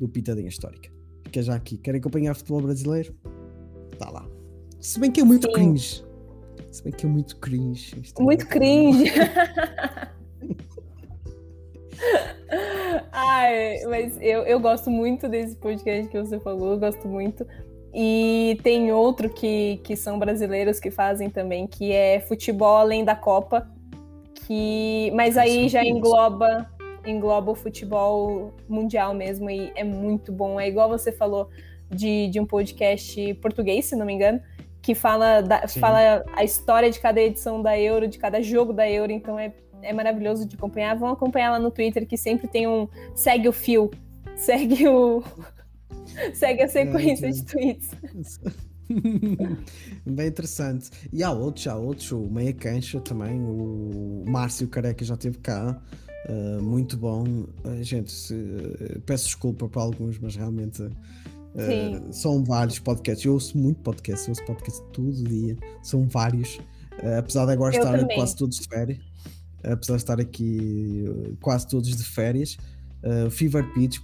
do 0.00 0.08
Pitadinha 0.08 0.48
Histórica. 0.48 0.90
Fica 1.24 1.42
já 1.42 1.54
aqui. 1.54 1.76
Querem 1.76 2.00
acompanhar 2.00 2.34
futebol 2.34 2.62
brasileiro? 2.62 3.14
Está 3.92 4.10
lá. 4.10 4.28
Se 4.80 4.98
bem 4.98 5.10
que 5.10 5.20
é 5.20 5.24
muito 5.24 5.46
Sim. 5.46 5.52
cringe. 5.52 6.04
Se 6.70 6.82
bem 6.82 6.92
que 6.92 7.06
é 7.06 7.08
muito 7.08 7.36
cringe. 7.36 7.94
É 8.18 8.22
muito 8.22 8.44
é 8.44 8.48
cringe. 8.48 9.04
Ai, 13.12 13.84
mas 13.88 14.16
eu, 14.20 14.42
eu 14.42 14.58
gosto 14.58 14.90
muito 14.90 15.28
desse 15.28 15.56
podcast 15.56 16.10
que 16.10 16.18
você 16.18 16.40
falou, 16.40 16.78
gosto 16.78 17.06
muito. 17.08 17.46
E 17.94 18.58
tem 18.62 18.90
outro 18.92 19.28
que, 19.28 19.80
que 19.84 19.94
são 19.94 20.18
brasileiros 20.18 20.80
que 20.80 20.90
fazem 20.90 21.28
também, 21.28 21.66
que 21.66 21.92
é 21.92 22.20
futebol 22.20 22.78
além 22.78 23.04
da 23.04 23.14
Copa, 23.14 23.68
que 24.34 25.10
mas 25.14 25.36
aí 25.36 25.68
já 25.68 25.84
engloba 25.84 26.68
engloba 27.06 27.50
o 27.50 27.54
futebol 27.54 28.52
mundial 28.68 29.12
mesmo 29.12 29.50
e 29.50 29.72
é 29.74 29.84
muito 29.84 30.32
bom. 30.32 30.58
É 30.58 30.68
igual 30.68 30.88
você 30.88 31.10
falou 31.12 31.48
de, 31.90 32.28
de 32.28 32.40
um 32.40 32.46
podcast 32.46 33.34
português, 33.34 33.86
se 33.86 33.96
não 33.96 34.06
me 34.06 34.12
engano, 34.12 34.40
que 34.80 34.94
fala, 34.94 35.40
da, 35.40 35.68
fala 35.68 36.24
a 36.34 36.44
história 36.44 36.90
de 36.90 36.98
cada 37.00 37.20
edição 37.20 37.62
da 37.62 37.78
Euro, 37.78 38.08
de 38.08 38.18
cada 38.18 38.42
jogo 38.42 38.72
da 38.72 38.88
Euro, 38.88 39.12
então 39.12 39.38
é, 39.38 39.52
é 39.82 39.92
maravilhoso 39.92 40.46
de 40.46 40.56
acompanhar. 40.56 40.96
Vão 40.96 41.10
acompanhar 41.10 41.50
lá 41.50 41.58
no 41.58 41.70
Twitter 41.70 42.06
que 42.06 42.16
sempre 42.16 42.48
tem 42.48 42.66
um 42.66 42.88
segue 43.14 43.48
o 43.48 43.52
fio, 43.52 43.90
segue 44.34 44.88
o 44.88 45.22
Segue 46.34 46.62
a 46.62 46.68
sequência 46.68 47.32
de 47.32 47.44
tweets. 47.44 47.90
Bem 50.06 50.26
interessante. 50.26 50.90
E 51.12 51.22
há 51.22 51.30
outros, 51.30 51.66
há 51.66 51.76
outros, 51.76 52.10
o 52.12 52.28
Meia 52.28 52.52
Cancha 52.52 53.00
também, 53.00 53.40
o 53.40 54.24
Márcio 54.26 54.68
Careca 54.68 55.04
já 55.04 55.14
esteve 55.14 55.38
cá. 55.38 55.80
Uh, 56.28 56.62
muito 56.62 56.96
bom. 56.96 57.24
Uh, 57.24 57.82
gente, 57.82 58.12
se, 58.12 58.34
uh, 58.34 59.00
peço 59.04 59.26
desculpa 59.26 59.68
para 59.68 59.82
alguns, 59.82 60.18
mas 60.18 60.36
realmente 60.36 60.88
são 62.10 62.42
vários 62.42 62.78
podcasts. 62.78 63.26
Eu 63.26 63.34
ouço 63.34 63.58
muito 63.58 63.80
podcast, 63.82 64.26
eu 64.26 64.32
ouço 64.32 64.44
podcast 64.46 64.82
todo 64.92 65.12
dia, 65.12 65.54
são 65.82 66.08
vários. 66.08 66.58
apesar 67.18 67.44
de 67.44 67.52
agora 67.52 67.74
eu 67.74 67.80
estar 67.82 67.98
também. 67.98 68.16
quase 68.16 68.36
todos 68.36 68.58
de 68.58 68.66
férias, 68.68 68.98
apesar 69.62 69.96
de 69.96 70.02
estar 70.02 70.18
aqui 70.18 71.04
quase 71.42 71.68
todos 71.68 71.94
de 71.94 72.04
férias, 72.04 72.56
Uh, 73.02 73.28
Fever 73.30 73.64
Pitch, 73.74 73.98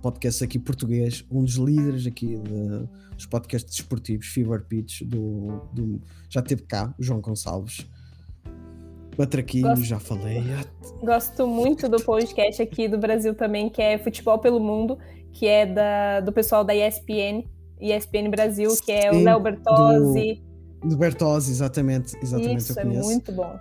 podcast 0.00 0.44
aqui 0.44 0.58
português, 0.58 1.24
um 1.30 1.42
dos 1.42 1.56
líderes 1.56 2.06
aqui 2.06 2.36
de, 2.36 2.88
dos 3.16 3.26
podcasts 3.26 3.74
desportivos, 3.74 4.26
Fever 4.26 4.64
Pitch, 4.64 5.02
do, 5.02 5.60
do, 5.72 6.00
já 6.28 6.40
teve 6.40 6.62
cá, 6.62 6.94
o 6.98 7.02
João 7.02 7.20
Gonçalves. 7.20 7.84
Batraquinho, 9.16 9.68
gosto, 9.68 9.84
já 9.84 9.98
falei. 9.98 10.42
Gosto 11.02 11.46
muito 11.46 11.88
do 11.88 12.02
podcast 12.02 12.62
aqui 12.62 12.88
do 12.88 12.96
Brasil 12.96 13.34
também, 13.34 13.68
que 13.68 13.82
é 13.82 13.98
Futebol 13.98 14.38
pelo 14.38 14.58
Mundo, 14.58 14.98
que 15.32 15.46
é 15.46 15.66
da, 15.66 16.20
do 16.20 16.32
pessoal 16.32 16.64
da 16.64 16.74
ESPN, 16.74 17.44
ESPN 17.80 18.30
Brasil, 18.30 18.70
Sim, 18.70 18.84
que 18.84 18.92
é 18.92 19.10
o 19.10 19.22
Léo 19.22 19.40
Bertozzi. 19.40 20.42
Do, 20.80 20.88
do 20.88 20.96
Bertozzi, 20.96 21.50
exatamente. 21.50 22.16
exatamente 22.22 22.58
Isso, 22.58 22.78
é 22.78 22.84
muito 22.84 23.32
bom. 23.32 23.58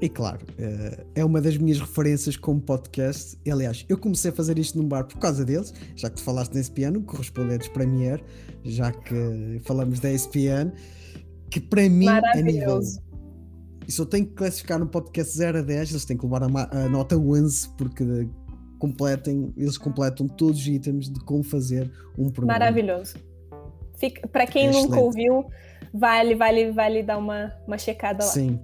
E 0.00 0.08
claro, 0.08 0.46
eh, 0.58 1.04
é 1.16 1.24
uma 1.24 1.40
das 1.40 1.56
minhas 1.56 1.80
referências 1.80 2.36
como 2.36 2.60
podcast. 2.60 3.36
Aliás, 3.50 3.84
eu 3.88 3.98
comecei 3.98 4.30
a 4.30 4.34
fazer 4.34 4.56
isto 4.56 4.78
num 4.78 4.86
bar 4.86 5.04
por 5.04 5.18
causa 5.18 5.44
deles, 5.44 5.74
já 5.96 6.08
que 6.08 6.16
tu 6.16 6.22
falaste 6.22 6.54
na 6.54 6.60
ESPN, 6.60 7.02
correspondentes 7.04 7.66
Premier, 7.68 8.22
já 8.62 8.92
que 8.92 9.60
falamos 9.64 9.98
da 9.98 10.12
ESPN, 10.12 10.70
que 11.50 11.58
para 11.58 11.88
mim 11.88 12.06
é 12.06 12.42
nível. 12.42 12.80
E 13.88 13.90
só 13.90 14.04
tenho 14.04 14.26
que 14.26 14.34
classificar 14.34 14.78
no 14.78 14.86
podcast 14.86 15.36
0 15.36 15.58
a 15.58 15.62
10, 15.62 15.90
eles 15.90 16.04
têm 16.04 16.16
que 16.16 16.24
levar 16.24 16.44
a, 16.44 16.84
a 16.84 16.88
nota 16.88 17.16
11, 17.16 17.70
porque 17.76 18.28
completem, 18.78 19.52
eles 19.56 19.76
completam 19.76 20.28
todos 20.28 20.60
os 20.60 20.68
itens 20.68 21.10
de 21.10 21.18
como 21.24 21.42
fazer 21.42 21.90
um 22.16 22.30
programa. 22.30 22.60
Maravilhoso. 22.60 23.16
Para 24.30 24.46
quem 24.46 24.68
é 24.68 24.70
nunca 24.70 25.00
ouviu, 25.00 25.46
vale, 25.92 26.36
vale, 26.36 26.70
vale 26.70 27.02
dar 27.02 27.18
uma, 27.18 27.52
uma 27.66 27.78
checada 27.78 28.24
lá. 28.24 28.30
Sim 28.30 28.60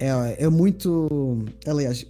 é, 0.00 0.44
é 0.44 0.48
muito. 0.48 1.44
Aliás, 1.66 2.06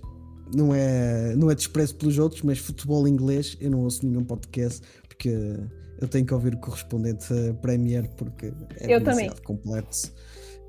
não 0.55 0.75
é, 0.75 1.35
não 1.37 1.51
é 1.51 1.55
desprezo 1.55 1.95
pelos 1.97 2.19
outros, 2.19 2.43
mas 2.43 2.59
futebol 2.59 3.07
inglês 3.07 3.57
eu 3.61 3.71
não 3.71 3.81
ouço 3.81 4.07
nenhum 4.07 4.25
podcast 4.25 4.81
porque 5.09 5.31
eu 6.01 6.09
tenho 6.09 6.25
que 6.25 6.33
ouvir 6.33 6.55
o 6.55 6.59
correspondente 6.59 7.27
Premier 7.61 8.09
porque 8.17 8.53
é 8.79 8.95
eu 8.95 9.03
também. 9.03 9.31
complexo. 9.45 10.13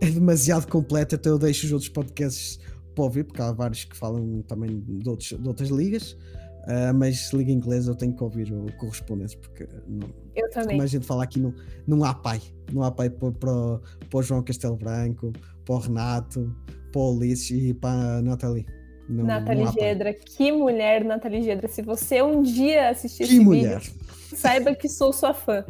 é 0.02 0.10
demasiado 0.10 0.68
completa, 0.68 1.16
então 1.16 1.34
eu 1.34 1.40
deixo 1.40 1.66
os 1.66 1.72
outros 1.72 1.90
podcasts 1.90 2.60
para 2.94 3.04
ouvir, 3.04 3.24
porque 3.24 3.42
há 3.42 3.52
vários 3.52 3.86
que 3.86 3.96
falam 3.96 4.42
também 4.48 4.80
de, 4.80 5.08
outros, 5.08 5.30
de 5.30 5.48
outras 5.48 5.70
ligas. 5.70 6.18
Uh, 6.62 6.94
mas 6.94 7.34
liga 7.34 7.52
inglesa 7.52 7.90
eu 7.90 7.96
tenho 7.96 8.16
que 8.16 8.24
ouvir 8.24 8.54
o 8.54 8.72
correspondente 8.78 9.36
porque 9.36 9.68
não, 9.88 10.08
eu 10.36 10.48
também. 10.52 10.70
como 10.70 10.84
a 10.84 10.86
gente 10.86 11.08
fala 11.08 11.24
aqui 11.24 11.40
não, 11.40 11.52
não 11.88 12.04
há 12.04 12.14
pai 12.14 12.40
não 12.72 12.84
há 12.84 12.92
pai 12.92 13.10
para, 13.10 13.32
para, 13.32 13.80
para 14.08 14.20
o 14.20 14.22
João 14.22 14.44
Castelo 14.44 14.76
Branco 14.76 15.34
para 15.66 15.74
o 15.74 15.80
Renato 15.80 16.56
Ulisses 17.00 17.52
e 17.52 17.74
para 17.74 18.18
a 18.18 18.22
Nathalie 18.22 18.66
não, 19.10 19.26
Nathalie 19.26 19.68
Gedra, 19.68 20.14
que 20.14 20.52
mulher 20.52 21.04
Nathalie 21.04 21.44
Gedra 21.44 21.68
se 21.68 21.82
você 21.82 22.22
um 22.22 22.42
dia 22.42 22.90
assistir 22.90 23.26
que 23.26 23.34
esse 23.34 23.40
mulher. 23.40 23.80
vídeo 23.80 23.94
saiba 24.36 24.74
que 24.74 24.88
sou 24.88 25.12
sua 25.12 25.34
fã 25.34 25.66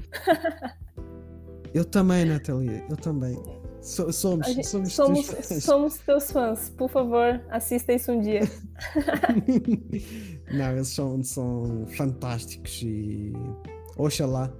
eu 1.73 1.85
também 1.85 2.25
Nathalie 2.25 2.83
eu 2.89 2.97
também 2.97 3.37
So, 3.81 4.13
somos, 4.13 4.45
gente, 4.45 4.67
somos, 4.67 4.93
somos, 4.93 5.27
teus 5.27 5.63
somos 5.63 5.97
teus 5.97 6.31
fãs. 6.31 6.69
Por 6.69 6.87
favor, 6.87 7.41
assista 7.49 7.91
isso 7.91 8.11
um 8.11 8.21
dia. 8.21 8.41
Não, 10.53 10.71
eles 10.73 10.89
são, 10.89 11.23
são 11.23 11.87
fantásticos 11.97 12.79
e 12.83 13.33
oxalá, 13.97 14.53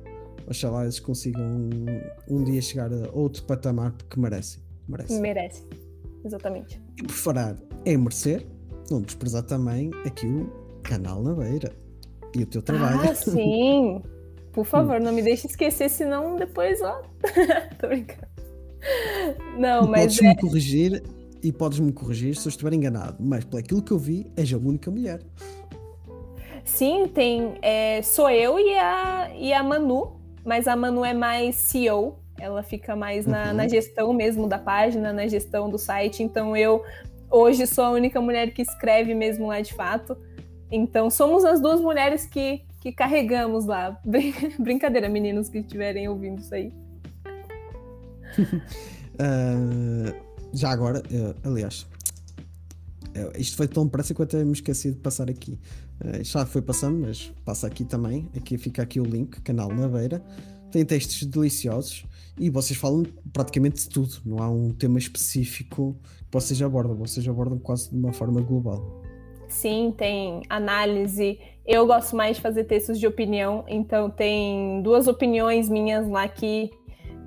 oxalá 0.48 0.84
eles 0.84 1.00
consigam 1.00 1.44
um, 1.44 1.86
um 2.28 2.44
dia 2.44 2.62
chegar 2.64 2.92
a 2.92 3.12
outro 3.14 3.44
patamar 3.44 3.92
porque 3.92 4.20
merecem. 4.20 4.64
Merecem. 4.88 5.22
Merece, 5.22 5.64
exatamente. 6.24 6.82
E 6.98 7.04
por 7.04 7.14
falar 7.14 7.58
em 7.86 7.98
merecer, 7.98 8.46
não 8.90 9.02
desprezar 9.02 9.44
também 9.44 9.92
aqui 10.06 10.28
o 10.28 10.82
canal 10.84 11.22
na 11.22 11.34
beira 11.34 11.74
e 12.36 12.44
o 12.44 12.46
teu 12.46 12.62
trabalho. 12.62 13.02
Ah, 13.10 13.14
sim! 13.16 14.02
Por 14.52 14.66
favor, 14.66 15.00
não 15.00 15.14
me 15.14 15.22
deixe 15.22 15.48
esquecer, 15.48 15.90
senão 15.90 16.36
depois, 16.36 16.82
ó. 16.82 17.02
Tô 17.80 17.88
brincando. 17.88 18.28
Não, 19.58 19.88
mas. 19.88 20.02
Podes-me 20.02 20.28
é... 20.28 20.36
corrigir 20.36 21.04
e 21.44 21.52
podes-me 21.52 21.92
corrigir 21.92 22.36
se 22.36 22.48
eu 22.48 22.50
estiver 22.50 22.74
enganado, 22.74 23.18
mas 23.20 23.46
pelo 23.46 23.60
aquilo 23.60 23.82
que 23.82 23.92
eu 23.92 23.98
vi, 23.98 24.32
és 24.36 24.52
a 24.54 24.58
única 24.58 24.92
mulher. 24.92 25.22
Sim, 26.64 27.08
tem. 27.08 27.58
É, 27.62 28.02
sou 28.02 28.30
eu 28.30 28.60
e 28.60 28.78
a, 28.78 29.32
e 29.36 29.54
a 29.54 29.64
Manu, 29.64 30.20
mas 30.46 30.68
a 30.68 30.76
Manu 30.76 31.04
é 31.04 31.14
mais 31.14 31.56
CEO, 31.56 32.20
ela 32.42 32.64
fica 32.64 32.96
mais 32.96 33.26
na, 33.26 33.50
uhum. 33.50 33.54
na 33.54 33.68
gestão 33.68 34.12
mesmo 34.14 34.48
da 34.48 34.58
página, 34.58 35.14
na 35.14 35.28
gestão 35.28 35.70
do 35.70 35.78
site. 35.78 36.24
Então 36.24 36.58
eu 36.58 36.84
hoje 37.30 37.68
sou 37.68 37.84
a 37.84 37.92
única 37.92 38.20
mulher 38.20 38.52
que 38.54 38.62
escreve 38.62 39.14
mesmo 39.14 39.48
lá 39.48 39.62
de 39.62 39.74
fato. 39.74 40.18
Então 40.72 41.10
somos 41.10 41.46
as 41.46 41.62
duas 41.62 41.80
mulheres 41.80 42.26
que, 42.26 42.64
que 42.82 42.92
carregamos 42.92 43.66
lá. 43.66 44.00
Brincadeira, 44.60 45.08
meninos 45.08 45.50
que 45.50 45.60
estiverem 45.60 46.08
ouvindo 46.08 46.40
isso 46.40 46.54
aí 46.54 46.72
uh, 48.38 50.16
já 50.54 50.70
agora, 50.70 51.00
uh, 51.00 51.36
aliás, 51.48 51.88
uh, 53.16 53.38
isto 53.38 53.58
foi 53.58 53.68
tão 53.68 53.86
depressa 53.86 54.14
que 54.14 54.22
eu 54.22 54.26
até 54.26 54.44
me 54.44 54.54
esqueci 54.54 54.92
de 54.92 54.98
passar 54.98 55.30
aqui. 55.30 55.60
já 56.22 56.46
foi 56.46 56.62
passando, 56.62 57.00
mas 57.00 57.32
passa 57.46 57.68
aqui 57.68 57.86
também. 57.86 58.30
Aqui 58.36 58.58
fica 58.58 58.82
aqui 58.82 59.00
o 59.00 59.06
link, 59.06 59.42
canal 59.42 59.70
na 59.74 59.88
beira. 59.88 60.22
Tem 60.72 60.86
textos 60.86 61.26
deliciosos 61.26 62.06
e 62.40 62.50
vocês 62.50 62.80
falam 62.80 63.04
praticamente 63.34 63.84
de 63.84 63.90
tudo. 63.90 64.16
Não 64.26 64.40
há 64.40 64.50
um 64.50 64.72
tema 64.74 64.98
específico 64.98 65.96
que 66.18 66.32
vocês 66.32 66.62
abordam. 66.62 66.96
Vocês 66.96 67.28
abordam 67.28 67.60
quase 67.60 67.90
de 67.90 67.96
uma 67.96 68.14
forma 68.14 68.42
global. 68.42 69.02
Sim, 69.48 69.94
tem 69.98 70.42
análise. 70.50 71.40
Eu 71.66 71.86
gosto 71.86 72.16
mais 72.16 72.38
de 72.38 72.42
fazer 72.42 72.64
textos 72.64 73.00
de 73.00 73.06
opinião, 73.06 73.64
então 73.68 74.10
tem 74.10 74.82
duas 74.82 75.08
opiniões 75.08 75.70
minhas 75.70 76.08
lá 76.08 76.28
que 76.28 76.72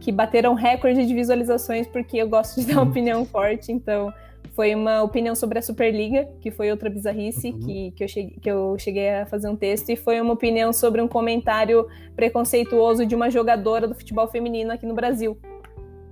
que 0.00 0.12
bateram 0.12 0.52
recorde 0.52 1.06
de 1.06 1.14
visualizações, 1.14 1.86
porque 1.86 2.18
eu 2.18 2.28
gosto 2.28 2.60
de 2.60 2.66
dar 2.66 2.74
uma 2.74 2.82
uhum. 2.82 2.90
opinião 2.90 3.24
forte, 3.24 3.72
então 3.72 4.12
foi 4.54 4.74
uma 4.74 5.02
opinião 5.02 5.34
sobre 5.34 5.58
a 5.58 5.62
Superliga, 5.62 6.28
que 6.40 6.50
foi 6.50 6.70
outra 6.70 6.88
bizarrice 6.88 7.50
uhum. 7.50 7.58
que, 7.60 7.90
que, 7.90 8.04
eu 8.04 8.08
cheguei, 8.08 8.38
que 8.40 8.50
eu 8.50 8.76
cheguei 8.78 9.10
a 9.10 9.26
fazer 9.26 9.48
um 9.48 9.56
texto, 9.56 9.90
e 9.90 9.96
foi 9.96 10.20
uma 10.20 10.32
opinião 10.32 10.72
sobre 10.72 11.00
um 11.02 11.08
comentário 11.08 11.86
preconceituoso 12.14 13.04
de 13.04 13.14
uma 13.14 13.30
jogadora 13.30 13.88
do 13.88 13.94
futebol 13.94 14.28
feminino 14.28 14.72
aqui 14.72 14.86
no 14.86 14.94
Brasil. 14.94 15.36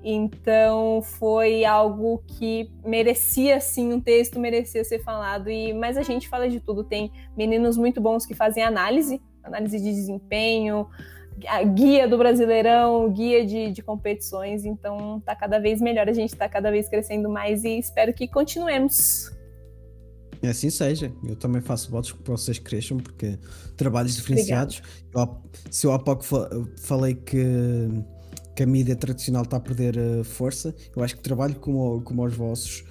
Então 0.05 1.01
foi 1.03 1.64
algo 1.64 2.22
que 2.26 2.68
merecia 2.84 3.61
sim 3.61 3.93
um 3.93 4.01
texto, 4.01 4.40
merecia 4.40 4.82
ser 4.82 4.99
falado. 4.99 5.49
E 5.49 5.72
mas 5.72 5.97
a 5.97 6.03
gente 6.03 6.28
fala 6.28 6.49
de 6.49 6.59
tudo. 6.59 6.82
Tem 6.82 7.12
meninos 7.36 7.76
muito 7.76 8.01
bons 8.01 8.26
que 8.26 8.34
fazem 8.34 8.64
análise, 8.64 9.22
análise 9.45 9.78
de 9.78 9.90
desempenho, 9.90 10.88
guia 11.74 12.07
do 12.09 12.18
Brasileirão, 12.18 13.11
guia 13.11 13.45
de, 13.45 13.72
de 13.72 13.83
competições, 13.83 14.64
então 14.64 15.20
tá 15.20 15.35
cada 15.35 15.59
vez 15.59 15.80
melhor, 15.80 16.09
a 16.09 16.12
gente 16.12 16.35
tá 16.35 16.49
cada 16.49 16.70
vez 16.70 16.89
crescendo 16.89 17.28
mais 17.28 17.64
e 17.64 17.78
espero 17.78 18.12
que 18.12 18.28
continuemos. 18.28 19.30
É 20.43 20.49
assim 20.49 20.70
seja, 20.70 21.12
eu 21.24 21.37
também 21.37 21.62
faço 21.62 21.89
votos 21.91 22.11
que 22.11 22.28
vocês 22.28 22.59
cresçam, 22.59 22.99
porque 22.99 23.39
trabalhos 23.76 24.16
diferenciados. 24.16 24.83
Eu, 25.14 25.37
se 25.70 25.87
eu 25.87 25.93
há 25.93 25.99
pouco 26.01 26.24
falei 26.80 27.14
que, 27.14 27.39
que 28.57 28.64
a 28.64 28.66
mídia 28.66 28.97
tradicional 28.97 29.43
está 29.45 29.59
a 29.59 29.61
perder 29.61 29.97
uh, 29.97 30.24
força, 30.24 30.74
eu 30.97 31.03
acho 31.05 31.16
que 31.16 31.22
trabalho 31.22 31.55
como, 31.61 32.03
como 32.03 32.24
os 32.24 32.35
vossos 32.35 32.85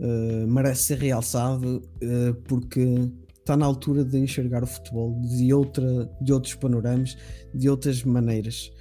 uh, 0.00 0.46
merece 0.48 0.82
ser 0.82 0.98
realçado, 0.98 1.80
uh, 2.02 2.34
porque 2.42 3.08
está 3.46 3.56
na 3.56 3.64
altura 3.64 4.04
de 4.04 4.18
enxergar 4.18 4.64
o 4.64 4.66
futebol 4.66 5.20
de, 5.20 5.54
outra, 5.54 6.10
de 6.20 6.32
outros 6.32 6.56
panoramas, 6.56 7.16
de 7.54 7.70
outras 7.70 8.02
maneiras. 8.02 8.72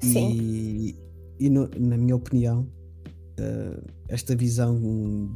Sim. 0.00 0.30
E, 0.30 0.98
e 1.40 1.50
no, 1.50 1.68
na 1.76 1.96
minha 1.96 2.14
opinião, 2.14 2.60
uh, 2.60 3.82
esta 4.08 4.36
visão 4.36 4.80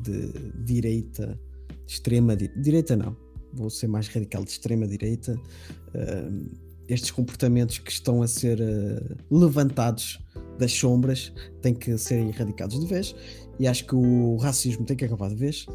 de 0.03 0.32
direita, 0.64 1.37
de 1.84 1.93
extrema 1.93 2.37
de, 2.37 2.47
direita 2.62 2.95
não, 2.95 3.16
vou 3.53 3.68
ser 3.68 3.89
mais 3.89 4.07
radical, 4.07 4.45
de 4.45 4.51
extrema 4.51 4.87
direita, 4.87 5.34
uh, 5.34 6.66
estes 6.89 7.11
comportamentos 7.11 7.78
que 7.78 7.91
estão 7.91 8.22
a 8.22 8.28
ser 8.28 8.61
uh, 8.61 9.37
levantados 9.37 10.24
das 10.61 10.70
sombras 10.70 11.32
têm 11.61 11.74
que 11.74 11.99
ser 11.99 12.24
erradicados 12.24 12.78
de 12.78 12.87
vez 12.87 13.16
e 13.59 13.66
acho 13.66 13.84
que 13.84 13.97
o 13.97 14.37
racismo 14.37 14.87
tem 14.87 14.97
que 14.97 15.05
acabar 15.05 15.28
de 15.28 15.34
vez 15.34 15.66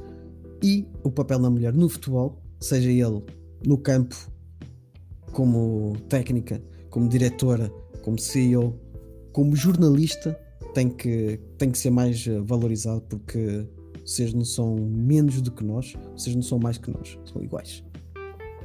e 0.64 0.88
o 1.04 1.12
papel 1.12 1.40
da 1.40 1.50
mulher 1.50 1.74
no 1.74 1.90
futebol 1.90 2.42
seja 2.62 2.90
ele 2.90 3.24
no 3.66 3.78
campo, 3.78 4.16
como 5.32 5.98
técnica, 6.08 6.62
como 6.90 7.10
diretora, 7.10 7.72
como 8.04 8.18
CEO, 8.20 8.80
como 9.34 9.56
jornalista, 9.56 10.40
tem 10.74 10.90
que, 10.90 11.40
tem 11.58 11.72
que 11.72 11.78
ser 11.78 11.90
mais 11.90 12.26
eh, 12.28 12.40
valorizado 12.42 13.02
porque 13.02 13.68
vocês 14.06 14.34
não 14.34 14.46
são 14.46 14.76
menos 14.76 15.42
do 15.42 15.52
que 15.52 15.64
nós, 15.64 15.96
vocês 16.16 16.36
não 16.36 16.42
são 16.42 16.60
mais 16.60 16.78
que 16.78 16.92
nós, 16.92 17.18
são 17.26 17.42
iguais. 17.42 17.84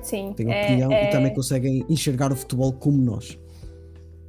Sim. 0.02 0.32
Têm 0.36 0.52
é, 0.52 0.64
opinião 0.64 0.92
é... 0.92 1.08
e 1.08 1.10
também 1.10 1.34
conseguem 1.34 1.84
enxergar 1.88 2.32
o 2.32 2.36
futebol 2.36 2.72
como 2.72 2.96
nós. 2.98 3.38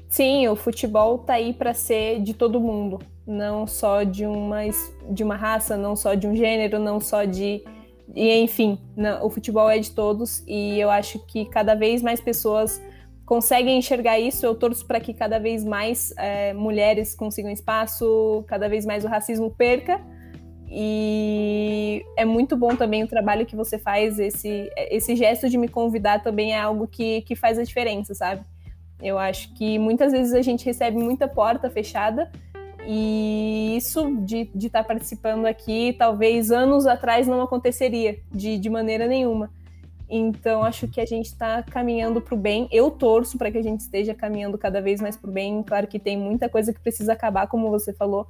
Sim, 0.09 0.47
o 0.47 0.55
futebol 0.55 1.19
tá 1.19 1.33
aí 1.33 1.53
para 1.53 1.73
ser 1.73 2.21
de 2.23 2.33
todo 2.33 2.59
mundo, 2.59 2.99
não 3.25 3.67
só 3.67 4.03
de 4.03 4.25
uma, 4.25 4.61
de 5.11 5.23
uma 5.23 5.35
raça, 5.35 5.77
não 5.77 5.95
só 5.95 6.15
de 6.15 6.25
um 6.27 6.35
gênero, 6.35 6.79
não 6.79 6.99
só 6.99 7.25
de 7.25 7.63
e 8.15 8.33
enfim, 8.39 8.79
o 9.21 9.29
futebol 9.29 9.69
é 9.69 9.79
de 9.79 9.91
todos 9.91 10.43
e 10.47 10.79
eu 10.79 10.89
acho 10.89 11.19
que 11.27 11.45
cada 11.45 11.75
vez 11.75 12.01
mais 12.01 12.21
pessoas 12.21 12.81
conseguem 13.25 13.77
enxergar 13.77 14.17
isso. 14.17 14.45
Eu 14.45 14.55
torço 14.55 14.85
para 14.85 14.99
que 14.99 15.13
cada 15.13 15.39
vez 15.39 15.63
mais 15.63 16.13
é, 16.17 16.53
mulheres 16.53 17.13
consigam 17.13 17.51
espaço, 17.51 18.43
cada 18.47 18.69
vez 18.69 18.85
mais 18.85 19.03
o 19.03 19.07
racismo 19.07 19.51
perca. 19.51 20.01
E 20.69 22.03
é 22.17 22.25
muito 22.25 22.55
bom 22.57 22.75
também 22.75 23.03
o 23.03 23.07
trabalho 23.07 23.45
que 23.45 23.55
você 23.55 23.77
faz. 23.77 24.19
Esse, 24.19 24.71
esse 24.75 25.15
gesto 25.15 25.49
de 25.49 25.57
me 25.57 25.67
convidar 25.67 26.23
também 26.23 26.53
é 26.53 26.59
algo 26.59 26.87
que, 26.87 27.21
que 27.21 27.35
faz 27.35 27.59
a 27.59 27.63
diferença, 27.63 28.13
sabe? 28.15 28.41
Eu 29.01 29.17
acho 29.17 29.53
que 29.53 29.77
muitas 29.77 30.11
vezes 30.11 30.33
a 30.33 30.41
gente 30.41 30.65
recebe 30.65 30.97
muita 30.97 31.27
porta 31.27 31.69
fechada 31.69 32.31
e 32.89 33.75
isso 33.75 34.15
de 34.21 34.49
estar 34.55 34.81
tá 34.81 34.83
participando 34.83 35.45
aqui, 35.45 35.93
talvez 35.99 36.51
anos 36.51 36.87
atrás 36.87 37.27
não 37.27 37.41
aconteceria 37.41 38.19
de, 38.31 38.57
de 38.57 38.69
maneira 38.69 39.05
nenhuma. 39.07 39.51
Então, 40.09 40.63
acho 40.63 40.87
que 40.87 41.01
a 41.01 41.05
gente 41.05 41.25
está 41.25 41.61
caminhando 41.63 42.21
para 42.21 42.33
o 42.33 42.37
bem. 42.37 42.69
Eu 42.71 42.89
torço 42.89 43.37
para 43.37 43.51
que 43.51 43.57
a 43.57 43.61
gente 43.61 43.81
esteja 43.81 44.13
caminhando 44.13 44.57
cada 44.57 44.81
vez 44.81 45.01
mais 45.01 45.17
para 45.17 45.29
o 45.29 45.33
bem. 45.33 45.61
Claro 45.63 45.85
que 45.85 45.99
tem 45.99 46.17
muita 46.17 46.47
coisa 46.47 46.71
que 46.73 46.79
precisa 46.79 47.11
acabar, 47.11 47.47
como 47.47 47.69
você 47.69 47.91
falou, 47.91 48.25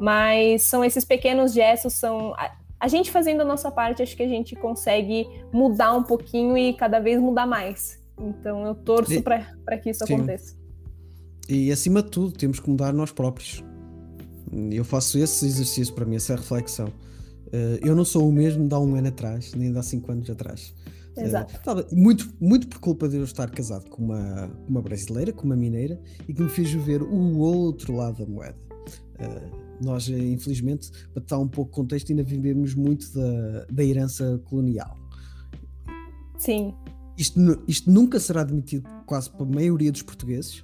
mas 0.00 0.62
são 0.62 0.84
esses 0.84 1.04
pequenos 1.04 1.52
gestos, 1.52 1.94
são 1.94 2.32
a, 2.34 2.52
a 2.78 2.86
gente 2.86 3.10
fazendo 3.10 3.40
a 3.40 3.44
nossa 3.44 3.72
parte, 3.72 4.04
acho 4.04 4.16
que 4.16 4.22
a 4.22 4.28
gente 4.28 4.54
consegue 4.54 5.26
mudar 5.52 5.92
um 5.94 6.04
pouquinho 6.04 6.56
e 6.56 6.74
cada 6.74 7.00
vez 7.00 7.20
mudar 7.20 7.46
mais. 7.46 8.00
Então, 8.16 8.64
eu 8.64 8.74
torço 8.76 9.20
para 9.20 9.78
que 9.78 9.90
isso 9.90 10.06
Sim. 10.06 10.14
aconteça. 10.14 10.56
E 11.48 11.72
acima 11.72 12.02
de 12.02 12.10
tudo, 12.10 12.32
temos 12.32 12.60
que 12.60 12.70
mudar 12.70 12.92
nós 12.92 13.10
próprios. 13.10 13.64
Eu 14.70 14.84
faço 14.84 15.18
esse 15.18 15.46
exercício 15.46 15.94
para 15.94 16.04
mim, 16.04 16.16
essa 16.16 16.36
reflexão. 16.36 16.88
Uh, 16.88 17.78
eu 17.80 17.94
não 17.94 18.04
sou 18.04 18.28
o 18.28 18.32
mesmo 18.32 18.68
de 18.68 18.74
há 18.74 18.78
um 18.78 18.94
ano 18.96 19.08
atrás, 19.08 19.52
nem 19.54 19.72
de 19.72 19.78
há 19.78 19.82
cinco 19.82 20.10
anos 20.10 20.28
atrás. 20.28 20.74
Eh, 21.16 21.24
Exato. 21.24 21.94
Muito, 21.94 22.32
muito 22.40 22.68
por 22.68 22.78
culpa 22.78 23.08
de 23.08 23.16
eu 23.16 23.24
estar 23.24 23.50
casado 23.50 23.88
com 23.88 24.04
uma, 24.04 24.50
uma 24.68 24.82
brasileira, 24.82 25.32
com 25.32 25.44
uma 25.44 25.56
mineira, 25.56 26.00
e 26.28 26.34
que 26.34 26.42
me 26.42 26.48
fez 26.48 26.72
ver 26.72 27.02
o 27.02 27.38
outro 27.38 27.94
lado 27.94 28.24
da 28.24 28.30
moeda. 28.30 28.58
Uh, 29.18 29.84
Nós, 29.84 30.08
eh, 30.08 30.18
infelizmente, 30.18 30.90
para 31.12 31.22
dar 31.22 31.38
um 31.38 31.48
pouco 31.48 31.70
de 31.70 31.76
contexto, 31.76 32.10
ainda 32.10 32.22
vivemos 32.22 32.74
muito 32.74 33.12
da, 33.14 33.66
da 33.70 33.84
herança 33.84 34.40
colonial. 34.44 34.96
Sim. 36.38 36.74
Isto, 37.16 37.62
isto 37.66 37.90
nunca 37.90 38.20
será 38.20 38.42
admitido 38.42 38.88
quase 39.06 39.30
para 39.30 39.42
a 39.42 39.48
maioria 39.48 39.90
dos 39.90 40.02
portugueses, 40.02 40.62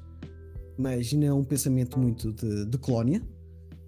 mas 0.77 1.13
ainda 1.13 1.27
é 1.27 1.33
um 1.33 1.45
pensamento 1.45 1.99
muito 1.99 2.33
de, 2.33 2.67
de 2.67 2.79
colónia. 2.79 3.23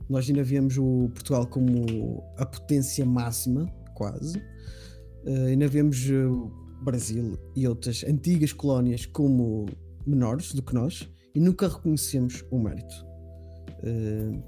Nós 0.08 0.28
ainda 0.28 0.42
vemos 0.42 0.76
o 0.76 1.08
Portugal 1.14 1.46
como 1.46 2.22
a 2.36 2.44
potência 2.44 3.04
máxima, 3.06 3.66
quase. 3.94 4.38
Uh, 5.26 5.46
ainda 5.48 5.66
vemos 5.68 6.08
o 6.10 6.50
Brasil 6.82 7.38
e 7.56 7.66
outras 7.66 8.04
antigas 8.04 8.52
colónias 8.52 9.06
como 9.06 9.66
menores 10.06 10.52
do 10.52 10.62
que 10.62 10.74
nós 10.74 11.08
e 11.34 11.40
nunca 11.40 11.68
reconhecemos 11.68 12.44
o 12.50 12.58
mérito. 12.58 12.94
Uh, 13.82 14.42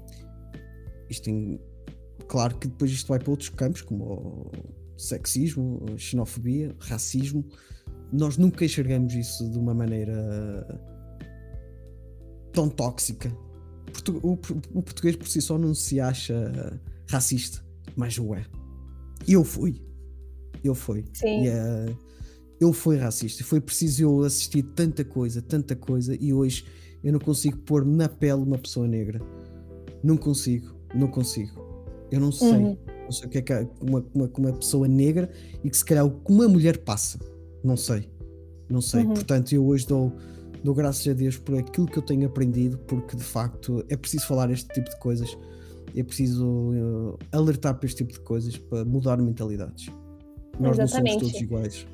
isto 1.09 1.23
tem, 1.23 1.59
claro 2.27 2.57
que 2.57 2.67
depois 2.67 2.91
isto 2.91 3.07
vai 3.07 3.19
para 3.19 3.31
outros 3.31 3.49
campos, 3.49 3.81
como 3.81 4.51
sexismo, 4.97 5.85
xenofobia, 5.97 6.75
racismo. 6.79 7.45
Nós 8.11 8.37
nunca 8.37 8.65
enxergamos 8.65 9.13
isso 9.13 9.49
de 9.49 9.57
uma 9.57 9.73
maneira 9.73 10.65
tão 12.53 12.69
tóxica. 12.69 13.31
O, 14.23 14.33
o 14.33 14.81
português 14.81 15.15
por 15.15 15.27
si 15.27 15.41
só 15.41 15.57
não 15.57 15.73
se 15.73 15.99
acha 15.99 16.79
racista, 17.09 17.63
mas 17.95 18.17
o 18.17 18.33
é. 18.35 18.45
Eu 19.27 19.43
fui. 19.43 19.81
Eu 20.63 20.75
fui. 20.75 21.05
Sim. 21.13 21.45
E, 21.45 21.49
uh, 21.49 21.97
eu 22.59 22.73
fui 22.73 22.97
racista. 22.97 23.43
Foi 23.43 23.61
preciso 23.61 24.03
eu 24.03 24.23
assistir 24.23 24.63
tanta 24.63 25.03
coisa, 25.03 25.41
tanta 25.41 25.75
coisa, 25.75 26.15
e 26.19 26.33
hoje 26.33 26.65
eu 27.03 27.11
não 27.13 27.19
consigo 27.19 27.57
pôr 27.59 27.85
na 27.85 28.09
pele 28.09 28.41
uma 28.41 28.57
pessoa 28.57 28.87
negra. 28.87 29.21
Não 30.03 30.17
consigo, 30.17 30.75
não 30.93 31.07
consigo. 31.07 31.67
Eu 32.11 32.19
não 32.19 32.31
sei. 32.31 32.49
Uhum. 32.49 32.77
Não 33.03 33.11
sei 33.11 33.27
o 33.27 33.29
que 33.29 33.37
é 33.37 33.41
que 33.41 33.53
uma, 33.81 34.05
uma, 34.13 34.31
uma, 34.37 34.53
pessoa 34.53 34.87
negra 34.87 35.29
e 35.63 35.69
que 35.69 35.77
se 35.77 35.85
calhar 35.85 36.05
uma 36.27 36.47
mulher 36.47 36.79
passa. 36.79 37.19
Não 37.63 37.77
sei. 37.77 38.09
Não 38.69 38.81
sei. 38.81 39.03
Uhum. 39.03 39.13
Portanto, 39.13 39.53
eu 39.53 39.65
hoje 39.65 39.87
dou, 39.87 40.13
dou 40.63 40.73
graças 40.73 41.07
a 41.07 41.13
Deus 41.13 41.37
por 41.37 41.57
aquilo 41.57 41.87
que 41.87 41.97
eu 41.97 42.03
tenho 42.03 42.27
aprendido, 42.27 42.77
porque 42.79 43.15
de 43.15 43.23
facto 43.23 43.83
é 43.89 43.97
preciso 43.97 44.27
falar 44.27 44.49
este 44.51 44.67
tipo 44.73 44.89
de 44.89 44.97
coisas. 44.99 45.37
É 45.95 46.03
preciso 46.03 46.45
uh, 46.45 47.17
alertar 47.31 47.75
para 47.75 47.85
este 47.85 48.03
tipo 48.03 48.13
de 48.13 48.19
coisas 48.19 48.57
para 48.57 48.85
mudar 48.85 49.17
mentalidades. 49.17 49.89
Nós 50.59 50.77
Exatamente. 50.77 51.13
não 51.13 51.19
somos 51.19 51.31
todos 51.33 51.41
iguais 51.41 51.87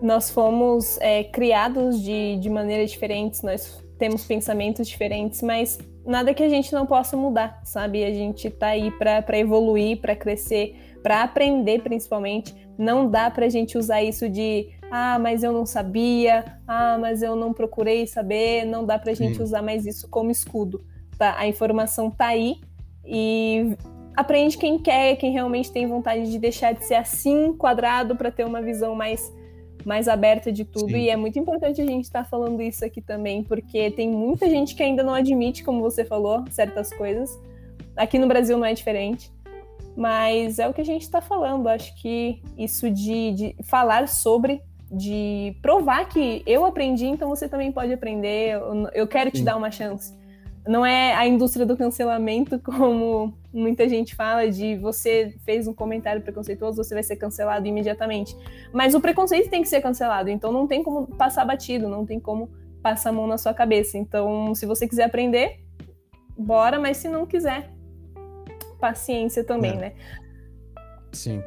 nós 0.00 0.30
fomos 0.30 0.98
é, 1.00 1.24
criados 1.24 2.02
de, 2.02 2.36
de 2.36 2.50
maneiras 2.50 2.90
diferentes, 2.90 3.42
nós 3.42 3.82
temos 3.98 4.24
pensamentos 4.24 4.86
diferentes, 4.88 5.40
mas 5.42 5.78
nada 6.04 6.34
que 6.34 6.42
a 6.42 6.48
gente 6.48 6.72
não 6.72 6.86
possa 6.86 7.16
mudar, 7.16 7.60
sabe? 7.64 8.04
A 8.04 8.12
gente 8.12 8.50
tá 8.50 8.68
aí 8.68 8.90
para 8.90 9.38
evoluir, 9.38 10.00
para 10.00 10.14
crescer, 10.14 10.76
para 11.02 11.22
aprender 11.22 11.82
principalmente. 11.82 12.54
Não 12.78 13.10
dá 13.10 13.30
para 13.30 13.46
a 13.46 13.48
gente 13.48 13.78
usar 13.78 14.02
isso 14.02 14.28
de 14.28 14.68
ah, 14.90 15.18
mas 15.18 15.42
eu 15.42 15.52
não 15.52 15.66
sabia, 15.66 16.44
ah, 16.66 16.96
mas 16.98 17.22
eu 17.22 17.34
não 17.34 17.52
procurei 17.52 18.06
saber. 18.06 18.64
Não 18.64 18.84
dá 18.84 18.98
para 18.98 19.12
a 19.12 19.14
gente 19.14 19.42
usar 19.42 19.62
mais 19.62 19.84
isso 19.84 20.08
como 20.08 20.30
escudo. 20.30 20.84
Tá? 21.18 21.36
A 21.38 21.46
informação 21.46 22.10
tá 22.10 22.28
aí 22.28 22.60
e 23.04 23.76
aprende 24.14 24.56
quem 24.56 24.78
quer, 24.78 25.16
quem 25.16 25.32
realmente 25.32 25.72
tem 25.72 25.86
vontade 25.86 26.30
de 26.30 26.38
deixar 26.38 26.72
de 26.72 26.84
ser 26.84 26.94
assim 26.94 27.52
quadrado 27.52 28.16
para 28.16 28.30
ter 28.30 28.44
uma 28.44 28.62
visão 28.62 28.94
mais 28.94 29.32
mais 29.84 30.08
aberta 30.08 30.50
de 30.50 30.64
tudo. 30.64 30.90
Sim. 30.90 30.96
E 30.96 31.10
é 31.10 31.16
muito 31.16 31.38
importante 31.38 31.80
a 31.80 31.86
gente 31.86 32.04
estar 32.04 32.24
tá 32.24 32.28
falando 32.28 32.60
isso 32.60 32.84
aqui 32.84 33.00
também, 33.00 33.44
porque 33.44 33.88
tem 33.92 34.10
muita 34.10 34.50
gente 34.50 34.74
que 34.74 34.82
ainda 34.82 35.04
não 35.04 35.14
admite, 35.14 35.62
como 35.62 35.80
você 35.80 36.04
falou, 36.04 36.42
certas 36.50 36.92
coisas. 36.92 37.38
Aqui 37.96 38.18
no 38.18 38.26
Brasil 38.26 38.58
não 38.58 38.66
é 38.66 38.74
diferente. 38.74 39.32
Mas 39.96 40.58
é 40.58 40.68
o 40.68 40.74
que 40.74 40.80
a 40.80 40.84
gente 40.84 41.02
está 41.02 41.20
falando. 41.20 41.68
Acho 41.68 41.94
que 42.02 42.42
isso 42.58 42.90
de, 42.90 43.32
de 43.32 43.56
falar 43.62 44.08
sobre 44.08 44.60
de 44.90 45.56
provar 45.60 46.08
que 46.08 46.42
eu 46.46 46.64
aprendi, 46.64 47.06
então 47.06 47.28
você 47.28 47.48
também 47.48 47.72
pode 47.72 47.92
aprender. 47.92 48.54
Eu, 48.54 48.88
eu 48.94 49.06
quero 49.06 49.30
Sim. 49.30 49.38
te 49.38 49.44
dar 49.44 49.56
uma 49.56 49.70
chance 49.70 50.14
não 50.66 50.84
é 50.84 51.14
a 51.14 51.26
indústria 51.26 51.64
do 51.64 51.76
cancelamento, 51.76 52.58
como 52.60 53.32
muita 53.52 53.88
gente 53.88 54.14
fala, 54.14 54.50
de 54.50 54.76
você 54.76 55.34
fez 55.44 55.68
um 55.68 55.74
comentário 55.74 56.20
preconceituoso, 56.20 56.82
você 56.82 56.94
vai 56.94 57.02
ser 57.02 57.16
cancelado 57.16 57.66
imediatamente. 57.66 58.36
Mas 58.72 58.94
o 58.94 59.00
preconceito 59.00 59.48
tem 59.48 59.62
que 59.62 59.68
ser 59.68 59.80
cancelado, 59.80 60.28
então 60.28 60.52
não 60.52 60.66
tem 60.66 60.82
como 60.82 61.06
passar 61.06 61.44
batido, 61.44 61.88
não 61.88 62.04
tem 62.04 62.18
como 62.18 62.50
passar 62.82 63.10
a 63.10 63.12
mão 63.12 63.26
na 63.26 63.38
sua 63.38 63.54
cabeça. 63.54 63.96
Então, 63.96 64.54
se 64.54 64.66
você 64.66 64.86
quiser 64.88 65.04
aprender, 65.04 65.60
bora, 66.36 66.78
mas 66.78 66.98
se 66.98 67.08
não 67.08 67.24
quiser, 67.24 67.70
paciência 68.80 69.44
também, 69.44 69.72
é. 69.72 69.76
né? 69.76 69.92
Sim 71.12 71.42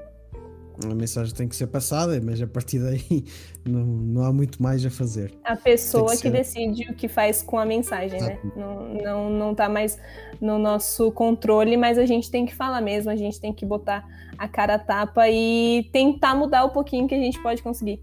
a 0.85 0.95
mensagem 0.95 1.33
tem 1.33 1.47
que 1.47 1.55
ser 1.55 1.67
passada, 1.67 2.19
mas 2.23 2.41
a 2.41 2.47
partir 2.47 2.79
daí 2.79 3.25
não, 3.65 3.85
não 3.85 4.23
há 4.23 4.31
muito 4.31 4.61
mais 4.61 4.85
a 4.85 4.89
fazer. 4.89 5.33
A 5.43 5.55
pessoa 5.55 6.15
que, 6.15 6.23
que 6.23 6.29
decide 6.29 6.89
o 6.89 6.95
que 6.95 7.07
faz 7.07 7.41
com 7.41 7.57
a 7.57 7.65
mensagem, 7.65 8.21
né? 8.21 8.39
Não, 8.55 8.93
não, 8.93 9.29
não 9.29 9.55
tá 9.55 9.67
mais 9.67 9.99
no 10.39 10.57
nosso 10.57 11.11
controle, 11.11 11.75
mas 11.75 11.97
a 11.97 12.05
gente 12.05 12.31
tem 12.31 12.45
que 12.45 12.55
falar 12.55 12.81
mesmo, 12.81 13.11
a 13.11 13.15
gente 13.15 13.39
tem 13.39 13.53
que 13.53 13.65
botar 13.65 14.07
a 14.37 14.47
cara 14.47 14.75
a 14.75 14.79
tapa 14.79 15.29
e 15.29 15.89
tentar 15.91 16.35
mudar 16.35 16.63
o 16.63 16.69
pouquinho 16.69 17.07
que 17.07 17.15
a 17.15 17.19
gente 17.19 17.41
pode 17.41 17.61
conseguir. 17.61 18.01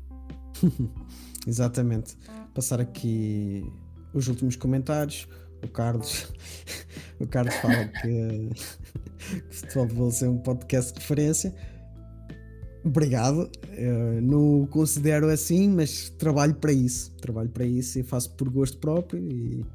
Exatamente. 1.46 2.16
Passar 2.52 2.80
aqui 2.80 3.64
os 4.12 4.28
últimos 4.28 4.56
comentários. 4.56 5.28
O 5.62 5.68
Carlos, 5.68 6.30
o 7.18 7.26
Carlos 7.26 7.54
fala 7.56 7.86
que, 7.86 8.50
que 9.28 9.40
o 9.40 9.52
Futebol 9.52 10.08
de 10.08 10.14
ser 10.14 10.28
um 10.28 10.38
podcast 10.38 10.92
de 10.92 11.00
referência 11.00 11.54
Obrigado. 12.86 13.50
Eu 13.76 14.22
não 14.22 14.62
o 14.62 14.66
considero 14.68 15.28
assim, 15.28 15.68
mas 15.68 16.08
trabalho 16.10 16.54
para 16.54 16.72
isso. 16.72 17.12
Trabalho 17.16 17.48
para 17.48 17.64
isso 17.64 17.98
e 17.98 18.04
faço 18.04 18.30
por 18.34 18.48
gosto 18.48 18.78
próprio 18.78 19.20
e, 19.20 19.66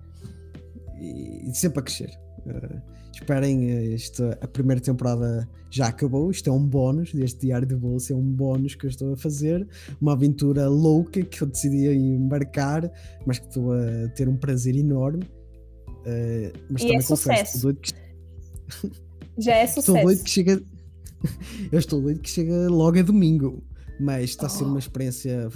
e, 0.97 1.49
e 1.49 1.53
sempre 1.53 1.79
a 1.79 1.81
crescer. 1.81 2.09
Uh, 2.45 2.81
esperem, 3.13 3.93
esta, 3.93 4.39
a 4.41 4.47
primeira 4.47 4.79
temporada 4.79 5.45
já 5.69 5.87
acabou. 5.87 6.31
Isto 6.31 6.49
é 6.49 6.53
um 6.53 6.65
bónus 6.65 7.13
deste 7.13 7.41
Diário 7.47 7.67
de 7.67 7.75
Bolsa, 7.75 8.13
é 8.13 8.15
um 8.15 8.31
bónus 8.31 8.75
que 8.75 8.85
eu 8.85 8.89
estou 8.89 9.11
a 9.11 9.17
fazer. 9.17 9.67
Uma 9.99 10.13
aventura 10.13 10.69
louca 10.69 11.21
que 11.21 11.41
eu 11.41 11.47
decidi 11.47 11.89
embarcar, 11.89 12.89
mas 13.25 13.39
que 13.39 13.47
estou 13.47 13.73
a 13.73 14.07
ter 14.15 14.29
um 14.29 14.37
prazer 14.37 14.73
enorme. 14.77 15.25
Uh, 16.05 16.57
mas 16.69 16.81
e 16.81 16.85
também 16.85 16.97
é 16.97 17.03
confesso, 17.03 17.59
sucesso. 17.59 17.73
Que... 17.73 17.93
Já 19.37 19.55
é 19.55 19.67
sucesso. 19.67 19.91
Estou 19.91 20.01
doido 20.01 20.23
que 20.23 20.29
chega 20.29 20.63
eu 21.71 21.79
estou 21.79 22.01
doido 22.01 22.19
que 22.19 22.29
chega 22.29 22.69
logo 22.69 22.99
a 22.99 23.01
domingo, 23.01 23.63
mas 23.99 24.31
está 24.31 24.47
a 24.47 24.49
ser 24.49 24.63
uma 24.63 24.75
oh. 24.75 24.79
experiência 24.79 25.49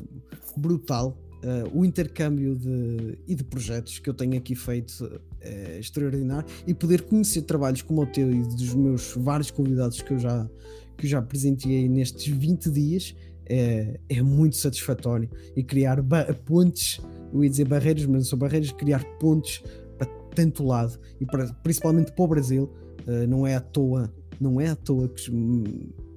brutal. 0.56 1.18
Uh, 1.44 1.80
o 1.80 1.86
intercâmbio 1.86 2.56
de, 2.56 3.20
e 3.28 3.36
de 3.36 3.44
projetos 3.44 4.00
que 4.00 4.10
eu 4.10 4.16
tenho 4.16 4.36
aqui 4.36 4.56
feito 4.56 5.22
é 5.40 5.78
extraordinário 5.80 6.48
e 6.66 6.74
poder 6.74 7.04
conhecer 7.04 7.44
trabalhos 7.44 7.84
como 7.84 8.02
o 8.02 8.06
teu 8.08 8.32
e 8.32 8.42
dos 8.42 8.74
meus 8.74 9.14
vários 9.16 9.52
convidados 9.52 10.02
que 10.02 10.12
eu 10.12 10.18
já, 10.18 10.50
que 10.98 11.06
eu 11.06 11.10
já 11.10 11.22
presenteei 11.22 11.88
nestes 11.88 12.26
20 12.26 12.72
dias 12.72 13.16
é, 13.48 14.00
é 14.10 14.22
muito 14.22 14.56
satisfatório 14.56 15.30
e 15.56 15.64
criar 15.64 16.04
pontes, 16.46 17.00
eu 17.34 17.44
ia 17.44 17.50
dizer 17.50 17.66
barreiras, 17.66 18.06
mas 18.06 18.16
não 18.16 18.26
são 18.26 18.40
barreiras, 18.40 18.72
criar 18.72 19.04
pontes 19.20 19.64
para 19.98 20.08
tanto 20.34 20.64
lado 20.66 21.00
e 21.20 21.26
para, 21.26 21.48
principalmente 21.64 22.12
para 22.12 22.26
o 22.26 22.28
Brasil, 22.28 22.74
uh, 23.08 23.28
não 23.28 23.46
é 23.46 23.56
à 23.56 23.62
toa 23.62 24.12
não 24.40 24.60
é 24.60 24.68
à 24.68 24.76
toa 24.76 25.08
que 25.08 25.32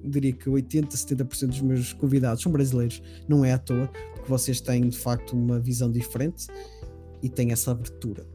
diria 0.03 0.33
que 0.33 0.49
80, 0.49 0.95
70% 0.95 1.47
dos 1.47 1.61
meus 1.61 1.93
convidados 1.93 2.41
são 2.43 2.51
brasileiros, 2.51 3.01
não 3.27 3.43
é 3.43 3.53
à 3.53 3.57
toa, 3.57 3.89
porque 4.13 4.29
vocês 4.29 4.61
têm 4.61 4.87
de 4.87 4.97
facto 4.97 5.33
uma 5.33 5.59
visão 5.59 5.91
diferente 5.91 6.47
e 7.21 7.29
têm 7.29 7.51
essa 7.51 7.71
abertura, 7.71 8.25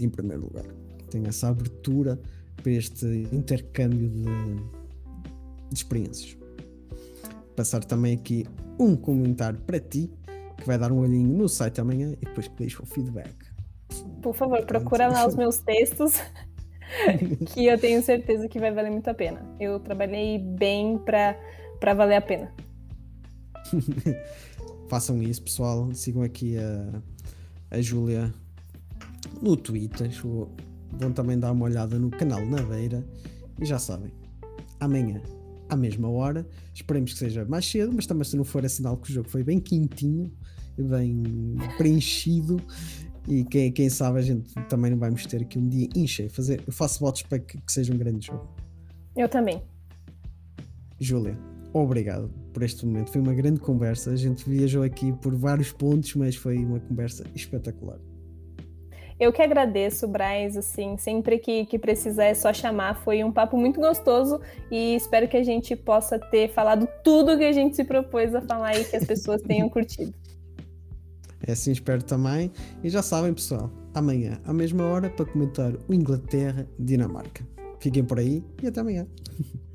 em 0.00 0.08
primeiro 0.08 0.42
lugar. 0.42 0.66
Têm 1.10 1.26
essa 1.26 1.48
abertura 1.48 2.20
para 2.62 2.72
este 2.72 3.28
intercâmbio 3.32 4.08
de, 4.08 4.24
de 4.24 5.74
experiências. 5.74 6.36
Passar 7.56 7.82
também 7.84 8.14
aqui 8.14 8.46
um 8.78 8.94
comentário 8.94 9.58
para 9.60 9.80
ti, 9.80 10.10
que 10.56 10.66
vai 10.66 10.78
dar 10.78 10.92
um 10.92 10.98
olhinho 10.98 11.28
no 11.36 11.48
site 11.48 11.80
amanhã 11.80 12.12
e 12.20 12.26
depois 12.26 12.48
que 12.48 12.56
deixa 12.56 12.82
o 12.82 12.86
feedback. 12.86 13.34
Por 14.22 14.34
favor, 14.34 14.64
procura 14.66 15.08
lá 15.08 15.26
os 15.26 15.34
meus 15.34 15.58
textos 15.58 16.20
que 17.52 17.66
eu 17.66 17.78
tenho 17.78 18.02
certeza 18.02 18.48
que 18.48 18.58
vai 18.58 18.72
valer 18.72 18.90
muito 18.90 19.08
a 19.08 19.14
pena. 19.14 19.40
Eu 19.60 19.78
trabalhei 19.80 20.38
bem 20.38 20.98
para 20.98 21.94
valer 21.94 22.16
a 22.16 22.20
pena. 22.20 22.52
Façam 24.88 25.22
isso, 25.22 25.42
pessoal. 25.42 25.92
Sigam 25.92 26.22
aqui 26.22 26.56
a, 26.58 27.02
a 27.70 27.80
Júlia 27.80 28.32
no 29.42 29.56
Twitter. 29.56 30.10
Vão 30.92 31.12
também 31.12 31.38
dar 31.38 31.52
uma 31.52 31.64
olhada 31.64 31.98
no 31.98 32.10
canal 32.10 32.44
na 32.44 32.62
Beira. 32.62 33.04
E 33.60 33.64
já 33.64 33.78
sabem, 33.78 34.12
amanhã, 34.78 35.20
à 35.68 35.76
mesma 35.76 36.08
hora, 36.08 36.46
esperemos 36.72 37.12
que 37.12 37.18
seja 37.18 37.44
mais 37.44 37.68
cedo, 37.68 37.92
mas 37.92 38.06
também 38.06 38.24
se 38.24 38.36
não 38.36 38.44
for 38.44 38.64
é 38.64 38.68
sinal 38.68 38.96
que 38.96 39.10
o 39.10 39.12
jogo 39.12 39.28
foi 39.28 39.42
bem 39.42 39.58
quentinho, 39.58 40.32
bem 40.78 41.56
preenchido 41.76 42.62
E 43.28 43.44
quem, 43.44 43.70
quem 43.70 43.90
sabe 43.90 44.18
a 44.18 44.22
gente 44.22 44.54
também 44.70 44.90
não 44.90 44.98
vamos 44.98 45.26
ter 45.26 45.42
aqui 45.42 45.58
um 45.58 45.68
dia 45.68 45.86
encher. 45.94 46.30
Fazer, 46.30 46.62
eu 46.66 46.72
faço 46.72 46.98
votos 46.98 47.22
para 47.22 47.38
que, 47.38 47.60
que 47.60 47.72
seja 47.72 47.92
um 47.92 47.98
grande 47.98 48.26
jogo. 48.26 48.48
Eu 49.14 49.28
também. 49.28 49.62
Júlia, 50.98 51.38
obrigado 51.74 52.30
por 52.54 52.62
este 52.62 52.86
momento. 52.86 53.10
Foi 53.10 53.20
uma 53.20 53.34
grande 53.34 53.60
conversa. 53.60 54.10
A 54.12 54.16
gente 54.16 54.48
viajou 54.48 54.82
aqui 54.82 55.12
por 55.12 55.34
vários 55.34 55.70
pontos, 55.70 56.14
mas 56.14 56.36
foi 56.36 56.56
uma 56.56 56.80
conversa 56.80 57.24
espetacular. 57.34 57.98
Eu 59.20 59.32
que 59.32 59.42
agradeço, 59.42 60.08
Braz, 60.08 60.56
assim, 60.56 60.96
sempre 60.96 61.38
que, 61.38 61.66
que 61.66 61.78
precisar 61.78 62.26
é 62.26 62.34
só 62.34 62.52
chamar. 62.52 62.94
Foi 63.02 63.22
um 63.24 63.32
papo 63.32 63.58
muito 63.58 63.78
gostoso 63.78 64.40
e 64.70 64.94
espero 64.94 65.28
que 65.28 65.36
a 65.36 65.42
gente 65.42 65.76
possa 65.76 66.18
ter 66.18 66.48
falado 66.48 66.88
tudo 67.04 67.36
que 67.36 67.44
a 67.44 67.52
gente 67.52 67.76
se 67.76 67.84
propôs 67.84 68.34
a 68.34 68.40
falar 68.40 68.78
e 68.78 68.84
que 68.84 68.96
as 68.96 69.04
pessoas 69.04 69.42
tenham 69.42 69.68
curtido. 69.70 70.14
É 71.48 71.52
assim, 71.52 71.72
espero 71.72 72.02
também. 72.02 72.52
E 72.84 72.90
já 72.90 73.02
sabem, 73.02 73.32
pessoal, 73.32 73.72
amanhã, 73.94 74.38
à 74.44 74.52
mesma 74.52 74.84
hora, 74.84 75.08
para 75.08 75.24
comentar 75.24 75.72
o 75.88 75.94
Inglaterra-Dinamarca. 75.94 77.42
Fiquem 77.80 78.04
por 78.04 78.18
aí 78.18 78.44
e 78.62 78.66
até 78.66 78.80
amanhã. 78.80 79.06